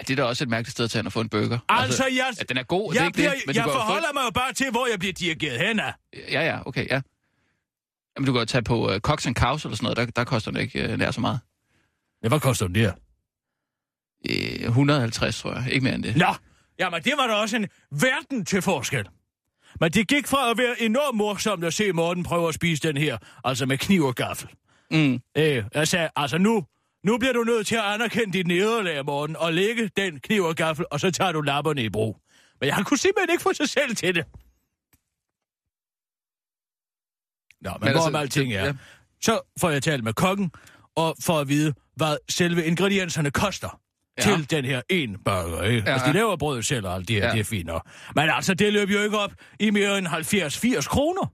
Det 0.00 0.10
er 0.10 0.16
da 0.16 0.24
også 0.24 0.44
et 0.44 0.50
mærkeligt 0.50 0.72
sted 0.72 0.84
at 0.84 0.90
tage 0.90 1.06
og 1.06 1.12
få 1.12 1.20
en 1.20 1.28
burger. 1.28 1.58
Altså, 1.68 2.04
jeg, 2.04 2.32
ja, 2.38 2.42
den 2.48 2.56
er 2.56 2.62
god, 2.62 2.92
det 2.92 2.98
er 2.98 3.02
jeg, 3.02 3.06
ikke 3.06 3.16
bliver, 3.16 3.30
det, 3.30 3.42
men 3.46 3.56
jeg 3.56 3.66
jo 3.66 3.68
få... 3.68 3.78
forholder 3.78 4.12
mig 4.14 4.22
jo 4.24 4.30
bare 4.30 4.52
til, 4.52 4.70
hvor 4.70 4.86
jeg 4.90 4.98
bliver 4.98 5.12
dirigeret 5.12 5.58
hen 5.58 5.80
af. 5.80 5.94
Ja, 6.30 6.42
ja, 6.42 6.58
okay, 6.66 6.86
ja. 6.90 7.00
Jamen, 8.16 8.26
du 8.26 8.32
kan 8.32 8.38
jo 8.40 8.44
tage 8.44 8.62
på 8.62 8.94
uh, 8.94 8.98
Cox 8.98 9.26
and 9.26 9.34
Cows 9.34 9.64
eller 9.64 9.76
sådan 9.76 9.84
noget, 9.84 9.96
der, 9.96 10.06
der 10.06 10.24
koster 10.24 10.50
den 10.50 10.60
ikke 10.60 10.92
uh, 10.92 10.98
nær 10.98 11.10
så 11.10 11.20
meget. 11.20 11.40
Ja, 12.22 12.28
hvad 12.28 12.40
koster 12.40 12.66
den 12.66 12.74
der? 12.74 12.92
Uh, 14.30 14.66
150, 14.66 15.40
tror 15.40 15.54
jeg. 15.54 15.72
Ikke 15.72 15.84
mere 15.84 15.94
end 15.94 16.02
det. 16.02 16.16
Nå, 16.16 16.34
jamen 16.78 17.02
det 17.02 17.12
var 17.16 17.26
da 17.26 17.32
også 17.32 17.56
en 17.56 17.68
verden 17.90 18.44
til 18.44 18.62
forskel. 18.62 19.08
Men 19.80 19.90
det 19.90 20.08
gik 20.08 20.26
fra 20.26 20.50
at 20.50 20.58
være 20.58 20.82
enormt 20.82 21.16
morsomt 21.16 21.64
at 21.64 21.74
se 21.74 21.92
Morten 21.92 22.22
prøve 22.22 22.48
at 22.48 22.54
spise 22.54 22.88
den 22.88 22.96
her, 22.96 23.18
altså 23.44 23.66
med 23.66 23.78
kniv 23.78 24.02
og 24.04 24.14
gaffel. 24.14 24.48
Mm. 24.90 25.20
Øh, 25.36 25.64
jeg 25.74 25.88
sagde, 25.88 26.08
altså 26.16 26.38
nu, 26.38 26.64
nu 27.04 27.18
bliver 27.18 27.32
du 27.32 27.44
nødt 27.44 27.66
til 27.66 27.74
at 27.76 27.82
anerkende 27.82 28.32
dit 28.32 28.46
nederlag, 28.46 29.04
Morten, 29.04 29.36
og 29.36 29.52
lægge 29.52 29.90
den 29.96 30.20
kniv 30.20 30.42
og 30.42 30.54
gaffel, 30.56 30.84
og 30.90 31.00
så 31.00 31.10
tager 31.10 31.32
du 31.32 31.40
lapperne 31.40 31.82
i 31.84 31.88
brug. 31.88 32.16
Men 32.60 32.68
jeg 32.68 32.82
kunne 32.86 32.98
simpelthen 32.98 33.30
ikke 33.34 33.42
få 33.42 33.52
sig 33.52 33.68
selv 33.68 33.96
til 33.96 34.14
det. 34.14 34.24
Nå, 37.60 37.70
men, 37.70 37.78
men 37.80 37.88
altså, 37.88 38.00
hvorom 38.02 38.14
alting 38.22 38.52
er, 38.52 38.64
ja. 38.64 38.72
så 39.22 39.40
får 39.60 39.70
jeg 39.70 39.82
talt 39.82 40.04
med 40.04 40.12
kokken, 40.12 40.50
og 40.96 41.16
for 41.22 41.38
at 41.38 41.48
vide, 41.48 41.74
hvad 41.96 42.16
selve 42.28 42.64
ingredienserne 42.64 43.30
koster 43.30 43.80
Ja. 44.18 44.22
til 44.22 44.50
den 44.50 44.64
her 44.64 44.82
en 44.88 45.18
burger. 45.24 45.62
Ikke? 45.62 45.82
Ja, 45.86 45.92
altså, 45.92 46.06
de 46.08 46.12
laver 46.12 46.36
brød 46.36 46.62
selv 46.62 46.86
og 46.86 46.94
alt 46.94 47.08
det 47.08 47.16
her, 47.16 47.26
Ja. 47.26 47.32
det 47.32 47.40
er 47.40 47.44
fint 47.44 47.66
nok. 47.66 47.88
Men 48.14 48.30
altså, 48.30 48.54
det 48.54 48.72
løb 48.72 48.88
jo 48.90 49.02
ikke 49.02 49.18
op 49.18 49.32
i 49.60 49.70
mere 49.70 49.98
end 49.98 50.06
70-80 50.06 50.88
kroner. 50.88 51.32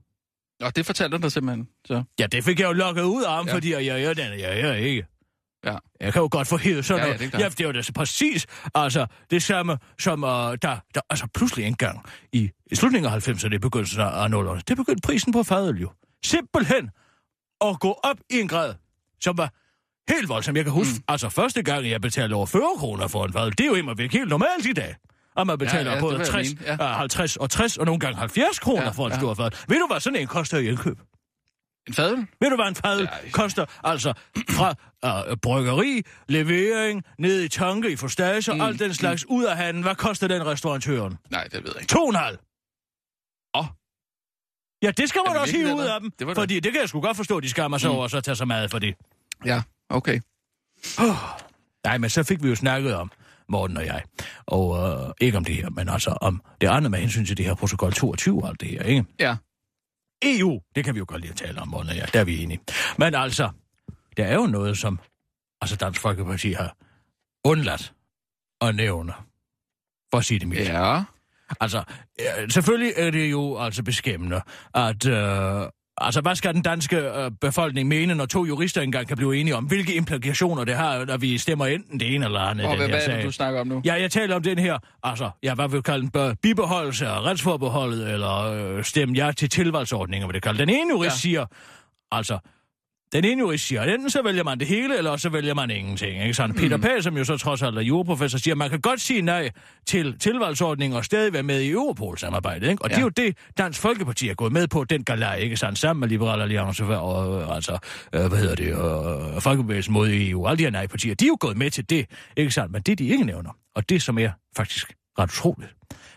Og 0.61 0.75
det 0.75 0.85
fortalte 0.85 1.13
han 1.13 1.21
dig 1.21 1.31
simpelthen. 1.31 1.67
Så. 1.85 2.03
Ja, 2.19 2.27
det 2.27 2.43
fik 2.43 2.59
jeg 2.59 2.67
jo 2.67 2.73
lukket 2.73 3.01
ud 3.03 3.23
af 3.23 3.31
ham, 3.35 3.47
Ja. 3.47 3.53
fordi 3.53 3.71
jeg, 3.73 3.85
jeg, 3.85 4.01
jeg, 4.01 4.17
den, 4.17 4.39
jeg, 4.39 4.57
jeg 4.63 4.81
ikke. 4.81 5.05
Ja. 5.71 5.77
Jeg 5.99 6.13
kan 6.13 6.21
jo 6.21 6.27
godt 6.31 6.47
få 6.47 6.57
hævet 6.57 6.85
sådan 6.85 6.99
Ja, 7.03 7.05
ja, 7.07 7.13
noget. 7.13 7.33
det 7.33 7.39
er 7.39 7.43
ja, 7.43 7.49
det 7.49 7.61
er 7.61 7.65
jo 7.65 7.71
da 7.71 7.81
så 7.81 7.93
præcis 7.93 8.45
altså, 8.75 9.05
det 9.31 9.43
samme, 9.43 9.77
som 9.99 10.23
uh, 10.23 10.29
der, 10.29 10.55
der 10.95 11.01
altså 11.09 11.27
pludselig 11.33 11.65
engang 11.65 12.05
i, 12.33 12.49
i 12.71 12.75
slutningen 12.75 13.13
af 13.13 13.27
90'erne, 13.27 13.55
i 13.55 13.57
begyndelsen 13.57 14.01
af 14.01 14.27
0'erne, 14.27 14.61
det 14.67 14.77
begyndte 14.77 15.01
prisen 15.07 15.33
på 15.33 15.43
fadøl 15.43 15.81
jo. 15.81 15.89
Simpelthen 16.25 16.89
at 17.61 17.79
gå 17.79 17.99
op 18.03 18.17
i 18.29 18.39
en 18.39 18.47
grad, 18.47 18.73
som 19.21 19.37
var 19.37 19.53
helt 20.13 20.29
voldsom. 20.29 20.55
Jeg 20.55 20.63
kan 20.63 20.73
huske, 20.73 20.93
mm. 20.93 21.03
altså 21.07 21.29
første 21.29 21.63
gang, 21.63 21.89
jeg 21.89 22.01
betalte 22.01 22.33
over 22.33 22.45
40 22.45 22.61
kroner 22.77 23.07
for 23.07 23.25
en 23.25 23.33
fadøl, 23.33 23.51
det 23.51 23.59
er 23.59 23.65
jo 23.67 23.75
immer 23.75 23.93
væk 23.93 24.13
helt 24.13 24.29
normalt 24.29 24.65
i 24.65 24.73
dag. 24.73 24.95
Og 25.35 25.47
man 25.47 25.57
betaler 25.57 25.91
ja, 25.91 25.95
ja, 25.95 26.01
både 26.01 26.11
vil 26.13 26.19
jeg 26.19 26.27
60, 26.27 26.47
mene, 26.49 26.61
ja. 26.65 26.85
ja. 26.85 26.93
50 26.97 27.35
og 27.37 27.49
60, 27.49 27.77
og 27.77 27.85
nogle 27.85 27.99
gange 27.99 28.17
70 28.17 28.59
kroner 28.59 28.81
Ja, 28.81 28.85
ja, 28.85 28.91
for 28.91 29.05
en 29.05 29.11
ja. 29.11 29.17
stor 29.19 29.33
fadøl. 29.33 29.51
Ved 29.67 29.79
du 29.79 29.87
hvad, 29.87 29.99
sådan 29.99 30.19
en 30.19 30.27
koster 30.27 30.57
i 30.57 30.67
indkøb? 30.67 30.99
En 31.87 31.93
fadøl? 31.93 32.17
Ved 32.41 32.49
du, 32.49 32.55
hvad 32.55 32.67
en 32.67 32.75
fadøl 32.75 33.09
Ja, 33.25 33.29
koster? 33.31 33.65
Altså 33.83 34.13
fra 34.49 34.73
uh, 35.31 35.37
bryggeri, 35.41 36.01
levering, 36.27 37.03
ned 37.19 37.41
i 37.41 37.47
tanke, 37.47 37.91
i 37.91 37.95
forstager, 37.95 38.51
Mm, 38.53 38.57
mm, 38.57 38.61
alt 38.65 38.79
den 38.79 38.93
slags 38.93 39.25
ud 39.29 39.43
af 39.45 39.57
handen. 39.57 39.83
Hvad 39.83 39.95
koster 39.95 40.27
den 40.27 40.45
restaurantøren? 40.45 41.17
Nej, 41.31 41.43
det 41.43 41.53
ved 41.63 41.71
jeg 41.73 41.81
ikke. 41.81 41.91
To 41.91 41.99
og 42.03 42.09
en 42.09 42.15
halv. 42.15 42.37
Åh. 43.55 43.65
Ja, 44.83 44.91
det 44.91 45.09
skal 45.09 45.21
man 45.25 45.33
det 45.33 45.41
også 45.41 45.55
hive 45.57 45.75
ud 45.75 45.81
det, 45.81 45.87
af 45.89 45.99
dem. 46.01 46.11
det 46.19 46.35
fordi 46.35 46.59
det 46.59 46.71
kan 46.71 46.81
jeg 46.81 46.89
sgu 46.89 47.01
godt 47.01 47.17
forstå, 47.17 47.39
de 47.39 47.49
skammer 47.49 47.77
sig 47.77 47.87
Mm. 47.89 47.91
mm. 47.91 47.95
over, 47.95 48.03
og 48.03 48.09
så 48.09 48.21
tage 48.21 48.35
sig 48.35 48.47
mad 48.47 48.69
for 48.69 48.79
det. 48.79 48.95
Ja, 49.45 49.61
okay. 49.89 50.19
Nej, 51.83 51.97
men 51.97 52.09
så 52.09 52.23
fik 52.23 52.43
vi 52.43 52.49
jo 52.49 52.55
snakket 52.55 52.95
om, 52.95 53.11
Morten 53.49 53.77
og 53.77 53.85
jeg, 53.85 54.03
og 54.45 54.89
øh, 55.07 55.13
ikke 55.21 55.37
om 55.37 55.45
det 55.45 55.55
her, 55.55 55.69
men 55.69 55.89
altså 55.89 56.09
om 56.21 56.41
det 56.61 56.67
andet 56.67 56.91
med 56.91 56.99
hensyn 56.99 57.25
til 57.25 57.37
det 57.37 57.45
her 57.45 57.55
protokol 57.55 57.93
22 57.93 58.43
og 58.43 58.49
alt 58.49 58.61
det 58.61 58.69
her, 58.69 58.81
ikke? 58.83 59.05
Ja. 59.19 59.35
EU, 60.21 60.59
det 60.75 60.85
kan 60.85 60.93
vi 60.93 60.99
jo 60.99 61.05
godt 61.07 61.21
lide 61.21 61.31
at 61.31 61.37
tale 61.37 61.61
om, 61.61 61.73
og 61.73 61.85
jeg, 61.95 62.09
der 62.13 62.19
er 62.19 62.23
vi 62.23 62.43
enige. 62.43 62.59
Men 62.97 63.15
altså, 63.15 63.49
der 64.17 64.25
er 64.25 64.35
jo 64.35 64.45
noget, 64.45 64.77
som 64.77 64.99
altså 65.61 65.75
Dansk 65.75 66.01
Folkeparti 66.01 66.51
har 66.51 66.75
undladt 67.45 67.93
at 68.61 68.75
nævne, 68.75 69.13
for 70.11 70.17
at 70.17 70.25
sige 70.25 70.39
det 70.39 70.47
mildt. 70.47 70.69
Ja. 70.69 71.03
Altså, 71.59 71.83
selvfølgelig 72.49 72.93
er 72.95 73.11
det 73.11 73.31
jo 73.31 73.57
altså 73.57 73.83
beskæmmende, 73.83 74.41
at... 74.73 75.05
Øh, 75.05 75.69
altså, 75.97 76.21
hvad 76.21 76.35
skal 76.35 76.53
den 76.53 76.61
danske 76.61 76.97
øh, 76.97 77.31
befolkning 77.41 77.87
mene, 77.87 78.15
når 78.15 78.25
to 78.25 78.45
jurister 78.45 78.81
engang 78.81 79.07
kan 79.07 79.17
blive 79.17 79.37
enige 79.37 79.55
om, 79.55 79.65
hvilke 79.65 79.95
implikationer 79.95 80.63
det 80.63 80.75
har, 80.75 81.05
når 81.05 81.17
vi 81.17 81.37
stemmer 81.37 81.65
enten 81.65 81.99
det 81.99 82.15
ene 82.15 82.25
eller 82.25 82.39
andet? 82.39 82.65
Og 82.65 82.75
hvad, 82.75 82.89
hvad 82.89 83.07
er 83.07 83.15
det, 83.15 83.25
du 83.25 83.31
snakker 83.31 83.61
om 83.61 83.67
nu? 83.67 83.81
Ja, 83.85 83.93
jeg 83.93 84.11
taler 84.11 84.35
om 84.35 84.43
den 84.43 84.59
her, 84.59 84.77
altså, 85.03 85.29
ja, 85.43 85.53
hvad 85.53 85.69
vil 85.69 85.83
kalde 85.83 86.09
den, 86.13 86.35
bibeholdelse 86.41 87.07
af 87.07 87.21
retsforbeholdet, 87.21 88.13
eller 88.13 88.51
øh, 88.51 88.83
stemme 88.83 89.15
ja 89.15 89.31
til 89.31 89.49
tilvalgsordninger, 89.49 90.27
hvad 90.27 90.33
det 90.33 90.43
kalder. 90.43 90.65
Den 90.65 90.75
ene 90.75 90.89
jurist 90.89 91.15
ja. 91.15 91.19
siger, 91.19 91.45
altså, 92.11 92.39
den 93.13 93.25
ene 93.25 93.39
jurist 93.39 93.67
siger, 93.67 93.81
at 93.81 93.89
enten 93.89 94.09
så 94.09 94.21
vælger 94.21 94.43
man 94.43 94.59
det 94.59 94.67
hele, 94.67 94.97
eller 94.97 95.17
så 95.17 95.29
vælger 95.29 95.53
man 95.53 95.71
ingenting. 95.71 96.21
Ikke 96.21 96.33
sådan? 96.33 96.51
Mm. 96.51 96.61
Peter 96.61 96.77
Pag, 96.77 97.03
som 97.03 97.17
jo 97.17 97.23
så 97.23 97.37
trods 97.37 97.61
alt 97.61 97.77
er 97.77 97.81
juraprofessor, 97.81 98.37
siger, 98.37 98.53
at 98.53 98.57
man 98.57 98.69
kan 98.69 98.81
godt 98.81 99.01
sige 99.01 99.21
nej 99.21 99.49
til 99.85 100.19
tilvalgsordninger 100.19 100.97
og 100.97 101.05
stadig 101.05 101.33
være 101.33 101.43
med 101.43 101.61
i 101.61 101.71
Europol-samarbejdet. 101.71 102.69
Ikke? 102.69 102.83
Og 102.83 102.89
ja. 102.89 102.95
det 102.95 102.99
er 102.99 103.03
jo 103.03 103.09
det, 103.09 103.37
Dansk 103.57 103.81
Folkeparti 103.81 104.29
er 104.29 104.33
gået 104.33 104.53
med 104.53 104.67
på, 104.67 104.83
den 104.83 105.03
galej, 105.03 105.35
ikke 105.35 105.57
sandt? 105.57 105.79
Sammen 105.79 105.99
med 105.99 106.09
Liberal 106.09 106.41
Alliance 106.41 106.85
og 106.85 107.41
øh, 107.41 107.55
altså, 107.55 107.77
øh, 108.13 108.25
hvad 108.25 108.39
hedder 108.39 108.55
det, 108.55 108.67
øh, 109.35 109.41
Folkebevægelsen 109.41 109.93
mod 109.93 110.09
EU, 110.11 110.47
alle 110.47 110.57
de 110.57 110.63
her 110.63 110.71
nej-partier, 110.71 111.15
de 111.15 111.25
er 111.25 111.27
jo 111.27 111.37
gået 111.39 111.57
med 111.57 111.71
til 111.71 111.89
det, 111.89 112.05
ikke 112.37 112.51
sandt? 112.51 112.71
Men 112.71 112.81
det, 112.81 112.99
de 112.99 113.07
ikke 113.07 113.23
nævner, 113.23 113.51
og 113.75 113.89
det, 113.89 114.01
som 114.01 114.17
er 114.17 114.29
faktisk 114.57 114.93
ret 115.19 115.29
utroligt, 115.29 115.73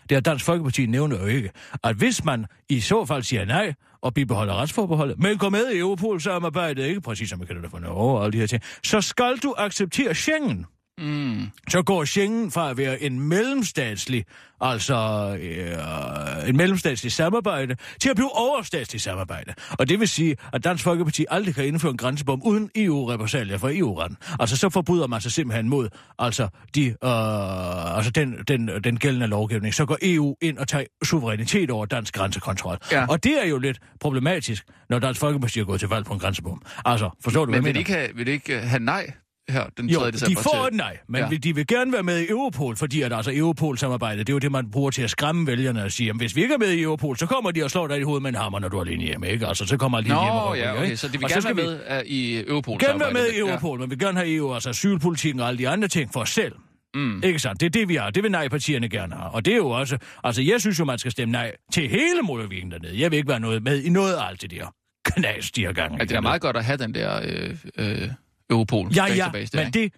det 0.09 0.15
er, 0.15 0.17
at 0.17 0.25
Dansk 0.25 0.45
Folkeparti 0.45 0.85
nævner 0.85 1.19
jo 1.19 1.25
ikke, 1.25 1.51
at 1.83 1.95
hvis 1.95 2.23
man 2.23 2.45
i 2.69 2.79
så 2.79 3.05
fald 3.05 3.23
siger 3.23 3.45
nej, 3.45 3.73
og 4.01 4.13
bibeholder 4.13 4.53
retsforbeholdet, 4.53 5.19
men 5.19 5.37
går 5.37 5.49
med 5.49 5.71
i 5.71 5.79
Europol-samarbejdet, 5.79 6.83
ikke? 6.85 7.01
Præcis 7.01 7.29
som 7.29 7.39
man 7.39 7.47
kan 7.47 7.61
det 7.61 7.71
for 7.71 7.79
Norge 7.79 8.17
og 8.17 8.23
alle 8.23 8.33
de 8.33 8.37
her 8.37 8.47
ting, 8.47 8.63
så 8.83 9.01
skal 9.01 9.37
du 9.43 9.53
acceptere 9.57 10.13
Schengen. 10.15 10.65
Mm. 11.01 11.47
Så 11.69 11.81
går 11.81 12.05
Schengen 12.05 12.51
fra 12.51 12.69
at 12.69 12.77
være 12.77 13.01
en 13.03 13.19
mellemstatslig, 13.19 14.25
altså 14.61 14.95
øh, 15.41 16.49
en 16.49 16.57
mellemstatslig 16.57 17.11
samarbejde, 17.11 17.75
til 18.01 18.09
at 18.09 18.15
blive 18.15 18.35
overstatslig 18.35 19.01
samarbejde. 19.01 19.53
Og 19.79 19.89
det 19.89 19.99
vil 19.99 20.07
sige, 20.07 20.35
at 20.53 20.63
Dansk 20.63 20.83
Folkeparti 20.83 21.25
aldrig 21.29 21.55
kan 21.55 21.65
indføre 21.65 21.91
en 21.91 21.97
grænsebom 21.97 22.41
uden 22.45 22.69
EU-repressalier 22.75 23.57
fra 23.57 23.69
EU-retten. 23.71 24.17
Altså 24.39 24.57
så 24.57 24.69
forbryder 24.69 25.07
man 25.07 25.21
sig 25.21 25.31
simpelthen 25.31 25.69
mod 25.69 25.89
altså, 26.19 26.47
de, 26.75 26.85
øh, 26.85 27.97
altså 27.97 28.11
den, 28.11 28.35
den, 28.47 28.69
den 28.83 28.99
gældende 28.99 29.27
lovgivning. 29.27 29.73
Så 29.73 29.85
går 29.85 29.97
EU 30.01 30.35
ind 30.41 30.57
og 30.57 30.67
tager 30.67 30.85
suverænitet 31.03 31.71
over 31.71 31.85
dansk 31.85 32.13
grænsekontrol. 32.13 32.77
Ja. 32.91 33.05
Og 33.09 33.23
det 33.23 33.43
er 33.43 33.47
jo 33.47 33.57
lidt 33.57 33.79
problematisk, 33.99 34.65
når 34.89 34.99
Dansk 34.99 35.19
Folkeparti 35.19 35.59
er 35.59 35.63
gået 35.63 35.79
til 35.79 35.89
valg 35.89 36.05
på 36.05 36.13
en 36.13 36.19
grænsebom. 36.19 36.61
Altså, 36.85 37.09
forstår 37.23 37.45
du, 37.45 37.51
hvad 37.51 37.61
Men 37.61 37.67
jeg 37.67 37.75
vil 37.75 37.83
mener? 37.91 37.95
de, 37.95 38.05
ikke 38.05 38.13
have, 38.13 38.15
vil 38.15 38.27
ikke 38.27 38.59
have 38.59 38.83
nej 38.83 39.11
her 39.49 39.65
den 39.77 39.89
3. 39.89 39.93
Jo, 39.93 40.11
december? 40.11 40.29
de 40.29 40.43
får 40.43 40.67
til? 40.69 40.77
nej, 40.77 40.97
men 41.09 41.21
Ja. 41.21 41.27
ja. 41.31 41.37
de 41.37 41.55
vil 41.55 41.67
gerne 41.67 41.91
være 41.93 42.03
med 42.03 42.19
i 42.19 42.29
Europol, 42.29 42.75
fordi 42.75 43.01
at 43.01 43.13
altså 43.13 43.31
Europol-samarbejdet, 43.35 44.27
det 44.27 44.31
er 44.31 44.35
jo 44.35 44.39
det, 44.39 44.51
man 44.51 44.71
bruger 44.71 44.91
til 44.91 45.01
at 45.01 45.09
skræmme 45.09 45.47
vælgerne 45.47 45.83
og 45.83 45.91
sige, 45.91 46.09
at 46.09 46.15
hvis 46.15 46.35
vi 46.35 46.41
ikke 46.41 46.53
er 46.53 46.57
med 46.57 46.69
i 46.71 46.81
Europol, 46.81 47.17
så 47.17 47.25
kommer 47.25 47.51
de 47.51 47.63
og 47.63 47.71
slår 47.71 47.87
dig 47.87 47.99
i 47.99 48.03
hovedet 48.03 48.21
med 48.21 48.29
en 48.29 48.35
hammer, 48.35 48.59
når 48.59 48.67
du 48.69 48.77
er 48.77 48.81
alene 48.81 49.03
hjemme, 49.03 49.29
ikke? 49.29 49.47
Altså, 49.47 49.65
så 49.65 49.77
kommer 49.77 49.97
alle 49.97 50.09
Nå, 50.09 50.21
hjem 50.23 50.33
og 50.33 50.57
ja, 50.57 50.73
okay, 50.81 50.95
så 50.95 51.07
de 51.07 51.11
vil 51.17 51.23
og 51.23 51.29
gerne 51.29 51.43
være 51.45 51.55
vi 51.55 51.61
med 51.61 52.01
uh, 52.01 52.05
i 52.07 52.39
Europol. 52.47 52.79
gerne 52.79 52.99
være 52.99 53.13
med 53.13 53.27
i 53.27 53.39
Europol, 53.39 53.79
men 53.79 53.89
vi 53.89 53.95
vil 53.95 53.99
gerne 54.05 54.17
have 54.19 54.35
EU, 54.35 54.53
altså 54.53 54.69
asylpolitikken 54.69 55.39
og 55.41 55.47
alle 55.47 55.57
de 55.57 55.69
andre 55.69 55.87
ting 55.87 56.13
for 56.13 56.19
os 56.19 56.29
selv. 56.29 56.55
Mm. 56.95 57.23
Ikke 57.23 57.39
sandt? 57.39 57.59
Det 57.59 57.65
er 57.65 57.69
det, 57.69 57.89
vi 57.89 57.95
har. 57.95 58.09
Det 58.09 58.23
vil 58.23 58.31
nej-partierne 58.31 58.89
gerne 58.89 59.15
have. 59.15 59.29
Og 59.29 59.45
det 59.45 59.51
er 59.53 59.57
jo 59.57 59.69
også... 59.69 59.97
Altså, 60.23 60.41
jeg 60.41 60.61
synes 60.61 60.79
jo, 60.79 60.85
man 60.85 60.97
skal 60.97 61.11
stemme 61.11 61.31
nej 61.31 61.51
til 61.73 61.89
hele 61.89 62.21
motorvigen 62.23 62.71
dernede. 62.71 62.99
Jeg 63.01 63.11
vil 63.11 63.17
ikke 63.17 63.29
være 63.29 63.39
noget 63.39 63.63
med 63.63 63.83
i 63.83 63.89
noget 63.89 64.13
af 64.13 64.27
alt 64.27 64.41
det 64.41 64.51
der 64.51 64.73
knas, 65.05 65.51
de 65.51 65.65
har 65.65 65.73
gang 65.73 65.93
i 65.93 65.97
Ja, 65.99 66.03
det 66.03 66.11
er 66.11 66.21
meget 66.21 66.41
godt 66.41 66.57
at 66.57 66.65
have 66.65 66.77
den 66.77 66.95
der 66.95 67.21
øh, 67.23 67.55
øh, 67.77 68.09
Europol 68.51 68.95
Ja, 68.95 69.05
ja, 69.05 69.15
database 69.15 69.57
der, 69.57 69.63
men 69.63 69.73
det... 69.73 69.93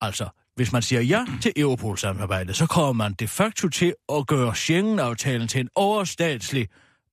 Altså, 0.00 0.28
hvis 0.56 0.72
man 0.72 0.82
siger 0.82 1.00
ja 1.00 1.24
til 1.42 1.52
Europol-samarbejdet, 1.56 2.56
så 2.56 2.66
kommer 2.66 2.92
man 2.92 3.12
de 3.12 3.28
facto 3.28 3.68
til 3.68 3.94
at 4.12 4.26
gøre 4.26 4.54
Schengen-aftalen 4.54 5.48
til 5.48 5.60
en 5.60 5.68
overstatslig 5.74 6.68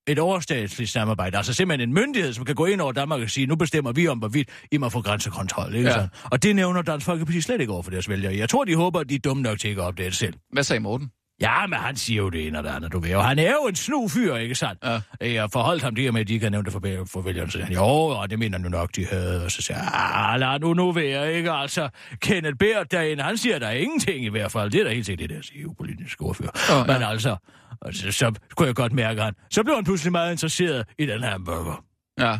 et 0.06 0.18
overstatsligt 0.18 0.90
samarbejde. 0.90 1.36
Altså 1.36 1.52
simpelthen 1.52 1.88
en 1.88 1.94
myndighed, 1.94 2.32
som 2.32 2.44
kan 2.44 2.54
gå 2.54 2.66
ind 2.66 2.80
over 2.80 2.92
Danmark 2.92 3.20
og 3.20 3.30
sige, 3.30 3.46
nu 3.46 3.56
bestemmer 3.56 3.92
vi 3.92 4.08
om, 4.08 4.18
hvorvidt 4.18 4.48
I 4.72 4.76
må 4.76 4.88
få 4.88 5.02
grænsekontrol. 5.02 5.74
Ikke 5.74 5.90
Ja. 5.90 6.00
ja. 6.00 6.08
Og 6.24 6.42
det 6.42 6.56
nævner 6.56 6.82
Dansk 6.82 7.06
Folkeparti 7.06 7.40
slet 7.40 7.60
ikke 7.60 7.72
over 7.72 7.82
for 7.82 7.90
deres 7.90 8.08
vælgere. 8.08 8.36
Jeg 8.36 8.48
tror, 8.48 8.64
de 8.64 8.76
håber, 8.76 9.00
at 9.00 9.08
de 9.08 9.14
er 9.14 9.18
dumme 9.18 9.42
nok 9.42 9.58
til 9.58 9.70
ikke 9.70 9.82
at 9.82 9.86
opdage 9.86 10.08
det 10.08 10.16
selv. 10.16 10.34
Hvad 10.52 10.62
sagde 10.62 10.80
Morten? 10.80 11.10
Ja, 11.40 11.66
men 11.66 11.78
han 11.78 11.96
siger 11.96 12.22
jo 12.22 12.28
det 12.28 12.46
ene 12.46 12.58
og 12.58 12.64
det 12.64 12.70
andet, 12.70 12.92
du 12.92 12.98
ved. 12.98 13.14
Og 13.14 13.24
han 13.28 13.38
er 13.38 13.52
jo 13.52 13.66
en 13.68 13.76
snu 13.76 14.08
fyr, 14.08 14.34
ikke 14.34 14.54
sandt? 14.54 14.84
Ja. 14.84 15.00
Jeg 15.26 15.48
forholdt 15.52 15.82
ham 15.82 15.94
det 15.94 16.04
her 16.04 16.10
med, 16.12 16.20
at 16.20 16.28
de 16.28 16.32
ikke 16.32 16.44
har 16.44 16.50
nævnt 16.50 16.64
det 16.64 16.72
for, 16.72 16.80
for 17.12 17.20
vælgerne. 17.20 17.50
Så 17.50 17.52
siger 17.52 17.64
han, 17.64 17.74
jo, 17.74 17.82
og 17.82 18.30
det 18.30 18.38
mener 18.38 18.58
han 18.58 18.64
jo 18.64 18.70
nok, 18.70 18.96
de 18.96 19.06
havde. 19.06 19.44
Og 19.44 19.50
så 19.50 19.62
siger 19.62 19.78
jeg, 19.78 19.90
ah, 19.94 20.40
lad 20.40 20.58
nu 20.60 20.74
nu 20.74 20.92
være, 20.92 21.34
ikke? 21.34 21.50
Altså, 21.52 21.88
Kenneth 22.20 22.56
Bært 22.56 22.90
derinde, 22.90 23.22
han 23.22 23.36
siger, 23.36 23.58
der 23.58 23.66
er 23.66 23.72
ingenting 23.72 24.24
i 24.24 24.28
hvert 24.28 24.52
fald. 24.52 24.70
Det 24.70 24.80
er 24.80 24.84
da 24.84 24.90
helt 24.90 25.06
sikkert 25.06 25.30
det 25.30 25.36
der 25.54 25.62
EU-politiske 25.62 26.22
ordfører. 26.22 26.50
Åh, 26.70 26.80
Oh, 26.80 26.86
ja. 26.88 26.92
Men 26.98 27.02
altså, 27.08 27.36
altså, 27.82 28.12
så 28.12 28.32
kunne 28.56 28.66
jeg 28.66 28.74
godt 28.74 28.92
mærke, 28.92 29.22
han, 29.22 29.34
så 29.50 29.62
blev 29.64 29.74
han 29.74 29.84
pludselig 29.84 30.12
meget 30.12 30.32
interesseret 30.32 30.84
i 30.98 31.06
den 31.06 31.22
her 31.22 31.38
burger. 31.38 31.84
Ja. 32.20 32.38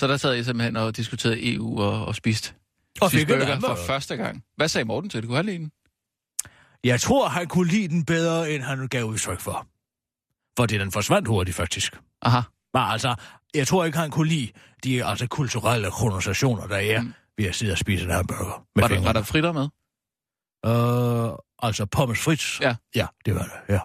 Så 0.00 0.06
der 0.06 0.16
sad 0.16 0.36
I 0.36 0.44
simpelthen 0.44 0.76
og 0.76 0.96
diskuterede 0.96 1.54
EU 1.54 1.80
og, 1.80 2.06
og 2.06 2.14
spiste, 2.14 2.52
Og 3.00 3.10
fik 3.10 3.26
burger 3.28 3.44
hamburger. 3.44 3.74
for 3.74 3.82
første 3.86 4.16
gang. 4.16 4.42
Hvad 4.56 4.68
sagde 4.68 4.84
Morten 4.84 5.10
til 5.10 5.20
det? 5.20 5.26
Kunne 5.28 5.36
han 5.36 5.46
lide 5.46 5.58
den? 5.58 5.70
Jeg 6.84 7.00
tror, 7.00 7.28
han 7.28 7.46
kunne 7.46 7.68
lide 7.70 7.88
den 7.88 8.04
bedre, 8.04 8.50
end 8.50 8.62
han 8.62 8.88
gav 8.88 9.04
udtryk 9.04 9.40
for. 9.40 9.66
Fordi 10.58 10.78
den 10.78 10.92
forsvandt 10.92 11.28
hurtigt, 11.28 11.56
faktisk. 11.56 11.96
Aha. 12.22 12.40
Men 12.74 12.82
altså, 12.82 13.14
jeg 13.54 13.66
tror 13.66 13.84
ikke, 13.84 13.98
han 13.98 14.10
kunne 14.10 14.28
lide 14.28 14.52
de 14.84 15.04
altså, 15.04 15.26
kulturelle 15.26 15.90
konversationer, 15.90 16.66
der 16.66 16.76
er 16.76 17.00
Mm. 17.00 17.14
ved 17.38 17.46
at 17.46 17.54
sidde 17.54 17.72
og 17.72 17.78
spise 17.78 18.04
en 18.04 18.10
hamburger. 18.10 18.64
Med 18.76 18.82
Var 18.82 18.88
der, 18.88 19.02
var 19.02 19.12
der 19.12 19.22
fritter 19.22 19.52
med? 19.52 19.68
Øh, 20.66 21.38
altså 21.62 21.86
pommes 21.86 22.20
frites? 22.20 22.60
Ja. 22.60 22.76
Ja, 22.94 23.06
det 23.26 23.34
var 23.34 23.42
det, 23.42 23.74
ja. 23.74 23.80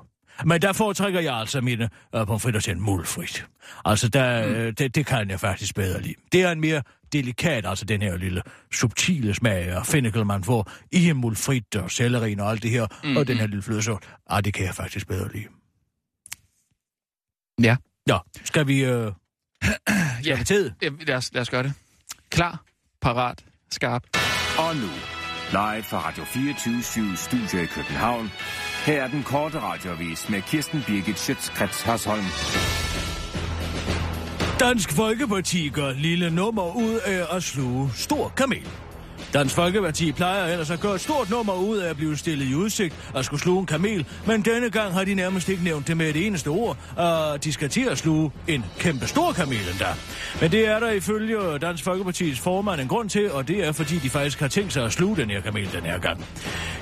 Men 0.46 0.62
der 0.62 0.74
foretrækker 0.74 1.20
jeg 1.20 1.36
altså 1.36 1.62
mine 1.62 1.90
øh, 2.16 2.26
pommes 2.26 2.44
frites 2.44 2.64
til 2.64 2.74
en 2.74 2.82
mulfrit. 2.82 3.46
Altså, 3.86 4.10
der, 4.10 4.48
mm. 4.48 4.54
øh, 4.54 4.74
det, 4.78 4.96
det 4.96 5.06
kan 5.06 5.30
jeg 5.30 5.40
faktisk 5.40 5.76
bedre 5.76 6.02
lide. 6.02 6.16
Det 6.32 6.42
er 6.42 6.52
en 6.52 6.60
mere 6.62 6.82
delikat, 7.14 7.66
altså 7.66 7.86
den 7.86 8.02
her 8.02 8.18
lille 8.18 8.42
subtile 8.74 9.34
smag 9.34 9.76
og 9.78 9.86
fennikel, 9.86 10.26
man 10.26 10.44
får 10.44 10.72
i 10.92 11.10
en 11.10 11.18
mulfrit 11.18 11.76
og 11.76 11.92
sellerien 11.92 12.40
og 12.40 12.52
alt 12.52 12.64
det 12.64 12.72
her, 12.72 12.88
mm. 13.04 13.18
og 13.18 13.28
den 13.28 13.38
her 13.38 13.48
lille 13.48 13.62
flødesort. 13.64 14.04
Ah, 14.30 14.44
det 14.44 14.54
kan 14.54 14.66
jeg 14.66 14.76
faktisk 14.76 15.08
bedre 15.08 15.32
lide. 15.34 15.46
Ja. 17.62 17.76
Nå, 18.08 18.20
skal 18.44 18.68
vi... 18.68 18.84
Øh, 18.86 19.12
skal 19.64 20.26
Ja. 20.26 20.38
vi 20.38 20.44
tid? 20.44 20.72
Ja, 20.82 20.90
lad 21.08 21.16
os, 21.16 21.34
lad 21.34 21.42
os 21.42 21.50
gøre 21.50 21.64
det. 21.64 21.74
Klar, 22.30 22.64
parat, 23.02 23.46
skarp. 23.72 24.04
Og 24.58 24.76
nu, 24.76 24.90
live 25.52 25.84
fra 25.84 26.00
Radio 26.08 26.24
24 26.24 27.16
Studio 27.16 27.64
i 27.64 27.66
København. 27.66 28.32
Her 28.86 29.04
er 29.04 29.08
den 29.08 29.24
korte 29.24 29.60
radiovis 29.60 30.30
med 30.30 30.42
Kirsten 30.42 30.84
Birgit 30.88 31.20
Schøtzgrads 31.20 31.82
Hasholm. 31.82 32.24
Dansk 34.60 34.94
Folkeparti 34.96 35.70
gør 35.70 35.92
lille 35.94 36.30
nummer 36.30 36.76
ud 36.76 37.00
af 37.06 37.36
at 37.36 37.44
sluge 37.44 37.90
stor 37.96 38.34
kamel. 38.38 38.68
Dansk 39.34 39.56
Folkeparti 39.56 40.12
plejer 40.12 40.52
ellers 40.52 40.70
at 40.70 40.80
gøre 40.80 40.96
et 40.96 41.02
stort 41.02 41.30
nummer 41.30 41.54
ud 41.54 41.78
af 41.78 41.90
at 41.90 41.96
blive 41.96 42.18
stillet 42.18 42.46
i 42.46 42.56
udsigt 42.56 42.96
og 43.14 43.26
skulle 43.26 43.42
sluge 43.42 43.60
en 43.60 43.66
kamel, 43.66 44.06
men 44.28 44.42
denne 44.42 44.70
gang 44.70 44.94
har 44.94 45.04
de 45.04 45.14
nærmest 45.14 45.50
ikke 45.50 45.64
nævnt 45.64 45.88
det 45.88 45.98
med 45.98 46.10
et 46.10 46.28
eneste 46.28 46.48
ord, 46.48 46.78
og 46.96 47.44
de 47.44 47.54
skal 47.54 47.70
til 47.70 47.88
at 47.90 47.98
sluge 47.98 48.32
en 48.48 48.66
kæmpe 48.80 49.08
stor 49.08 49.32
kamel 49.32 49.70
endda. 49.72 49.88
Men 50.42 50.52
det 50.52 50.68
er 50.68 50.80
der 50.80 50.92
ifølge 50.92 51.38
Dansk 51.62 51.84
Folkepartis 51.84 52.40
formand 52.40 52.82
en 52.82 52.88
grund 52.88 53.10
til, 53.10 53.32
og 53.32 53.48
det 53.48 53.68
er 53.68 53.72
fordi 53.72 53.98
de 53.98 54.10
faktisk 54.10 54.40
har 54.40 54.48
tænkt 54.48 54.74
sig 54.74 54.86
at 54.86 54.94
sluge 54.94 55.16
den 55.16 55.30
her 55.30 55.42
kamel 55.42 55.72
den 55.72 55.82
her 55.82 56.00
gang. 56.00 56.26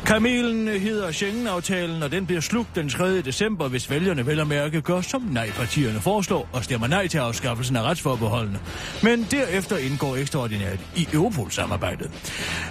Kamelen 0.06 0.68
hedder 0.68 1.12
Schengen-aftalen, 1.12 2.04
og 2.04 2.12
den 2.12 2.26
bliver 2.26 2.42
slugt 2.42 2.76
den 2.76 2.90
3. 2.90 3.22
december, 3.22 3.68
hvis 3.68 3.90
vælgerne 3.90 4.26
vel 4.26 4.40
at 4.40 4.48
mærke 4.48 4.82
gør, 4.82 5.02
som 5.02 5.22
nej-partierne 5.22 6.02
foreslår, 6.02 6.50
og 6.54 6.64
stemmer 6.64 6.88
nej 6.88 7.08
til 7.08 7.18
afskaffelsen 7.18 7.76
af 7.76 7.82
retsforbeholdene. 7.82 8.60
Men 9.04 9.28
derefter 9.32 9.78
indgår 9.78 10.16
ekstraordinært 10.16 10.80
i 10.96 11.08
Europol-samarbejdet. 11.14 12.12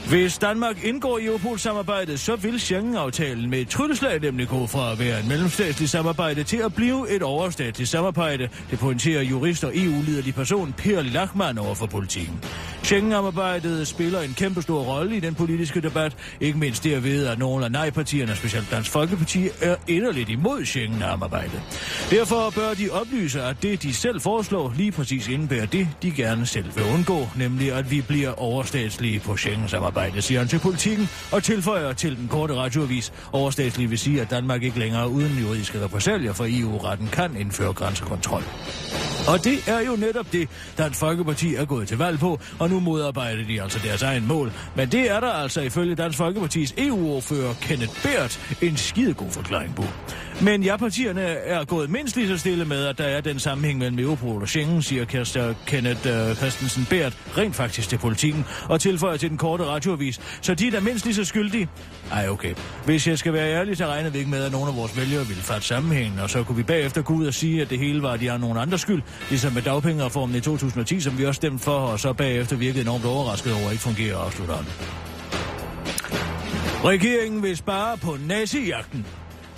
Hvis 0.09 0.39
Danmark 0.39 0.85
indgår 0.85 1.19
i 1.19 1.25
Europol-samarbejdet, 1.25 2.21
så 2.21 2.37
vil 2.37 2.61
Schengen-aftalen 2.61 3.51
med 3.51 3.59
et 3.59 3.69
trylleslag 3.69 4.21
nemlig 4.21 4.49
gå 4.49 4.67
fra 4.67 4.93
at 4.93 4.99
være 4.99 5.21
en 5.21 5.29
mellemstatslig 5.29 5.89
samarbejde 5.89 6.43
til 6.45 6.57
at 6.57 6.75
blive 6.75 7.11
et 7.11 7.23
overstatsligt 7.23 7.91
samarbejde, 7.91 8.49
det 8.71 8.79
pointerer 8.79 9.23
jurist 9.23 9.65
og 9.65 9.73
EU-liderlig 9.75 10.35
person 10.35 10.75
Per 10.79 11.03
Lachmann 11.03 11.59
over 11.59 11.75
for 11.75 11.87
politikken. 11.87 12.41
Schengen-samarbejdet 12.83 13.87
spiller 13.87 14.21
en 14.21 14.35
kæmpe 14.35 14.63
stor 14.63 14.83
rolle 14.83 15.17
i 15.17 15.21
den 15.21 15.35
politiske 15.35 15.81
debat, 15.81 16.17
ikke 16.41 16.59
mindst 16.59 16.85
derved, 16.85 17.27
at 17.27 17.39
nogle 17.39 17.65
af 17.65 17.73
nej-partierne, 17.73 18.37
specielt 18.37 18.71
Dansk 18.71 18.91
Folkeparti, 18.91 19.49
er 19.61 19.77
inderligt 19.89 20.29
imod 20.29 20.65
Schengen-arbejdet. 20.65 21.63
Derfor 22.11 22.51
bør 22.51 22.75
de 22.75 22.91
oplyse, 22.91 23.43
at 23.43 23.63
det, 23.63 23.83
de 23.83 23.95
selv 23.95 24.21
foreslår, 24.21 24.73
lige 24.77 24.93
præcis 24.93 25.29
indebærer 25.29 25.67
det, 25.67 25.89
de 26.03 26.11
gerne 26.11 26.47
selv 26.47 26.77
vil 26.77 26.85
undgå, 26.95 27.29
nemlig 27.37 27.73
at 27.73 27.91
vi 27.91 28.01
bliver 28.01 28.33
overstatslige 28.41 29.21
på 29.21 29.37
Schengen-samarbejdet, 29.61 30.25
siger 30.25 30.39
han 30.41 30.49
til 30.49 30.59
politikken, 30.59 31.09
og 31.33 31.43
tilføjer 31.43 31.93
til 31.93 32.17
den 32.17 32.29
korte 32.29 32.55
radioavis. 32.55 33.13
Overstatslige 33.33 33.89
vil 33.89 33.99
sige, 33.99 34.21
at 34.21 34.31
Danmark 34.31 34.63
ikke 34.63 34.79
længere 34.79 35.09
uden 35.09 35.39
juridiske 35.43 35.85
repræsalier 35.85 36.33
for 36.33 36.47
EU-retten 36.49 37.09
kan 37.09 37.37
indføre 37.37 37.73
grænsekontrol. 37.73 38.43
Og 39.29 39.45
det 39.45 39.69
er 39.69 39.81
jo 39.81 39.97
netop 39.97 40.33
det, 40.33 40.49
Dansk 40.79 40.99
Folkeparti 40.99 41.55
er 41.55 41.65
gået 41.65 41.89
til 41.89 41.99
valg 41.99 42.19
på, 42.19 42.41
og 42.59 42.71
nu 42.71 42.81
modarbejder 42.81 43.47
de 43.47 43.63
altså 43.63 43.79
deres 43.85 44.03
egen 44.03 44.27
mål. 44.27 44.53
Men 44.77 44.89
det 44.89 45.11
er 45.11 45.21
der 45.21 45.33
altså 45.33 45.61
ifølge 45.61 45.95
Dansk 45.95 46.19
Folkepartis 46.19 46.75
EU-ordfører 46.79 47.55
Kenneth 47.61 48.03
Bært 48.03 48.57
en 48.63 48.77
skidegod 48.77 49.31
forklaring 49.31 49.75
på. 49.75 49.85
Men 50.43 50.63
ja, 50.63 50.77
partierne 50.77 51.21
er 51.23 51.65
gået 51.65 51.91
mindst 51.91 52.17
lige 52.17 52.29
så 52.29 52.39
stille 52.39 52.65
med, 52.65 52.87
at 52.87 52.99
der 52.99 53.05
er 53.05 53.21
den 53.21 53.39
sammenhæng 53.39 53.79
mellem 53.79 53.99
Europol 53.99 54.43
og 54.43 54.49
Schengen, 54.49 54.83
siger 54.83 55.05
Kirsten 55.05 55.55
Kenneth 55.67 56.07
uh, 56.07 56.37
Christensen 56.37 56.87
Bært 56.91 57.17
rent 57.39 57.57
faktisk 57.57 57.89
til 57.89 57.99
politikken, 57.99 58.45
og 58.69 58.81
tilføjer 58.81 59.17
til 59.17 59.31
den 59.31 59.39
korte 59.39 59.50
radioavis. 59.59 60.21
Så 60.41 60.55
de 60.55 60.67
er 60.67 60.71
da 60.71 60.81
mindst 60.81 61.05
lige 61.05 61.15
så 61.15 61.25
skyldige. 61.25 61.69
Ej, 62.13 62.29
okay. 62.29 62.55
Hvis 62.85 63.07
jeg 63.07 63.19
skal 63.19 63.33
være 63.33 63.53
ærlig, 63.55 63.77
så 63.77 63.87
regnede 63.87 64.13
vi 64.13 64.19
ikke 64.19 64.31
med, 64.31 64.45
at 64.45 64.53
nogen 64.53 64.69
af 64.69 64.77
vores 64.77 64.97
vælgere 64.97 65.27
ville 65.27 65.43
fatte 65.43 65.67
sammenhængen, 65.67 66.19
og 66.19 66.31
så 66.31 66.43
kunne 66.43 66.57
vi 66.57 66.63
bagefter 66.63 67.03
gå 67.03 67.15
ud 67.15 67.27
og 67.27 67.35
sige, 67.35 67.63
at 67.63 67.71
det 67.71 67.79
hele 67.79 68.03
var, 68.03 68.13
at 68.13 68.21
de 68.21 68.29
har 68.29 68.39
nogen 68.39 68.59
andres 68.59 68.81
skyld, 68.81 69.03
ligesom 69.29 69.53
med 69.53 69.63
dagpengereformen 69.63 70.37
i 70.37 70.41
2010, 70.41 71.01
som 71.01 71.19
vi 71.19 71.27
også 71.27 71.37
stemte 71.37 71.65
for, 71.65 71.79
og 71.79 72.01
så 72.01 72.13
bagefter 72.13 72.57
virkede 72.57 72.83
enormt 72.83 73.05
overrasket 73.05 73.53
over, 73.53 73.67
at 73.67 73.73
ikke 73.73 73.83
fungerer, 73.83 74.17
afslutter 74.17 74.57
han. 74.57 74.65
Regeringen 76.85 77.43
vil 77.43 77.57
spare 77.57 77.97
på 77.97 78.17
nazijagten. 78.29 79.07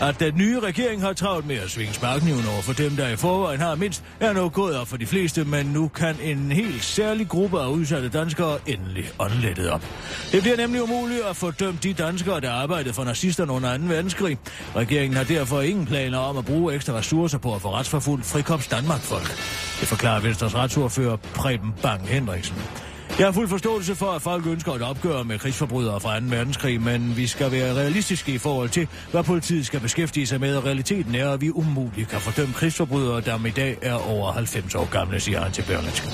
At 0.03 0.21
den 0.21 0.37
nye 0.37 0.61
regering 0.61 1.03
har 1.03 1.13
travlt 1.13 1.47
med 1.47 1.57
at 1.57 1.71
svinge 1.71 1.95
sparkniven 1.95 2.47
over 2.53 2.63
for 2.63 2.73
dem, 2.73 2.97
der 2.97 3.09
i 3.09 3.17
forvejen 3.17 3.61
har 3.61 3.75
mindst, 3.75 4.05
er 4.21 4.33
nok 4.33 4.53
gået 4.53 4.77
op 4.77 4.89
for 4.89 4.97
de 4.97 5.07
fleste, 5.07 5.45
men 5.45 5.67
nu 5.67 5.89
kan 5.89 6.17
en 6.23 6.53
helt 6.53 6.85
særlig 6.85 7.29
gruppe 7.29 7.61
af 7.61 7.69
udsatte 7.69 8.09
danskere 8.09 8.59
endelig 8.67 9.11
åndlettet 9.19 9.71
op. 9.71 9.85
Det 10.33 10.43
bliver 10.43 10.57
nemlig 10.57 10.83
umuligt 10.83 11.21
at 11.31 11.37
få 11.37 11.51
dømt 11.51 11.83
de 11.83 11.93
danskere, 11.93 12.41
der 12.41 12.51
arbejdede 12.51 12.95
for 12.95 13.05
nazisterne 13.05 13.53
under 13.53 13.79
2. 13.79 13.85
verdenskrig. 13.85 14.39
Regeringen 14.77 15.17
har 15.17 15.25
derfor 15.25 15.61
ingen 15.61 15.87
planer 15.87 16.19
om 16.19 16.37
at 16.37 16.45
bruge 16.45 16.75
ekstra 16.75 16.93
ressourcer 16.93 17.39
på 17.39 17.55
at 17.55 17.63
få 17.63 17.71
retsforfulgt 17.75 18.27
frikops 18.27 18.67
Danmark-folk. 18.67 19.29
Det 19.81 19.89
forklarer 19.89 20.21
Venstres 20.21 20.55
retsordfører 20.55 21.17
Preben 21.17 21.75
Bang 21.83 22.09
Henriksen. 22.09 22.57
Jeg 23.19 23.27
har 23.27 23.33
fuld 23.33 23.49
forståelse 23.49 23.95
for, 23.95 24.07
at 24.07 24.23
folk 24.23 24.47
ønsker 24.47 24.73
et 24.73 24.83
opgør 24.83 25.23
med 25.23 25.39
krigsforbrydere 25.39 26.01
fra 26.01 26.21
2. 26.21 26.27
verdenskrig, 26.29 26.83
men 26.83 27.17
vi 27.17 27.27
skal 27.27 27.53
være 27.53 27.75
realistiske 27.75 28.33
i 28.33 28.39
forhold 28.39 28.69
til, 28.69 28.89
hvad 29.11 29.23
politiet 29.23 29.67
skal 29.67 29.81
beskæftige 29.81 30.27
sig 30.27 30.41
med, 30.41 30.57
og 30.57 30.65
realiteten 30.65 31.15
er, 31.15 31.31
at 31.31 31.41
vi 31.41 31.51
umuligt 31.51 32.09
kan 32.09 32.21
fordømme 32.21 32.55
krigsforbrydere, 32.55 33.21
der 33.21 33.47
i 33.47 33.51
dag 33.51 33.77
er 33.83 33.95
over 33.95 34.33
90 34.33 34.75
år 34.75 34.89
gamle, 34.91 35.21
siger 35.21 35.41
han 35.41 35.53
til 35.53 35.63
Berlingske. 35.63 36.09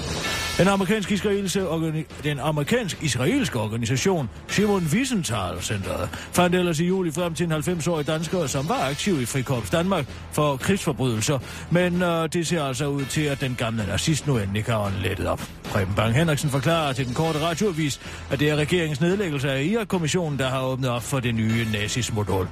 Den 0.58 0.68
amerikansk-israelske 0.68 1.60
organi- 1.60 2.22
den 2.22 2.38
amerikansk-israelske 2.38 3.58
organisation 3.58 4.30
Simon 4.48 4.88
Wiesenthal 4.92 5.62
Centeret 5.62 6.08
fandt 6.12 6.56
ellers 6.56 6.80
i 6.80 6.86
juli 6.86 7.10
frem 7.10 7.34
til 7.34 7.46
en 7.46 7.52
90-årig 7.52 8.06
dansker, 8.06 8.46
som 8.46 8.68
var 8.68 8.88
aktiv 8.90 9.22
i 9.22 9.24
Frikorps 9.24 9.70
Danmark 9.70 10.06
for 10.32 10.56
krigsforbrydelser, 10.56 11.38
men 11.70 12.02
øh, 12.02 12.28
det 12.32 12.46
ser 12.46 12.64
altså 12.64 12.86
ud 12.86 13.04
til, 13.04 13.20
at 13.20 13.40
den 13.40 13.54
gamle 13.58 13.86
nazist 13.86 14.26
nu 14.26 14.38
endelig 14.38 14.64
kan 14.64 14.74
lettet 15.02 15.26
op. 15.26 15.42
Preben 15.64 15.94
Bang 15.94 16.14
Henriksen 16.14 16.50
forklarer 16.50 16.92
til 16.92 17.06
den 17.06 17.14
korte 17.14 17.38
radioavis, 17.40 18.00
at 18.30 18.40
det 18.40 18.50
er 18.50 18.56
regeringens 18.56 19.00
nedlæggelse 19.00 19.52
af 19.52 19.64
Irak-kommissionen, 19.64 20.38
der 20.38 20.48
har 20.48 20.62
åbnet 20.62 20.90
op 20.90 21.02
for 21.02 21.20
det 21.20 21.34
nye 21.34 21.66
nazismodul. 21.72 22.48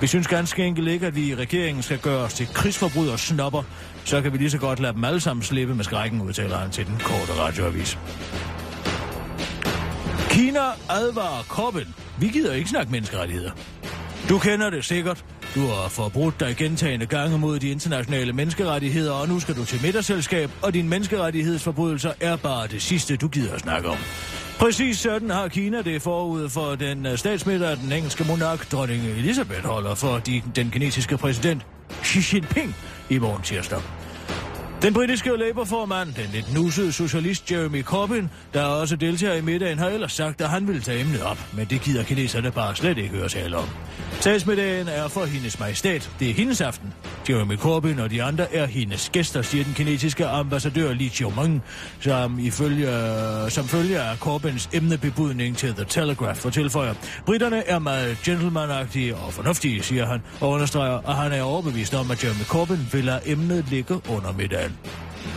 Vi 0.00 0.06
synes 0.06 0.26
ganske 0.26 0.64
enkelt 0.64 0.88
ikke, 0.88 1.06
at 1.06 1.16
vi 1.16 1.28
i 1.28 1.34
regeringen 1.34 1.82
skal 1.82 1.98
gøre 1.98 2.24
os 2.24 2.34
til 2.34 2.46
krigsforbryder 2.46 3.16
snopper, 3.16 3.62
så 4.08 4.22
kan 4.22 4.32
vi 4.32 4.38
lige 4.38 4.50
så 4.50 4.58
godt 4.58 4.80
lade 4.80 4.92
dem 4.92 5.04
alle 5.04 5.20
sammen 5.20 5.42
slippe 5.42 5.74
med 5.74 5.84
skrækken, 5.84 6.20
udtaler 6.20 6.56
han 6.56 6.70
til 6.70 6.86
den 6.86 6.98
korte 6.98 7.32
radioavis. 7.32 7.98
Kina 10.30 10.60
advarer 10.90 11.42
Koppen. 11.48 11.94
Vi 12.20 12.28
gider 12.28 12.52
ikke 12.52 12.70
snakke 12.70 12.92
menneskerettigheder. 12.92 13.50
Du 14.28 14.38
kender 14.38 14.70
det 14.70 14.84
sikkert. 14.84 15.24
Du 15.54 15.60
har 15.60 15.88
forbrudt 15.88 16.40
dig 16.40 16.56
gentagende 16.56 17.06
gange 17.06 17.38
mod 17.38 17.58
de 17.58 17.68
internationale 17.68 18.32
menneskerettigheder, 18.32 19.12
og 19.12 19.28
nu 19.28 19.40
skal 19.40 19.56
du 19.56 19.64
til 19.64 19.82
middagsselskab, 19.82 20.50
og 20.62 20.74
dine 20.74 20.88
menneskerettighedsforbrydelser 20.88 22.12
er 22.20 22.36
bare 22.36 22.66
det 22.66 22.82
sidste, 22.82 23.16
du 23.16 23.28
gider 23.28 23.54
at 23.54 23.60
snakke 23.60 23.88
om. 23.88 23.98
Præcis 24.58 24.98
sådan 24.98 25.30
har 25.30 25.48
Kina 25.48 25.82
det 25.82 26.02
forud 26.02 26.48
for 26.48 26.74
den 26.74 27.06
øh, 27.06 27.18
statsmiddag, 27.18 27.76
den 27.76 27.92
engelske 27.92 28.24
monark, 28.24 28.72
dronning 28.72 29.02
Elisabeth, 29.02 29.64
holder 29.64 29.94
for 29.94 30.18
de, 30.18 30.42
den 30.56 30.70
kinesiske 30.70 31.16
præsident 31.16 31.66
Xi 32.04 32.36
Jinping 32.36 32.76
i 33.10 33.18
morgen 33.18 33.42
tirsdag. 33.42 33.97
Den 34.82 34.94
britiske 34.94 35.30
Labour-formand, 35.36 36.14
den 36.14 36.26
lidt 36.32 36.54
nusede 36.54 36.92
socialist 36.92 37.52
Jeremy 37.52 37.82
Corbyn, 37.82 38.28
der 38.54 38.64
også 38.64 38.96
deltager 38.96 39.34
i 39.34 39.40
middagen, 39.40 39.78
har 39.78 39.88
ellers 39.88 40.12
sagt, 40.12 40.40
at 40.40 40.48
han 40.48 40.68
vil 40.68 40.82
tage 40.82 41.00
emnet 41.00 41.22
op, 41.22 41.38
men 41.52 41.66
det 41.66 41.80
gider 41.80 42.02
kineserne 42.02 42.50
bare 42.50 42.76
slet 42.76 42.98
ikke 42.98 43.08
høre 43.08 43.28
tale 43.28 43.56
om. 43.56 43.68
Tagsmiddagen 44.20 44.88
er 44.88 45.08
for 45.08 45.24
hendes 45.24 45.60
majestæt. 45.60 46.10
Det 46.20 46.30
er 46.30 46.34
hendes 46.34 46.60
aften. 46.60 46.94
Jeremy 47.28 47.56
Corbyn 47.56 47.98
og 47.98 48.10
de 48.10 48.22
andre 48.22 48.54
er 48.54 48.66
hendes 48.66 49.10
gæster, 49.10 49.42
siger 49.42 49.64
den 49.64 49.74
kinesiske 49.74 50.26
ambassadør 50.26 50.92
Li 50.92 51.08
Qiumeng, 51.08 51.62
som, 52.00 52.38
ifølge, 52.38 52.88
som 53.50 53.64
følger 53.64 54.02
af 54.02 54.16
Corbyns 54.18 54.68
emnebebudning 54.72 55.56
til 55.56 55.74
The 55.74 55.84
Telegraph 55.84 56.38
for 56.38 56.50
tilføjer. 56.50 56.94
Britterne 57.26 57.68
er 57.68 57.78
meget 57.78 58.18
gentlemanagtige 58.24 59.16
og 59.16 59.32
fornuftige, 59.32 59.82
siger 59.82 60.06
han, 60.06 60.22
og 60.40 60.48
understreger, 60.48 61.08
at 61.08 61.14
han 61.14 61.32
er 61.32 61.42
overbevist 61.42 61.94
om, 61.94 62.10
at 62.10 62.24
Jeremy 62.24 62.44
Corbyn 62.44 62.78
vil 62.92 63.04
lade 63.04 63.20
emnet 63.26 63.64
ligge 63.70 63.94
under 63.94 64.32
middagen. 64.32 64.67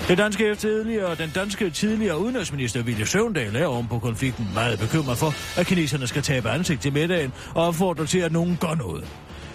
Den 0.07 0.17
danske 0.17 0.55
tidligere, 0.55 1.15
den 1.15 1.31
danske 1.35 1.69
tidligere 1.69 2.19
udenrigsminister 2.19 2.83
Ville 2.83 3.05
Søvndal 3.05 3.55
er 3.55 3.65
oven 3.65 3.87
på 3.87 3.99
konflikten 3.99 4.47
meget 4.53 4.79
bekymret 4.79 5.17
for, 5.17 5.59
at 5.59 5.67
kineserne 5.67 6.07
skal 6.07 6.21
tabe 6.21 6.49
ansigt 6.49 6.81
til 6.81 6.93
middagen 6.93 7.33
og 7.55 7.67
opfordrer 7.67 8.05
til, 8.05 8.19
at 8.19 8.31
nogen 8.31 8.57
gør 8.61 8.75
noget. 8.75 9.07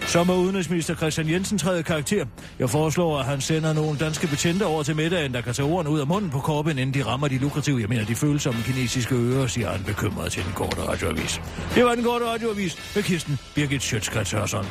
Så 0.07 0.23
må 0.23 0.35
udenrigsminister 0.35 0.95
Christian 0.95 1.29
Jensen 1.29 1.57
træde 1.57 1.83
karakter. 1.83 2.25
Jeg 2.59 2.69
foreslår, 2.69 3.19
at 3.19 3.25
han 3.25 3.41
sender 3.41 3.73
nogle 3.73 3.99
danske 3.99 4.27
betjente 4.27 4.65
over 4.65 4.83
til 4.83 4.95
middagen, 4.95 5.33
der 5.33 5.41
kan 5.41 5.53
tage 5.53 5.65
ordene 5.65 5.89
ud 5.89 5.99
af 5.99 6.07
munden 6.07 6.29
på 6.29 6.39
korben, 6.39 6.77
inden 6.77 6.93
de 6.93 7.05
rammer 7.05 7.27
de 7.27 7.37
lukrative, 7.37 7.81
jeg 7.81 7.89
mener 7.89 8.05
de 8.05 8.15
følsomme 8.15 8.63
kinesiske 8.63 9.15
ører, 9.15 9.47
siger 9.47 9.71
han 9.71 9.83
bekymret 9.83 10.31
til 10.31 10.43
den 10.43 10.53
korte 10.53 10.81
radioavis. 10.87 11.41
Det 11.75 11.85
var 11.85 11.95
den 11.95 12.03
korte 12.03 12.25
radioavis 12.25 12.95
med 12.95 13.03
Kirsten 13.03 13.39
Birgit 13.55 13.81
Schøtzgrads 13.83 14.31
Hørsson. 14.31 14.65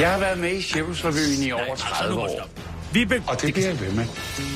Jeg 0.00 0.10
har 0.12 0.18
været 0.18 0.38
med 0.38 0.52
i 0.52 0.62
Cirkusrevyen 0.62 1.42
i 1.42 1.52
over 1.52 1.76
30 1.76 2.18
år. 2.20 2.48
Vi 2.92 3.04
be- 3.04 3.22
Og 3.26 3.42
det 3.42 3.54
bliver 3.54 3.68
jeg 3.68 3.80
ved 3.80 3.92
med. 3.92 4.04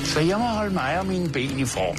Så 0.04 0.20
jeg 0.20 0.38
må 0.38 0.44
holde 0.44 0.74
mig 0.74 0.98
og 0.98 1.06
mine 1.06 1.28
ben 1.28 1.58
i 1.60 1.64
form. 1.64 1.96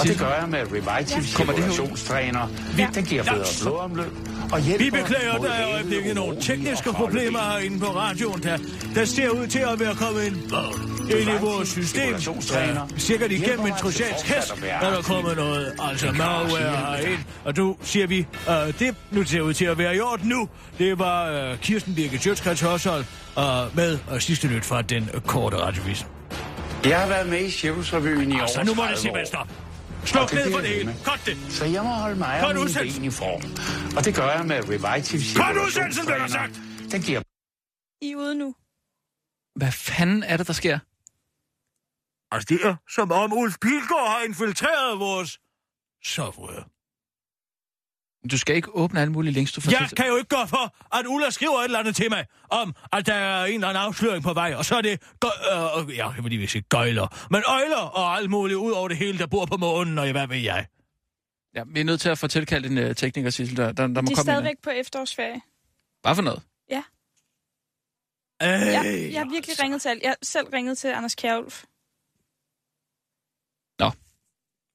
Og 0.00 0.06
det 0.06 0.18
gør 0.18 0.32
jeg 0.40 0.48
med 0.48 0.58
Revitive 0.72 1.22
cirkulationstræner. 1.24 2.48
Den 2.94 3.04
giver 3.04 3.22
bedre 3.22 3.44
blodomløb 3.62 4.12
og 4.52 4.60
hjælper 4.60 4.84
Vi 4.84 4.90
beklager, 4.90 5.32
der 5.32 5.50
er 5.50 5.72
øjeblikket 5.72 6.14
nogle 6.14 6.40
tekniske 6.40 6.92
problemer 6.92 7.38
herinde 7.38 7.78
på 7.78 7.86
radioen, 7.86 8.42
der, 8.42 8.58
der 8.94 9.04
ser 9.04 9.28
ud 9.28 9.46
til 9.46 9.58
at 9.58 9.80
være 9.80 9.94
kommet 9.94 10.26
en 10.26 10.34
ind 11.10 11.28
i 11.28 11.40
vores 11.40 11.68
system. 11.68 12.14
Ja, 12.52 12.74
sikkert 12.96 13.32
igennem 13.32 13.66
en 13.66 13.72
trojansk 13.72 14.26
hest, 14.26 14.54
er 14.62 14.90
der 14.90 15.02
kommet 15.02 15.36
noget, 15.36 15.72
altså 15.78 16.06
malware 16.06 16.96
herind. 16.96 17.20
Og 17.44 17.56
du 17.56 17.76
siger 17.82 18.06
vi, 18.06 18.26
uh, 18.48 18.54
det 18.78 18.94
nu 19.10 19.24
ser 19.24 19.40
ud 19.40 19.54
til 19.54 19.64
at 19.64 19.78
være 19.78 19.96
i 19.96 20.00
orden 20.00 20.28
nu. 20.28 20.48
Det 20.78 20.98
var 20.98 21.50
uh, 21.50 21.58
Kirsten 21.58 21.94
Birke 21.94 22.18
Sjøtskrets 22.18 22.60
Hørsholm 22.60 23.04
uh, 23.36 23.42
med 23.76 23.98
uh, 24.12 24.18
sidste 24.18 24.48
nyt 24.48 24.64
fra 24.64 24.82
den 24.82 25.10
uh, 25.14 25.20
korte 25.20 25.56
radiovis. 25.56 26.06
Jeg 26.84 27.00
har 27.00 27.08
været 27.08 27.28
med 27.28 27.40
i 27.40 27.50
Cirkusrevyen 27.50 28.32
i 28.32 28.40
Altså, 28.40 28.58
over 28.58 28.66
nu 28.66 28.74
må 28.74 28.82
det 28.82 28.88
30 28.88 28.96
simpelthen 28.96 29.26
stoppe. 29.26 29.52
Sluk 30.10 30.30
det 30.30 30.36
ned 30.38 30.52
for 30.52 30.60
det 30.60 30.68
hele. 30.68 30.90
Godt 31.04 31.22
det. 31.26 31.36
Så 31.52 31.64
jeg 31.64 31.82
må 31.82 31.92
holde 32.04 32.18
mig 32.24 32.34
og 32.46 32.54
mine 32.54 32.70
ben 32.82 33.04
i 33.04 33.10
form. 33.22 33.42
Og 33.96 34.04
det 34.04 34.12
gør 34.18 34.28
jeg 34.36 34.44
med 34.46 34.58
Revitive 34.72 35.22
Cut 35.40 35.56
udsendelsen, 35.64 36.06
blev 36.06 36.18
der 36.18 36.26
sagt. 36.26 36.54
Den 36.92 37.00
giver 37.02 37.20
I 38.06 38.10
er 38.12 38.16
ude 38.16 38.34
nu. 38.42 38.54
Hvad 39.60 39.72
fanden 39.72 40.22
er 40.22 40.36
det, 40.36 40.46
der 40.46 40.52
sker? 40.62 40.78
Altså, 42.32 42.46
det 42.48 42.58
er 42.68 42.74
som 42.94 43.12
om 43.12 43.32
Ulf 43.32 43.56
Pilgaard 43.62 44.10
har 44.14 44.22
infiltreret 44.28 44.98
vores 44.98 45.30
software. 46.04 46.64
Du 48.30 48.38
skal 48.38 48.56
ikke 48.56 48.70
åbne 48.76 49.00
alle 49.00 49.12
mulige 49.12 49.32
links, 49.32 49.52
du 49.52 49.60
får 49.60 49.70
Jeg 49.70 49.90
kan 49.96 50.06
jo 50.06 50.16
ikke 50.16 50.28
gøre 50.28 50.48
for, 50.48 50.96
at 50.98 51.06
Ulla 51.06 51.30
skriver 51.30 51.58
et 51.58 51.64
eller 51.64 51.78
andet 51.78 51.96
til 51.96 52.10
mig, 52.10 52.26
om 52.48 52.74
at 52.92 53.06
der 53.06 53.14
er 53.14 53.44
en 53.44 53.54
eller 53.54 53.68
anden 53.68 53.82
afsløring 53.82 54.22
på 54.22 54.32
vej, 54.32 54.54
og 54.54 54.64
så 54.64 54.76
er 54.76 54.80
det, 54.82 55.02
gø- 55.24 55.28
øh, 55.88 55.96
ja, 55.96 56.10
jeg 56.10 56.24
vil 56.24 56.32
lige 56.32 56.48
sige 56.48 56.62
gøjler, 56.62 57.26
men 57.30 57.42
øjler 57.46 57.76
og 57.76 58.16
alt 58.16 58.30
muligt 58.30 58.56
ud 58.56 58.72
over 58.72 58.88
det 58.88 58.96
hele, 58.96 59.18
der 59.18 59.26
bor 59.26 59.46
på 59.46 59.56
månen, 59.56 59.98
og 59.98 60.10
hvad 60.12 60.26
ved 60.26 60.36
jeg. 60.36 60.66
Ja, 61.54 61.62
vi 61.66 61.80
er 61.80 61.84
nødt 61.84 62.00
til 62.00 62.08
at 62.08 62.18
få 62.18 62.26
tilkaldt 62.26 62.66
en 62.66 62.78
uh, 62.90 62.94
tekniker, 62.96 63.30
Sissel. 63.30 63.56
Der, 63.56 63.72
der, 63.72 63.72
der 63.72 63.86
må 63.86 63.92
De 63.92 63.98
er 63.98 64.00
komme 64.00 64.10
ind. 64.10 64.20
stadigvæk 64.20 64.56
på 64.62 64.70
efterårsferie. 64.70 65.40
Hvad 66.02 66.14
for 66.14 66.22
noget? 66.22 66.42
Øh, 68.42 68.48
Jeg, 68.48 69.08
jeg 69.12 69.20
har 69.20 69.30
virkelig 69.30 69.62
ringet 69.62 69.82
til 69.82 69.88
alt. 69.88 70.02
Jeg 70.02 70.10
har 70.10 70.16
selv 70.22 70.46
ringet 70.52 70.78
til 70.78 70.88
Anders 70.88 71.14
Kjærulf. 71.14 71.64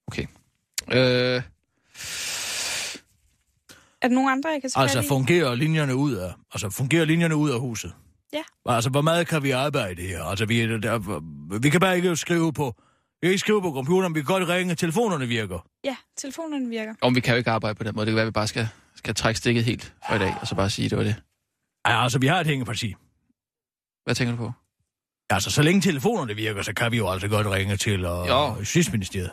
Okay. 0.07 0.25
Øh, 0.91 1.41
Er 4.03 4.07
der 4.07 4.15
nogen 4.15 4.29
andre, 4.31 4.49
jeg 4.49 4.61
kan 4.61 4.69
tage 4.69 4.81
Altså, 4.83 5.01
fungerer 5.07 5.55
linjerne 5.55 5.95
ud 5.95 6.13
af, 6.13 6.33
altså, 6.53 6.69
fungerer 6.69 7.05
linjerne 7.05 7.35
ud 7.35 7.49
af 7.49 7.59
huset? 7.59 7.93
Ja. 8.33 8.43
Altså, 8.65 8.89
hvor 8.89 9.01
meget 9.01 9.27
kan 9.27 9.43
vi 9.43 9.51
arbejde 9.51 10.01
her? 10.01 10.23
Altså, 10.23 10.45
vi, 10.45 10.61
er 10.61 10.77
der, 10.77 11.59
vi 11.59 11.69
kan 11.69 11.79
bare 11.79 11.95
ikke 11.95 12.15
skrive 12.15 12.53
på, 12.53 12.75
vi 13.21 13.25
kan 13.27 13.29
ikke 13.31 13.39
skrive 13.39 13.61
på 13.61 13.71
computeren, 13.73 14.15
vi 14.15 14.19
kan 14.19 14.25
godt 14.25 14.47
ringe, 14.49 14.75
telefonerne 14.75 15.27
virker. 15.27 15.67
Ja, 15.83 15.95
telefonen 16.17 16.69
virker. 16.69 16.93
om 17.01 17.15
vi 17.15 17.19
kan 17.19 17.33
jo 17.33 17.37
ikke 17.37 17.51
arbejde 17.51 17.75
på 17.75 17.83
den 17.83 17.95
måde. 17.95 18.05
Det 18.05 18.11
kan 18.11 18.15
være, 18.15 18.23
at 18.23 18.27
vi 18.27 18.31
bare 18.31 18.47
skal, 18.47 18.67
skal 18.95 19.15
trække 19.15 19.37
stikket 19.37 19.63
helt 19.63 19.93
for 20.07 20.15
i 20.15 20.19
dag, 20.19 20.35
og 20.41 20.47
så 20.47 20.55
bare 20.55 20.69
sige, 20.69 20.85
at 20.85 20.91
det 20.91 20.97
var 20.97 21.03
det. 21.03 21.15
Ja, 21.87 22.03
altså, 22.03 22.19
vi 22.19 22.27
har 22.27 22.39
et 22.39 22.47
hængeparti. 22.47 22.95
Hvad 24.05 24.15
tænker 24.15 24.31
du 24.35 24.37
på? 24.37 24.51
Altså, 25.29 25.51
så 25.51 25.61
længe 25.61 25.81
telefonerne 25.81 26.35
virker, 26.35 26.61
så 26.61 26.73
kan 26.73 26.91
vi 26.91 26.97
jo 26.97 27.09
altså 27.09 27.27
godt 27.27 27.47
ringe 27.47 27.77
til 27.77 28.05
og, 28.05 28.27
Jo. 28.27 28.55
Justitsministeriet. 28.59 29.31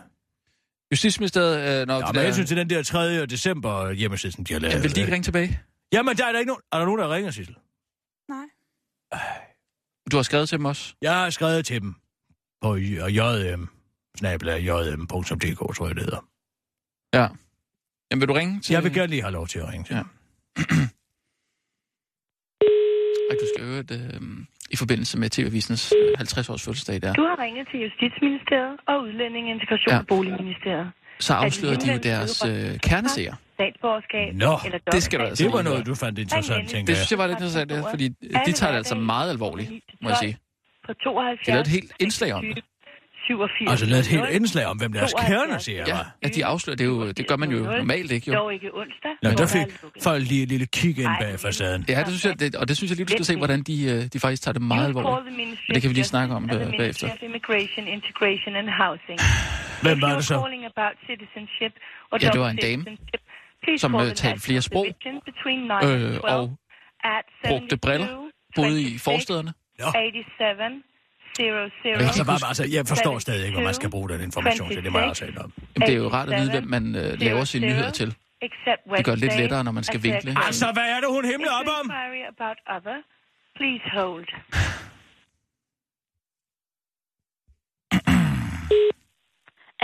Justitsministeriet, 0.92 1.80
øh, 1.80 1.86
når 1.86 1.94
Ja, 1.94 2.00
det 2.00 2.06
men 2.14 2.16
jeg 2.16 2.24
der, 2.26 2.32
synes 2.32 2.48
til 2.48 2.56
den 2.56 2.70
der 2.70 2.82
3. 2.82 3.26
december 3.26 3.90
hjemmeside, 3.92 4.32
som 4.32 4.44
de 4.44 4.52
har 4.52 4.60
lavet. 4.60 4.74
ja, 4.74 4.80
vil 4.80 4.94
de 4.94 5.00
ikke 5.00 5.12
ringe 5.12 5.24
tilbage? 5.24 5.60
Jamen, 5.92 6.16
der 6.16 6.26
er 6.26 6.32
der 6.32 6.38
ikke 6.38 6.48
nogen... 6.48 6.62
Er 6.72 6.78
der 6.78 6.84
nogen, 6.84 7.00
der 7.00 7.14
ringer, 7.14 7.30
Sissel? 7.30 7.56
Nej. 8.28 8.44
Du 10.12 10.16
har 10.16 10.22
skrevet 10.22 10.48
til 10.48 10.58
dem 10.58 10.64
også? 10.64 10.94
Jeg 11.02 11.14
har 11.14 11.30
skrevet 11.30 11.66
til 11.66 11.80
dem 11.80 11.94
på 12.62 12.76
jm, 12.76 13.66
snabla 14.18 14.56
jm.dk, 14.56 15.76
tror 15.76 15.86
jeg 15.86 15.94
det 15.96 16.04
hedder. 16.04 16.28
Ja. 17.14 17.28
Jamen, 18.10 18.20
vil 18.20 18.28
du 18.28 18.32
ringe 18.32 18.60
til... 18.60 18.72
Jeg 18.72 18.84
vil 18.84 18.94
gerne 18.94 19.06
lige 19.10 19.22
have 19.22 19.32
lov 19.32 19.48
til 19.48 19.58
at 19.58 19.68
ringe 19.68 19.84
til 19.84 19.94
Ja. 19.96 20.02
Ej, 23.30 23.36
du 23.42 23.46
skal 23.54 23.64
øve 23.70 23.82
det, 23.82 24.00
øh, 24.14 24.20
i 24.70 24.76
forbindelse 24.76 25.18
med 25.18 25.28
TV-avisens 25.30 25.92
øh, 25.98 26.20
50-års 26.20 26.62
fødselsdag 26.64 27.02
der. 27.02 27.12
Du 27.12 27.22
har 27.30 27.36
ringet 27.44 27.68
til 27.70 27.78
Justitsministeriet 27.86 28.76
og 28.88 28.96
Udlændinge, 29.02 29.50
Integration 29.56 29.92
Ja. 29.94 29.98
og 29.98 30.06
Boligministeriet. 30.06 30.88
Så 31.20 31.32
afslørede 31.34 31.76
de 31.84 31.92
jo 31.92 31.98
deres 31.98 32.44
øh, 32.44 32.78
kerneseer. 32.88 33.34
Statsborgerskab 33.54 34.34
Nå, 34.34 34.54
eller 34.64 34.78
det 34.92 35.02
skal 35.02 35.18
du 35.20 35.24
altså 35.24 35.44
Det 35.44 35.52
var 35.52 35.62
noget, 35.62 35.86
du 35.86 35.94
fandt 35.94 36.18
interessant, 36.18 36.68
tænker 36.68 36.86
Det 36.86 36.96
synes 36.96 37.10
jeg 37.10 37.18
var 37.18 37.26
lidt 37.26 37.38
interessant, 37.38 37.70
ja, 37.72 37.80
fordi 37.92 38.06
øh, 38.22 38.46
de 38.46 38.52
tager 38.52 38.70
det 38.72 38.76
altså 38.76 38.94
meget 38.94 39.30
alvorligt, 39.30 39.70
må 40.02 40.08
jeg 40.08 40.16
sige. 40.16 40.36
På 40.86 40.92
72, 40.92 41.40
De 41.46 41.50
lavede 41.50 41.60
et 41.60 41.66
helt 41.66 41.92
indslag 42.00 42.32
om 42.32 42.44
det. 42.54 42.64
87, 43.30 43.70
Altså, 43.70 43.86
lavet 43.86 44.00
et 44.00 44.06
helt 44.06 44.28
indslag 44.38 44.66
om, 44.66 44.76
hvem 44.76 44.92
deres 44.92 45.14
kerne 45.26 45.60
siger, 45.60 45.84
Ja, 45.86 45.98
ja, 46.22 46.28
de 46.28 46.44
afslører 46.44 46.76
det 46.76 46.84
jo. 46.84 47.10
Det 47.10 47.26
gør 47.28 47.36
man 47.36 47.50
jo 47.50 47.58
normalt 47.58 48.12
ikke, 48.12 48.30
jo. 48.30 48.34
Dog 48.38 48.52
ikke 48.54 48.68
onsdag. 48.74 49.10
Nå, 49.22 49.30
der 49.30 49.42
er 49.42 49.46
fik 49.46 50.02
folk 50.02 50.22
lige 50.28 50.42
et 50.42 50.48
lille 50.48 50.66
kig 50.66 50.98
ind 50.98 51.10
bag 51.20 51.40
facaden. 51.40 51.84
Ja, 51.88 51.98
det 51.98 52.06
synes 52.06 52.24
jeg, 52.24 52.40
det, 52.40 52.56
og 52.56 52.68
det 52.68 52.76
synes 52.76 52.90
jeg 52.90 52.96
lige, 52.96 53.06
du 53.06 53.12
skal 53.12 53.24
se, 53.24 53.36
hvordan 53.36 53.62
de, 53.62 53.84
øh, 53.84 54.06
de 54.12 54.20
faktisk 54.20 54.42
tager 54.42 54.52
det 54.52 54.62
meget 54.62 54.86
alvorligt. 54.86 55.36
Men 55.36 55.74
det 55.74 55.82
kan 55.82 55.88
vi 55.90 55.94
lige 55.94 56.04
snakke 56.04 56.34
om, 56.34 56.48
the 56.48 56.72
bagefter. 56.78 57.08
Immigration, 57.22 57.86
Integration 57.86 58.56
and 58.56 58.68
Housing. 58.80 59.18
Hvem 59.82 60.00
var 60.02 60.14
det 60.14 60.24
så? 60.24 60.34
Ja, 62.22 62.30
det 62.32 62.40
var 62.40 62.50
en 62.50 62.56
dame, 62.56 62.84
som, 63.78 63.92
the 63.92 64.10
talte 64.10 64.40
flere 64.40 64.62
sprog, 64.62 64.84
Division 64.84 65.20
between 65.24 65.60
9 65.60 65.70
and 65.70 66.02
øh, 66.02 66.20
12 66.20 66.24
og 66.24 66.56
at 67.04 67.24
brugte 67.44 67.76
briller, 67.76 68.06
72 68.06 68.32
boede 68.56 68.80
i 68.82 68.84
26 68.84 69.04
forstederne. 69.04 69.52
87 69.78 70.89
00 71.40 71.70
Altså, 72.08 72.24
bare, 72.24 72.38
altså, 72.48 72.64
jeg 72.76 72.86
forstår 72.86 73.18
stadig 73.18 73.46
ikke, 73.46 73.56
hvor 73.56 73.64
man 73.64 73.74
skal 73.74 73.90
bruge 73.90 74.08
den 74.08 74.20
information 74.20 74.68
til. 74.68 74.84
Det 74.84 74.92
må 74.92 74.98
jeg 74.98 75.08
også 75.08 75.24
sige 75.26 75.40
om. 75.40 75.52
Jamen, 75.74 75.86
det 75.88 75.94
er 75.94 75.98
jo 76.04 76.08
rart 76.08 76.28
at 76.32 76.40
vide, 76.40 76.50
hvem 76.50 76.64
man 76.76 76.96
øh, 76.96 77.20
laver 77.20 77.44
sine 77.44 77.66
nyheder 77.66 77.90
til. 77.90 78.14
Det 78.96 79.04
gør 79.04 79.12
det 79.12 79.20
lidt 79.20 79.36
lettere, 79.36 79.64
når 79.64 79.72
man 79.72 79.84
skal 79.84 80.02
vinkle. 80.02 80.30
Altså, 80.46 80.66
hvad 80.72 80.86
er 80.94 80.98
det, 81.02 81.08
hun 81.16 81.24
himler 81.24 81.52
op 81.60 81.66
om? 81.80 81.86
About 82.34 82.58
other. 82.76 82.98
Please 83.56 83.84
hold. 83.98 84.26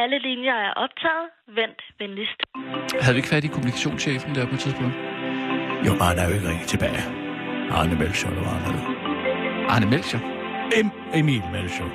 Alle 0.03 0.19
linjer 0.19 0.55
er 0.55 0.73
optaget. 0.85 1.27
Vent 1.59 1.81
venligst. 1.99 2.41
Havde 3.01 3.15
vi 3.15 3.19
ikke 3.19 3.29
fat 3.29 3.45
i 3.45 3.49
kommunikationschefen 3.49 4.35
der 4.35 4.47
på 4.47 4.55
et 4.55 4.61
tidspunkt? 4.61 4.95
Jo, 5.87 5.93
han 6.05 6.19
er 6.19 6.29
jo 6.29 6.35
ikke 6.35 6.49
ringet 6.49 6.69
tilbage. 6.69 7.03
Arne 7.71 7.95
Melchior, 7.99 8.31
der 8.35 8.41
var 8.41 8.49
han 8.49 8.75
hed. 8.75 8.97
Arne 9.69 9.87
Melchior. 9.87 10.36
Em, 10.73 10.91
Emil 11.15 11.43
Melchior. 11.53 11.91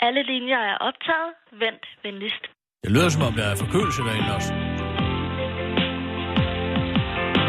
Alle 0.00 0.22
linjer 0.22 0.58
er 0.58 0.76
optaget. 0.88 1.32
Vent 1.52 1.86
venligst. 2.02 2.44
Det 2.84 2.92
lyder 2.92 3.08
som 3.08 3.22
om, 3.22 3.32
der 3.32 3.44
er 3.44 3.56
forkølelse 3.56 4.02
derinde 4.02 4.34
også. 4.34 4.52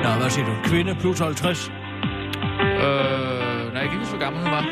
Nå, 0.04 0.10
hvad 0.20 0.30
siger 0.30 0.46
du? 0.46 0.54
Kvinde 0.64 0.96
plus 1.02 1.20
50? 1.20 1.70
Øh, 1.70 1.74
nej, 3.74 3.82
jeg 3.82 3.84
kan 3.84 3.84
ikke 3.84 3.98
huske, 3.98 4.14
hvor 4.16 4.24
gammel 4.26 4.42
hun 4.44 4.52
var. 4.52 4.64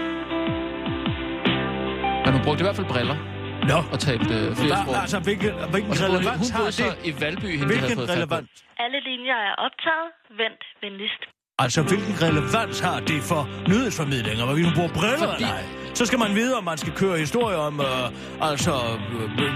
Men 2.26 2.32
hun 2.36 2.42
brugte 2.46 2.62
i 2.62 2.66
hvert 2.66 2.76
fald 2.76 2.88
briller 2.88 3.39
Nå. 3.72 3.78
og 3.94 3.98
talte 4.08 4.34
øh, 4.40 4.56
flere 4.62 4.78
sprog. 4.82 4.94
Hva, 4.94 5.02
altså, 5.06 5.20
hvilken, 5.28 5.52
hvilken 5.74 5.96
så 5.96 6.06
relevans 6.06 6.40
hun 6.44 6.52
har 6.56 6.60
boede 6.60 6.72
så 6.72 6.84
det? 7.04 7.08
i 7.10 7.12
Valby, 7.22 7.50
hende, 7.60 7.66
Hvilken 7.72 8.00
relevans? 8.14 8.50
Alle 8.84 9.00
linjer 9.10 9.38
er 9.50 9.54
optaget. 9.68 10.08
Vent 10.42 10.64
venligst. 10.84 11.22
Altså, 11.64 11.80
hvilken 11.90 12.14
relevans 12.26 12.80
har 12.80 13.00
det 13.00 13.20
for 13.32 13.42
nyhedsformidlinger, 13.72 14.44
hvor 14.46 14.56
vi 14.60 14.62
nu 14.68 14.72
bruger 14.78 14.90
briller 15.00 15.18
Fordi- 15.18 15.44
eller 15.44 15.56
ej? 15.56 15.64
Så 16.00 16.06
skal 16.06 16.20
man 16.20 16.36
vide, 16.36 16.54
om 16.58 16.64
man 16.64 16.78
skal 16.78 16.94
køre 16.94 17.18
historier 17.18 17.58
om 17.58 17.80
øh, 17.80 18.50
altså, 18.50 18.74
øh, 19.20 19.52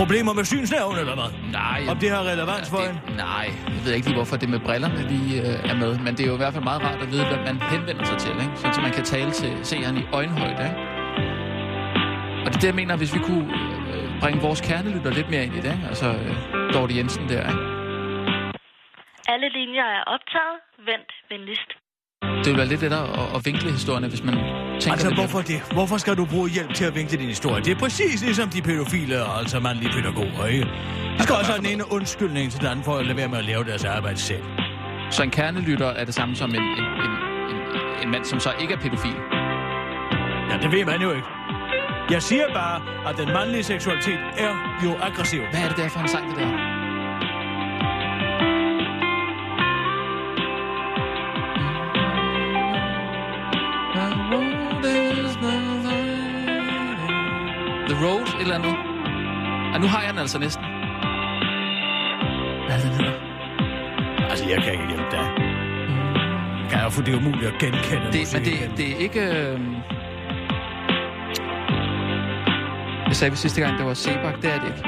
problemer 0.00 0.32
med 0.32 0.44
synsnævn, 0.44 0.96
eller 1.02 1.14
hvad? 1.14 1.30
Nej, 1.52 1.80
Om 1.88 1.96
det 1.98 2.10
har 2.10 2.22
relevans 2.32 2.70
for 2.70 2.78
hende? 2.86 3.00
det, 3.06 3.16
nej, 3.16 3.46
jeg 3.76 3.84
ved 3.84 3.92
ikke 3.92 4.06
lige, 4.08 4.16
hvorfor 4.16 4.36
det 4.36 4.48
med 4.48 4.60
brillerne 4.60 5.08
lige 5.08 5.40
øh, 5.40 5.70
er 5.70 5.76
med. 5.82 5.98
Men 5.98 6.10
det 6.16 6.20
er 6.20 6.26
jo 6.26 6.34
i 6.34 6.36
hvert 6.36 6.52
fald 6.52 6.64
meget 6.64 6.82
rart 6.82 7.02
at 7.02 7.10
vide, 7.12 7.24
hvad 7.26 7.38
man 7.52 7.62
henvender 7.62 8.04
sig 8.04 8.18
til. 8.18 8.30
Ikke? 8.30 8.52
Sådan, 8.56 8.74
så 8.74 8.80
man 8.80 8.92
kan 8.92 9.04
tale 9.04 9.30
til 9.30 9.50
seeren 9.62 9.96
i 9.96 10.04
øjenhøjde. 10.12 10.64
Ikke? 10.64 10.93
Og 12.44 12.48
det 12.50 12.56
er 12.56 12.60
det, 12.60 12.70
jeg 12.72 12.74
mener, 12.74 12.96
hvis 12.96 13.14
vi 13.14 13.18
kunne 13.18 13.44
øh, 13.92 14.20
bringe 14.20 14.40
vores 14.40 14.60
kernelytter 14.60 15.10
lidt 15.10 15.30
mere 15.30 15.44
ind 15.46 15.54
i 15.54 15.60
det. 15.60 15.74
Altså, 15.88 16.08
øh, 16.08 16.74
Dorte 16.74 16.96
Jensen 16.96 17.28
der. 17.28 17.42
Ikke? 17.50 17.62
Alle 19.32 19.48
linjer 19.58 19.86
er 19.98 20.02
optaget. 20.14 20.56
Vent 20.88 21.12
venligst. 21.30 21.70
Det 22.42 22.46
ville 22.50 22.58
være 22.62 22.68
lidt 22.74 22.80
lettere 22.80 23.06
at, 23.20 23.26
at 23.36 23.40
vinkle 23.46 23.70
historierne, 23.70 24.08
hvis 24.08 24.24
man 24.28 24.34
tænker 24.34 24.92
Altså, 24.92 25.08
lidt 25.08 25.18
hvorfor 25.20 25.40
det? 25.52 25.58
Hvorfor 25.72 25.96
skal 25.96 26.14
du 26.16 26.24
bruge 26.32 26.48
hjælp 26.56 26.74
til 26.74 26.84
at 26.84 26.94
vinkle 26.94 27.18
din 27.18 27.28
historie? 27.36 27.60
Det 27.66 27.72
er 27.76 27.78
præcis 27.78 28.22
ligesom 28.24 28.48
de 28.48 28.62
pædofile, 28.62 29.16
altså 29.38 29.60
mandlige 29.60 29.92
pædagoger, 29.96 30.46
ikke? 30.46 30.66
De 31.18 31.22
skal 31.22 31.34
også 31.40 31.50
have 31.52 31.62
den 31.64 31.70
ene 31.74 31.84
undskyldning 31.96 32.50
til 32.52 32.60
den 32.60 32.68
anden 32.72 32.84
for 32.84 32.94
at 32.96 33.06
lade 33.06 33.16
være 33.16 33.28
med 33.28 33.38
at 33.38 33.44
lave 33.44 33.64
deres 33.64 33.84
arbejde 33.84 34.18
selv. 34.18 34.44
Så 35.10 35.22
en 35.22 35.30
kernelytter 35.30 35.86
er 35.86 36.04
det 36.04 36.14
samme 36.14 36.36
som 36.36 36.50
en, 36.50 36.62
en, 36.62 36.86
en, 37.04 37.12
en, 37.52 37.60
en 38.02 38.10
mand, 38.10 38.24
som 38.24 38.40
så 38.40 38.50
ikke 38.62 38.74
er 38.74 38.78
pædofil. 38.78 39.18
Ja, 40.50 40.54
det 40.62 40.72
ved 40.72 40.84
man 40.84 41.02
jo 41.02 41.10
ikke. 41.10 41.28
Jeg 42.10 42.22
siger 42.22 42.46
bare, 42.54 42.82
at 43.08 43.16
den 43.16 43.28
mandlige 43.32 43.62
seksualitet 43.62 44.18
er 44.38 44.80
jo 44.84 44.94
aggressiv. 45.02 45.40
Hvad 45.50 45.60
er 45.60 45.68
det 45.68 45.76
der 45.76 45.88
for 45.88 46.00
en 46.00 46.08
sang, 46.08 46.30
det 46.30 46.38
der? 46.38 46.48
The 57.88 58.06
Road, 58.06 58.22
et 58.22 58.40
eller 58.40 58.54
andet. 58.54 58.74
Ja, 59.72 59.78
nu 59.78 59.86
har 59.86 60.02
jeg 60.02 60.10
den 60.10 60.18
altså 60.18 60.38
næsten. 60.38 60.64
Hvad 62.64 62.76
er 62.76 62.80
det, 62.80 62.90
den 62.90 62.92
hedder? 62.92 63.20
Altså, 64.30 64.48
jeg 64.48 64.62
kan 64.62 64.72
ikke 64.72 64.86
hjælpe 64.86 65.10
dig. 65.10 65.26
Kan 66.70 66.78
jeg, 66.80 66.92
for 66.92 67.02
det 67.02 67.14
er 67.14 67.18
umuligt 67.18 67.46
at 67.46 67.58
genkende 67.58 68.12
Det, 68.12 68.32
men 68.34 68.44
det, 68.44 68.76
det 68.76 68.92
er 68.92 68.96
ikke... 68.96 69.20
Øh... 69.20 69.93
Jeg 73.14 73.18
sagde 73.18 73.30
vi 73.30 73.36
sidste 73.36 73.60
gang, 73.60 73.78
det 73.78 73.86
var 73.86 73.94
Sebak. 73.94 74.36
Det 74.42 74.50
er 74.54 74.58
det 74.60 74.68
ikke. 74.72 74.82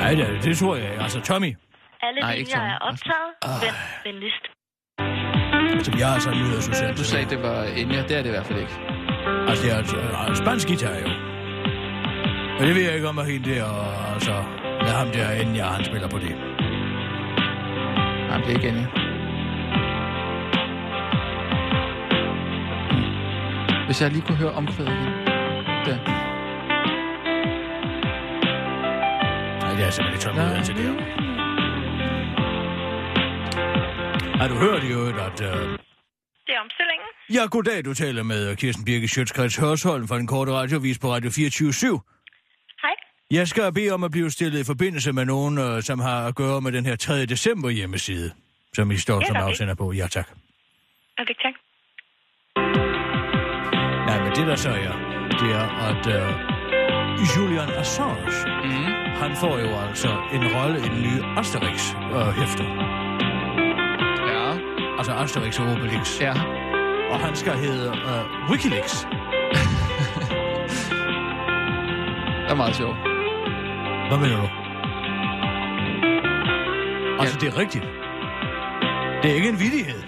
Nej, 0.00 0.10
det, 0.14 0.44
det 0.44 0.58
tror 0.58 0.76
jeg 0.76 0.90
ikke. 0.90 1.02
Altså, 1.02 1.20
Tommy. 1.20 1.56
Alle 2.02 2.20
Nej, 2.20 2.34
ikke 2.34 2.50
linjer 2.50 2.66
er 2.74 2.78
optaget. 2.78 3.30
Vent 3.62 3.80
venligst. 4.04 4.44
Altså, 5.76 5.92
jeg 5.98 6.16
er 6.16 6.20
sådan 6.20 6.42
ude 6.42 6.56
af 6.56 6.62
socialt. 6.62 6.98
Du 6.98 7.04
sagde, 7.04 7.26
det 7.30 7.42
var 7.42 7.62
Enya. 7.62 8.02
Det 8.02 8.14
er 8.18 8.22
det 8.22 8.26
i 8.26 8.34
hvert 8.36 8.46
fald 8.46 8.58
ikke. 8.58 8.76
Altså, 9.48 9.64
det 9.64 9.72
er 9.72 9.76
altså, 9.76 9.96
øh, 9.96 10.36
spansk 10.36 10.66
guitar 10.68 10.96
jo. 11.04 11.08
Men 12.58 12.68
det 12.68 12.74
ved 12.76 12.82
jeg 12.82 12.94
ikke 12.94 13.08
om, 13.08 13.18
at 13.18 13.26
hende 13.26 13.50
der, 13.50 13.64
og 13.64 14.12
altså, 14.14 14.34
med 14.86 14.92
ham 15.00 15.08
der, 15.10 15.30
jeg 15.60 15.66
han 15.66 15.84
spiller 15.84 16.08
på 16.08 16.18
det. 16.18 16.34
Nej, 18.28 18.36
det 18.38 18.48
er 18.50 18.56
ikke 18.58 18.68
Enya. 18.68 18.86
Hvis 23.86 24.02
jeg 24.02 24.10
lige 24.10 24.22
kunne 24.26 24.38
høre 24.38 24.52
omkvædet 24.52 24.92
igen. 24.92 25.25
Der. 25.86 25.98
Nej, 29.62 29.72
det 29.76 29.84
er 29.86 29.90
simpelthen 29.90 30.14
ikke 30.14 30.24
tålmodighed 30.24 30.64
til 30.64 30.74
det 30.76 30.84
her. 30.84 30.96
Har 34.40 34.48
du 34.48 34.54
hørt 34.54 34.84
i 34.84 34.92
øvrigt, 34.92 35.18
at... 35.18 35.40
Øh... 35.40 35.78
Det 36.46 36.54
er 36.56 36.60
omstillingen. 36.60 37.08
Ja, 37.34 37.46
goddag, 37.50 37.84
du 37.84 37.94
taler 37.94 38.22
med 38.22 38.56
Kirsten 38.56 38.84
Birke 38.84 39.08
Sjøtskreds 39.08 39.56
Hørsholm 39.56 40.08
fra 40.08 40.18
den 40.18 40.26
korte 40.26 40.52
radiovis 40.52 40.98
på 40.98 41.12
Radio 41.12 41.30
24 41.30 41.72
Hej. 42.82 42.94
Jeg 43.30 43.48
skal 43.48 43.72
bede 43.72 43.90
om 43.90 44.04
at 44.04 44.10
blive 44.10 44.30
stillet 44.30 44.60
i 44.60 44.64
forbindelse 44.64 45.12
med 45.12 45.24
nogen, 45.24 45.58
øh, 45.58 45.82
som 45.82 45.98
har 46.00 46.26
at 46.26 46.34
gøre 46.34 46.60
med 46.60 46.72
den 46.72 46.86
her 46.86 46.96
3. 46.96 47.26
december 47.26 47.70
hjemmeside, 47.70 48.30
som 48.74 48.90
I 48.90 48.96
står 48.96 49.20
Ja, 49.20 49.26
som 49.26 49.36
afsender 49.36 49.74
på. 49.74 49.92
Ja, 49.92 50.06
tak. 50.06 50.28
Okay, 51.18 51.34
tak. 51.42 51.54
Nej, 54.08 54.18
men 54.24 54.32
det 54.36 54.46
der 54.46 54.56
så 54.56 54.70
er, 54.70 54.92
det 54.92 55.05
er, 55.42 55.66
at 55.90 56.06
øh, 56.06 56.28
Julian 57.36 57.68
Assange, 57.78 58.32
Mm. 58.64 58.84
han 59.22 59.36
får 59.36 59.58
jo 59.58 59.68
altså 59.88 60.08
en 60.32 60.42
rolle 60.56 60.78
i 60.78 60.88
den 60.88 61.02
nye 61.02 61.22
Asterix-hæfter. 61.36 62.64
Ja. 64.32 64.58
Altså 64.98 65.12
Asterix 65.12 65.60
og 65.60 65.66
Obelix. 65.66 66.20
Ja. 66.20 66.32
Og 67.10 67.18
han 67.20 67.36
skal 67.36 67.52
hedde 67.52 67.88
øh, 67.88 68.50
Wikileaks. 68.50 69.06
Det 72.44 72.52
er 72.52 72.54
meget 72.54 72.76
sjovt. 72.76 72.96
Hvad 74.08 74.18
mener 74.18 74.36
du? 74.40 74.48
Altså, 77.20 77.38
det 77.40 77.48
er 77.48 77.58
rigtigt. 77.58 77.84
Det 79.22 79.30
er 79.30 79.34
ikke 79.34 79.48
en 79.48 79.60
vidighed. 79.60 80.02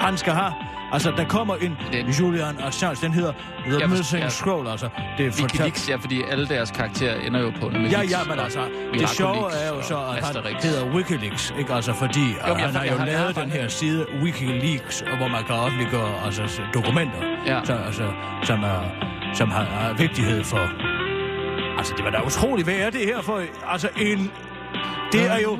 Han 0.00 0.16
skal 0.16 0.32
have... 0.32 0.52
Altså, 0.96 1.10
der 1.16 1.24
kommer 1.24 1.54
en 1.56 1.76
Den- 1.92 2.10
Julian 2.10 2.56
Assange, 2.66 3.06
den 3.06 3.12
hedder 3.12 3.32
The 3.66 3.78
Jeg 3.80 3.90
Missing 3.90 4.22
jeg- 4.22 4.32
Scroll, 4.32 4.68
altså. 4.68 4.88
Det 5.18 5.26
er 5.26 5.30
fortalt... 5.30 5.52
Wikileaks, 5.52 5.88
ja, 5.88 5.96
fordi 5.96 6.22
alle 6.30 6.48
deres 6.48 6.70
karakterer 6.70 7.20
ender 7.26 7.40
jo 7.40 7.52
på 7.60 7.68
noget 7.68 7.92
Ja, 7.92 8.00
ja, 8.02 8.18
men 8.28 8.38
altså, 8.40 8.60
det 8.94 9.08
sjove 9.08 9.52
er 9.52 9.68
jo 9.68 9.82
så, 9.82 9.96
at 9.96 10.24
han 10.24 10.54
hedder 10.62 10.84
Wikileaks, 10.94 11.54
ikke? 11.58 11.72
Altså, 11.74 11.92
fordi 11.92 12.20
jo, 12.20 12.54
men 12.54 12.58
jeg- 12.58 12.66
han 12.66 12.74
har 12.74 12.84
jo 12.84 12.90
jeg 12.98 13.06
lavet 13.06 13.36
den 13.36 13.50
her 13.50 13.68
side 13.68 14.06
Wikileaks, 14.22 15.04
hvor 15.18 15.28
man 15.28 15.44
kan 15.44 15.54
offentliggøre 15.54 16.12
altså, 16.24 16.42
dokumenter, 16.74 17.18
Ja. 17.46 17.60
så, 17.64 17.72
altså, 17.86 18.06
som, 18.42 18.62
er, 18.62 18.80
som 19.34 19.50
har, 19.50 19.64
har 19.64 19.94
vigtighed 19.94 20.44
for... 20.44 20.68
Altså, 21.78 21.94
det 21.96 22.04
var 22.04 22.10
da 22.10 22.20
utroligt, 22.26 22.66
hvad 22.66 22.76
er 22.76 22.90
det 22.90 23.00
her 23.00 23.22
for... 23.22 23.40
Altså, 23.72 23.88
en... 24.00 24.30
Det 25.12 25.30
er 25.30 25.38
jo... 25.38 25.58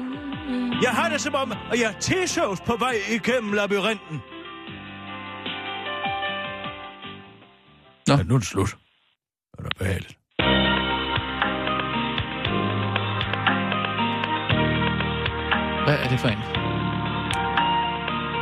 Jeg 0.82 0.90
har 0.90 1.08
det 1.08 1.20
som 1.20 1.34
om, 1.34 1.52
at 1.72 1.80
jeg 1.80 1.88
er 1.88 2.60
på 2.66 2.76
vej 2.78 2.94
igennem 3.10 3.52
labyrinten. 3.52 4.22
Nå. 8.08 8.14
Ja, 8.14 8.22
nu 8.22 8.34
er 8.34 8.38
det 8.38 8.46
slut. 8.46 8.76
Det 9.56 9.66
er 9.66 9.70
behageligt. 9.78 10.18
Hvad 15.86 15.96
er 16.04 16.08
det 16.12 16.20
for 16.20 16.28
en? 16.28 16.38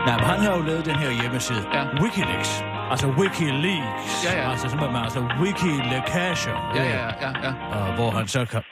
Nej, 0.07 0.17
men 0.19 0.27
han 0.33 0.41
har 0.41 0.57
jo 0.57 0.63
lavet 0.63 0.85
den 0.85 0.97
her 0.97 1.11
hjemmeside. 1.21 1.63
Ja. 1.75 1.83
Wikileaks. 2.03 2.53
Altså 2.91 3.07
Wikileaks. 3.19 4.13
Ja, 4.25 4.33
ja. 4.41 4.51
Altså 4.51 4.69
simpelthen 4.69 4.97
altså 4.97 5.21
Wikileakager. 5.43 6.57
Ja, 6.77 6.83
ja, 6.83 7.07
ja, 7.23 7.31
ja, 7.45 7.53
ja. 7.73 7.77
Og 7.77 7.95
hvor 7.95 8.11
han 8.11 8.29
så 8.29 8.45
kan... 8.45 8.63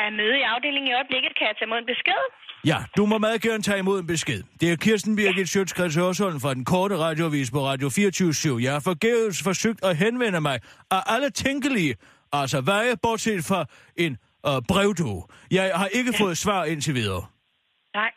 Er 0.00 0.10
møde 0.10 0.36
i 0.38 0.44
afdelingen 0.52 0.88
i 0.90 0.94
øjeblikket. 0.98 1.32
Kan 1.38 1.46
jeg 1.48 1.54
tage 1.56 1.66
imod 1.68 1.78
en 1.78 1.86
besked? 1.86 2.22
Ja, 2.70 2.78
du 2.96 3.06
må 3.06 3.18
meget 3.18 3.42
gerne 3.42 3.62
tage 3.62 3.78
imod 3.78 4.00
en 4.00 4.06
besked. 4.06 4.42
Det 4.60 4.72
er 4.72 4.76
Kirsten 4.76 5.16
Birgit 5.16 5.48
Sjøtskreds 5.48 5.94
Hørsholm 5.96 6.40
fra 6.40 6.54
den 6.54 6.64
korte 6.64 6.96
radiovis 6.96 7.50
på 7.50 7.60
Radio 7.70 7.88
24 7.88 8.60
Jeg 8.66 8.72
har 8.72 8.80
forgæves 8.80 9.42
forsøgt 9.42 9.84
at 9.84 9.96
henvende 9.96 10.40
mig 10.40 10.60
af 10.90 11.02
alle 11.14 11.30
tænkelige, 11.30 11.94
altså 12.32 12.60
veje, 12.60 12.94
bortset 13.02 13.44
fra 13.50 13.60
en 13.96 14.12
øh, 14.48 14.52
brevdue. 14.68 15.22
Jeg 15.50 15.72
har 15.80 15.88
ikke 15.98 16.12
fået 16.18 16.38
svar 16.38 16.64
indtil 16.64 16.94
videre. 16.94 17.22
Nej. 17.94 18.12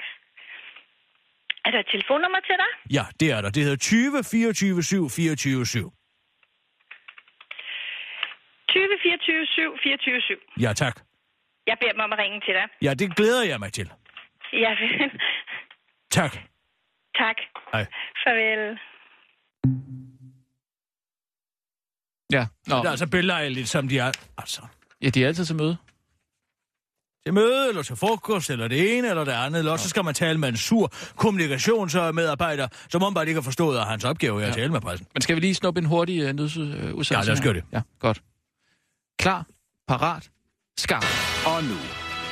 Er 1.65 1.71
der 1.71 1.79
et 1.79 1.87
telefonnummer 1.91 2.39
til 2.39 2.55
dig? 2.63 2.71
Ja, 2.97 3.05
det 3.19 3.31
er 3.31 3.41
der. 3.41 3.49
Det 3.49 3.63
hedder 3.63 3.77
20 3.77 4.23
24 4.23 4.83
7 4.83 5.09
24 5.09 5.65
7. 5.65 5.93
20 8.69 8.83
24 9.03 9.45
7 9.45 9.77
24 9.83 10.21
7. 10.21 10.35
Ja, 10.61 10.73
tak. 10.73 11.12
Jeg 11.67 11.77
beder 11.81 11.91
dem 11.91 11.99
om 11.99 12.13
at 12.13 12.19
ringe 12.19 12.39
til 12.39 12.53
dig. 12.53 12.65
Ja, 12.81 12.93
det 12.93 13.15
glæder 13.15 13.43
jeg 13.43 13.59
mig 13.59 13.73
til. 13.73 13.91
Ja, 14.53 14.75
Tak. 16.11 16.33
tak. 17.17 17.35
Hej. 17.73 17.85
Farvel. 18.23 18.79
Ja, 22.31 22.47
Nå. 22.67 22.77
Det 22.77 22.85
er 22.85 22.89
altså 22.89 23.07
belejligt, 23.07 23.69
som 23.69 23.87
de 23.87 23.99
er. 23.99 24.11
Altså, 24.37 24.61
ja, 25.01 25.09
de 25.09 25.23
er 25.23 25.27
altid 25.27 25.45
til 25.45 25.55
møde. 25.55 25.77
til 27.25 27.33
møde, 27.33 27.69
eller 27.69 27.81
til 27.83 27.95
frokost, 27.95 28.49
eller 28.49 28.67
det 28.67 28.97
ene, 28.97 29.09
eller 29.09 29.23
det 29.23 29.31
andet. 29.31 29.59
Eller 29.59 29.77
så 29.77 29.89
skal 29.89 30.03
man 30.05 30.13
tale 30.13 30.39
med 30.39 30.49
en 30.49 30.57
sur 30.57 30.91
kommunikationsmedarbejder, 31.15 32.67
som 32.89 33.03
om 33.03 33.13
bare 33.13 33.27
ikke 33.27 33.37
har 33.37 33.43
forstået, 33.43 33.77
at 33.79 33.85
hans 33.87 34.05
opgave 34.05 34.43
er 34.43 34.47
at 34.47 34.53
tale 34.53 34.71
med 34.71 34.81
pressen. 34.81 35.07
Men 35.13 35.21
skal 35.21 35.35
vi 35.35 35.41
lige 35.41 35.55
snuppe 35.55 35.79
en 35.79 35.85
hurtig 35.85 36.23
uh, 36.29 36.31
nyhedsudsendelse? 36.35 37.13
Ja, 37.13 37.21
lad 37.21 37.33
os 37.33 37.41
gøre 37.41 37.53
det. 37.53 37.63
Ja, 37.71 37.81
godt. 37.99 38.21
Klar, 39.19 39.45
parat, 39.87 40.29
skarp. 40.79 41.05
Og 41.45 41.63
nu, 41.63 41.77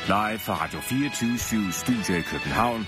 live 0.07 0.39
fra 0.39 0.53
Radio 0.63 0.79
24 0.79 1.71
Studio 1.71 2.15
i 2.19 2.21
København. 2.21 2.87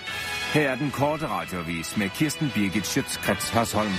Her 0.53 0.69
er 0.69 0.75
den 0.75 0.91
korte 0.91 1.27
radiovis 1.27 1.97
med 1.97 2.09
Kirsten 2.09 2.51
Birgit 2.55 2.87
Schøtzgrads 2.87 3.49
Hasholm. 3.49 3.91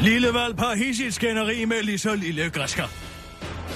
Lille 0.00 0.34
valp 0.34 0.58
har 0.58 0.74
hissigt 0.74 1.14
skænderi 1.14 1.64
med 1.64 1.82
lige 1.82 1.98
så 1.98 2.14
lille 2.14 2.50
græsker. 2.50 3.07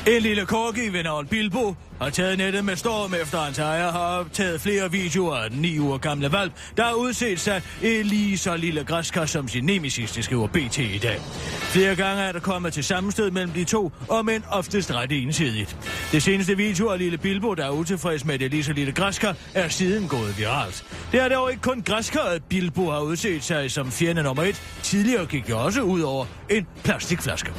En 0.07 0.23
lille 0.23 0.47
korgi 0.47 0.89
ved 0.89 1.03
navn 1.03 1.27
Bilbo 1.27 1.75
har 2.01 2.11
taget 2.11 2.39
nettet 2.39 2.65
med 2.65 2.77
storm 2.77 3.15
efter 3.15 3.39
hans 3.39 3.59
ejer 3.59 3.93
har 3.93 4.19
optaget 4.19 4.61
flere 4.61 4.91
videoer 4.91 5.37
af 5.37 5.51
den 5.51 5.59
9 5.59 5.79
uger 5.79 5.99
gamle 5.99 6.33
valp, 6.33 6.53
der 6.77 6.85
har 6.85 6.93
udset 6.95 7.41
sig 7.41 7.63
en 7.83 8.07
lige 8.07 8.39
så 8.39 8.57
lille 8.57 8.85
græskar 8.85 9.27
som 9.27 9.49
sin 9.49 9.65
nemesis, 9.65 10.13
det 10.13 10.25
skriver 10.25 10.47
BT 10.47 10.79
i 10.79 10.99
dag. 11.03 11.21
Flere 11.61 11.97
gange 11.97 12.23
er 12.23 12.33
der 12.33 12.41
kommet 12.41 12.73
til 12.73 12.85
sammenstød 12.85 13.31
mellem 13.31 13.53
de 13.53 13.65
to, 13.65 13.93
og 14.09 14.25
men 14.25 14.45
oftest 14.51 14.91
ret 14.95 15.13
ensidigt. 15.13 15.77
Det 16.13 16.23
seneste 16.23 16.57
video 16.57 16.89
af 16.89 16.99
lille 16.99 17.19
Bilbo, 17.19 17.55
der 17.55 17.65
er 17.65 17.71
utilfreds 17.71 18.25
med 18.25 18.39
det 18.39 18.51
lige 18.51 18.65
så 18.65 18.73
lille 18.73 18.93
græskar, 18.93 19.37
er 19.55 19.69
siden 19.69 20.09
gået 20.09 20.39
viralt. 20.39 20.85
Det 21.13 21.23
er 21.23 21.29
dog 21.29 21.51
ikke 21.51 21.63
kun 21.63 21.83
græskar, 21.83 22.21
at 22.21 22.45
Bilbo 22.45 22.91
har 22.91 23.01
udset 23.01 23.45
sig 23.45 23.71
som 23.71 23.91
fjende 23.91 24.23
nummer 24.23 24.43
et. 24.43 24.63
Tidligere 24.83 25.27
gik 25.27 25.47
det 25.47 25.55
også 25.55 25.83
ud 25.83 26.01
over 26.01 26.27
en 26.51 26.67
plastikflaske. 26.85 27.53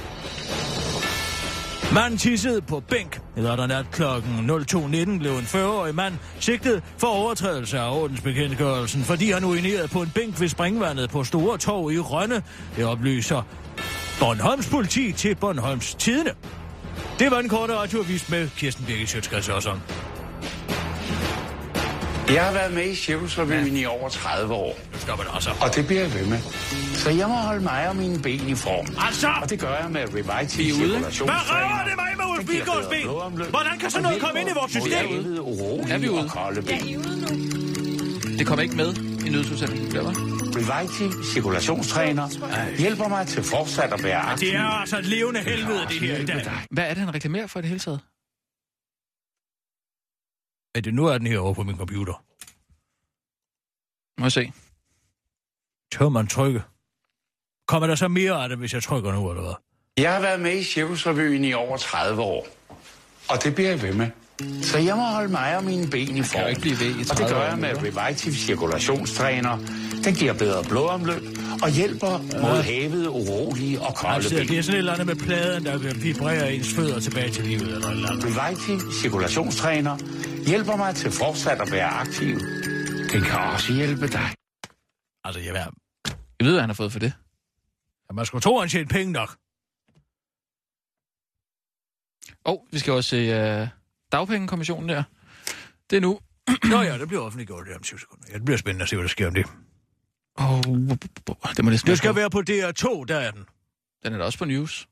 Manden 1.93 2.17
tissede 2.17 2.61
på 2.61 2.79
bænk. 2.79 3.21
Lørdag 3.37 3.67
nat 3.67 3.85
kl. 3.91 4.03
02.19 4.03 5.19
blev 5.19 5.31
en 5.31 5.43
40-årig 5.43 5.95
mand 5.95 6.13
sigtet 6.39 6.83
for 6.97 7.07
overtrædelse 7.07 7.79
af 7.79 7.99
ordensbekendtgørelsen, 7.99 9.03
fordi 9.03 9.31
han 9.31 9.43
urinerede 9.43 9.87
på 9.87 10.01
en 10.01 10.11
bænk 10.15 10.39
ved 10.39 10.47
springvandet 10.47 11.09
på 11.09 11.23
Store 11.23 11.57
Torv 11.57 11.91
i 11.91 11.99
Rønne. 11.99 12.43
Det 12.75 12.85
oplyser 12.85 13.41
Bornholms 14.19 14.69
politi 14.69 15.11
til 15.11 15.35
Bornholms 15.35 15.95
Tidene. 15.95 16.31
Det 17.19 17.31
var 17.31 17.39
en 17.39 17.49
korte 17.49 17.75
radioavis 17.75 18.29
med 18.29 18.49
Kirsten 18.49 18.85
Birgit 18.85 19.09
Sjøtskreds 19.09 19.49
jeg 22.27 22.43
har 22.45 22.53
været 22.53 22.73
med 22.73 22.85
i 22.85 22.95
Cirkusrevyen 22.95 23.77
i 23.77 23.85
over 23.85 24.09
30 24.09 24.53
år, 24.53 24.79
Nu 24.93 24.99
stopper 24.99 25.23
det 25.23 25.31
altså. 25.35 25.49
og 25.61 25.75
det 25.75 25.87
bliver 25.87 26.01
jeg 26.01 26.13
ved 26.13 26.25
med. 26.25 26.39
Så 26.93 27.09
jeg 27.09 27.27
må 27.27 27.33
holde 27.33 27.63
mig 27.63 27.89
og 27.89 27.95
mine 27.95 28.19
ben 28.19 28.49
i 28.49 28.55
form. 28.55 28.85
Altså! 29.07 29.27
Og 29.41 29.49
det 29.49 29.59
gør 29.59 29.75
jeg 29.81 29.91
med 29.91 30.01
ude, 30.07 30.17
ikke? 30.19 30.23
Hvad 30.27 30.35
røver 31.51 31.83
det 31.87 31.95
mig 31.95 32.09
med 32.17 32.25
Ulf 32.31 32.45
Bilgaards 32.47 32.87
ben? 32.87 33.07
Hvordan 33.49 33.79
kan 33.79 33.89
sådan 33.91 34.03
noget 34.03 34.21
komme 34.21 34.39
ind 34.41 34.49
i 34.49 34.53
vores 34.59 34.71
system? 34.71 35.05
Er 35.91 35.97
vi 35.97 36.05
Er 36.05 36.09
ude? 36.11 36.29
Det 38.37 38.47
kommer 38.47 38.63
ikke 38.63 38.75
med 38.75 38.93
i 39.25 39.29
nyhedsudsendelsen, 39.29 39.91
der 39.91 40.03
var? 40.03 40.13
Revive 40.55 41.11
cirkulationstræner 41.33 42.27
hjælper 42.77 43.07
mig 43.07 43.27
til 43.27 43.43
fortsat 43.43 43.93
at 43.93 44.03
være 44.03 44.17
aktiv. 44.17 44.47
Det 44.47 44.55
er 44.57 44.79
altså 44.81 44.97
et 44.97 45.05
levende 45.05 45.39
helvede, 45.39 45.79
det 45.89 45.99
her 45.99 46.17
i 46.17 46.25
dag. 46.25 46.49
Hvad 46.71 46.83
er 46.83 46.89
det, 46.89 46.97
han 46.97 47.15
reklamerer 47.15 47.47
for 47.47 47.59
i 47.59 47.61
det 47.61 47.69
hele 47.69 47.79
taget? 47.79 47.99
Er 50.75 50.81
det 50.81 50.93
nu 50.93 51.05
er 51.05 51.17
den 51.17 51.27
her 51.27 51.39
over 51.39 51.53
på 51.53 51.63
min 51.63 51.77
computer? 51.77 52.23
Må 54.19 54.25
jeg 54.25 54.31
se. 54.31 54.51
Tør 55.91 56.09
man 56.09 56.27
trykke? 56.27 56.63
Kommer 57.67 57.87
der 57.87 57.95
så 57.95 58.07
mere 58.07 58.43
af 58.43 58.49
det, 58.49 58.57
hvis 58.57 58.73
jeg 58.73 58.83
trykker 58.83 59.11
nu, 59.11 59.29
eller 59.29 59.43
hvad? 59.43 59.53
Jeg 59.97 60.13
har 60.13 60.21
været 60.21 60.39
med 60.39 60.57
i 60.57 60.63
Cirkusrevyen 60.63 61.45
i 61.45 61.53
over 61.53 61.77
30 61.77 62.21
år. 62.21 62.47
Og 63.29 63.43
det 63.43 63.55
bliver 63.55 63.69
jeg 63.69 63.81
ved 63.81 63.93
med. 63.93 64.09
Så 64.61 64.77
jeg 64.77 64.95
må 64.95 65.01
holde 65.03 65.31
mig 65.31 65.57
og 65.57 65.63
mine 65.63 65.87
ben 65.89 66.17
i 66.17 66.23
form. 66.23 66.49
ikke 66.49 66.61
blive 66.61 66.79
ved 66.79 66.95
i 66.95 66.99
og 67.01 67.07
30 67.07 67.23
det 67.23 67.33
gør 67.35 67.43
jeg 67.43 67.57
med 67.59 67.73
mere. 67.73 68.03
Revive 68.05 68.33
cirkulationstræner. 68.33 69.57
Den 70.03 70.13
giver 70.15 70.33
bedre 70.33 70.63
blodomløb 70.63 71.23
og 71.63 71.69
hjælper 71.71 72.41
mod 72.41 72.63
hævede, 72.63 73.09
urolige 73.09 73.81
og 73.81 73.95
kolde 73.95 74.15
Altså, 74.15 74.35
det 74.35 74.47
ben. 74.47 74.57
er 74.57 74.61
sådan 74.61 74.75
et 74.75 74.77
eller 74.77 74.93
andet 74.93 75.07
med 75.07 75.15
pladen, 75.15 75.65
der 75.65 75.77
vil 75.77 76.03
vibrere 76.03 76.53
ens 76.53 76.73
fødder 76.75 76.99
tilbage 76.99 77.31
til 77.31 77.43
livet, 77.43 77.61
eller 77.75 77.89
eller 77.89 78.09
andet. 78.11 78.25
Revive 78.25 78.93
cirkulationstræner 79.01 79.97
hjælper 80.47 80.75
mig 80.75 80.95
til 80.95 81.11
fortsat 81.11 81.61
at 81.61 81.71
være 81.71 81.89
aktiv. 81.89 82.39
Den 83.13 83.21
kan 83.21 83.39
også 83.39 83.73
hjælpe 83.73 84.07
dig. 84.07 84.29
Altså, 85.23 85.41
jeg, 85.41 85.53
ved, 85.53 85.61
Jeg 86.39 86.45
ved, 86.45 86.51
hvad 86.51 86.61
han 86.61 86.69
har 86.69 86.73
fået 86.73 86.91
for 86.91 86.99
det. 86.99 87.13
ja, 88.09 88.13
man 88.13 88.25
skulle 88.25 88.41
tro, 88.41 88.59
han 88.59 88.69
tjente 88.69 88.93
penge 88.93 89.11
nok. 89.11 89.29
Og 92.45 92.53
oh, 92.61 92.73
vi 92.73 92.79
skal 92.79 92.93
også 92.93 93.09
se 93.09 93.61
uh, 93.61 93.67
dagpengekommissionen 94.13 94.89
der. 94.89 95.03
Det 95.89 95.97
er 95.97 96.01
nu. 96.01 96.19
Nå 96.71 96.81
ja, 96.81 96.97
det 96.97 97.07
bliver 97.07 97.21
offentliggjort 97.23 97.65
lige 97.65 97.75
om 97.75 97.81
20 97.81 97.99
sekunder. 97.99 98.25
Ja, 98.29 98.33
det 98.33 98.45
bliver 98.45 98.57
spændende 98.57 98.83
at 98.83 98.89
se, 98.89 98.95
hvad 98.95 99.03
der 99.03 99.09
sker 99.09 99.27
om 99.27 99.33
det. 99.33 99.45
Oh, 100.37 100.61
det 101.57 101.63
må 101.65 101.69
næsten 101.71 101.89
Det 101.89 101.97
skal 101.97 102.09
på. 102.13 102.15
være 102.15 102.29
på 102.29 102.39
DR2, 102.49 103.03
der 103.07 103.15
er 103.17 103.31
den. 103.31 103.45
Den 104.05 104.13
er 104.13 104.17
da 104.17 104.23
også 104.23 104.37
på 104.37 104.45
news. 104.45 104.87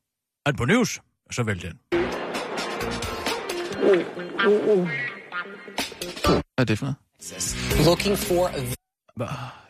Er 0.45 0.51
den 0.51 0.57
på 0.57 0.65
news? 0.65 0.99
Så 1.31 1.43
vælg 1.43 1.61
den. 1.61 1.79
Hvad 6.25 6.41
er 6.57 6.63
det 6.63 6.79
for 6.79 6.85
noget? 6.85 6.97
Looking 7.85 8.17
for 8.17 8.47
a 8.47 8.51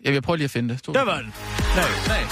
Jeg 0.03 0.13
vil 0.13 0.21
prøve 0.21 0.37
lige 0.37 0.45
at 0.45 0.51
finde 0.51 0.73
det. 0.73 0.83
To 0.83 0.93
Der 0.93 1.01
var 1.03 1.17
den. 1.21 1.33
Nej, 1.75 1.89
Nej. 2.07 2.23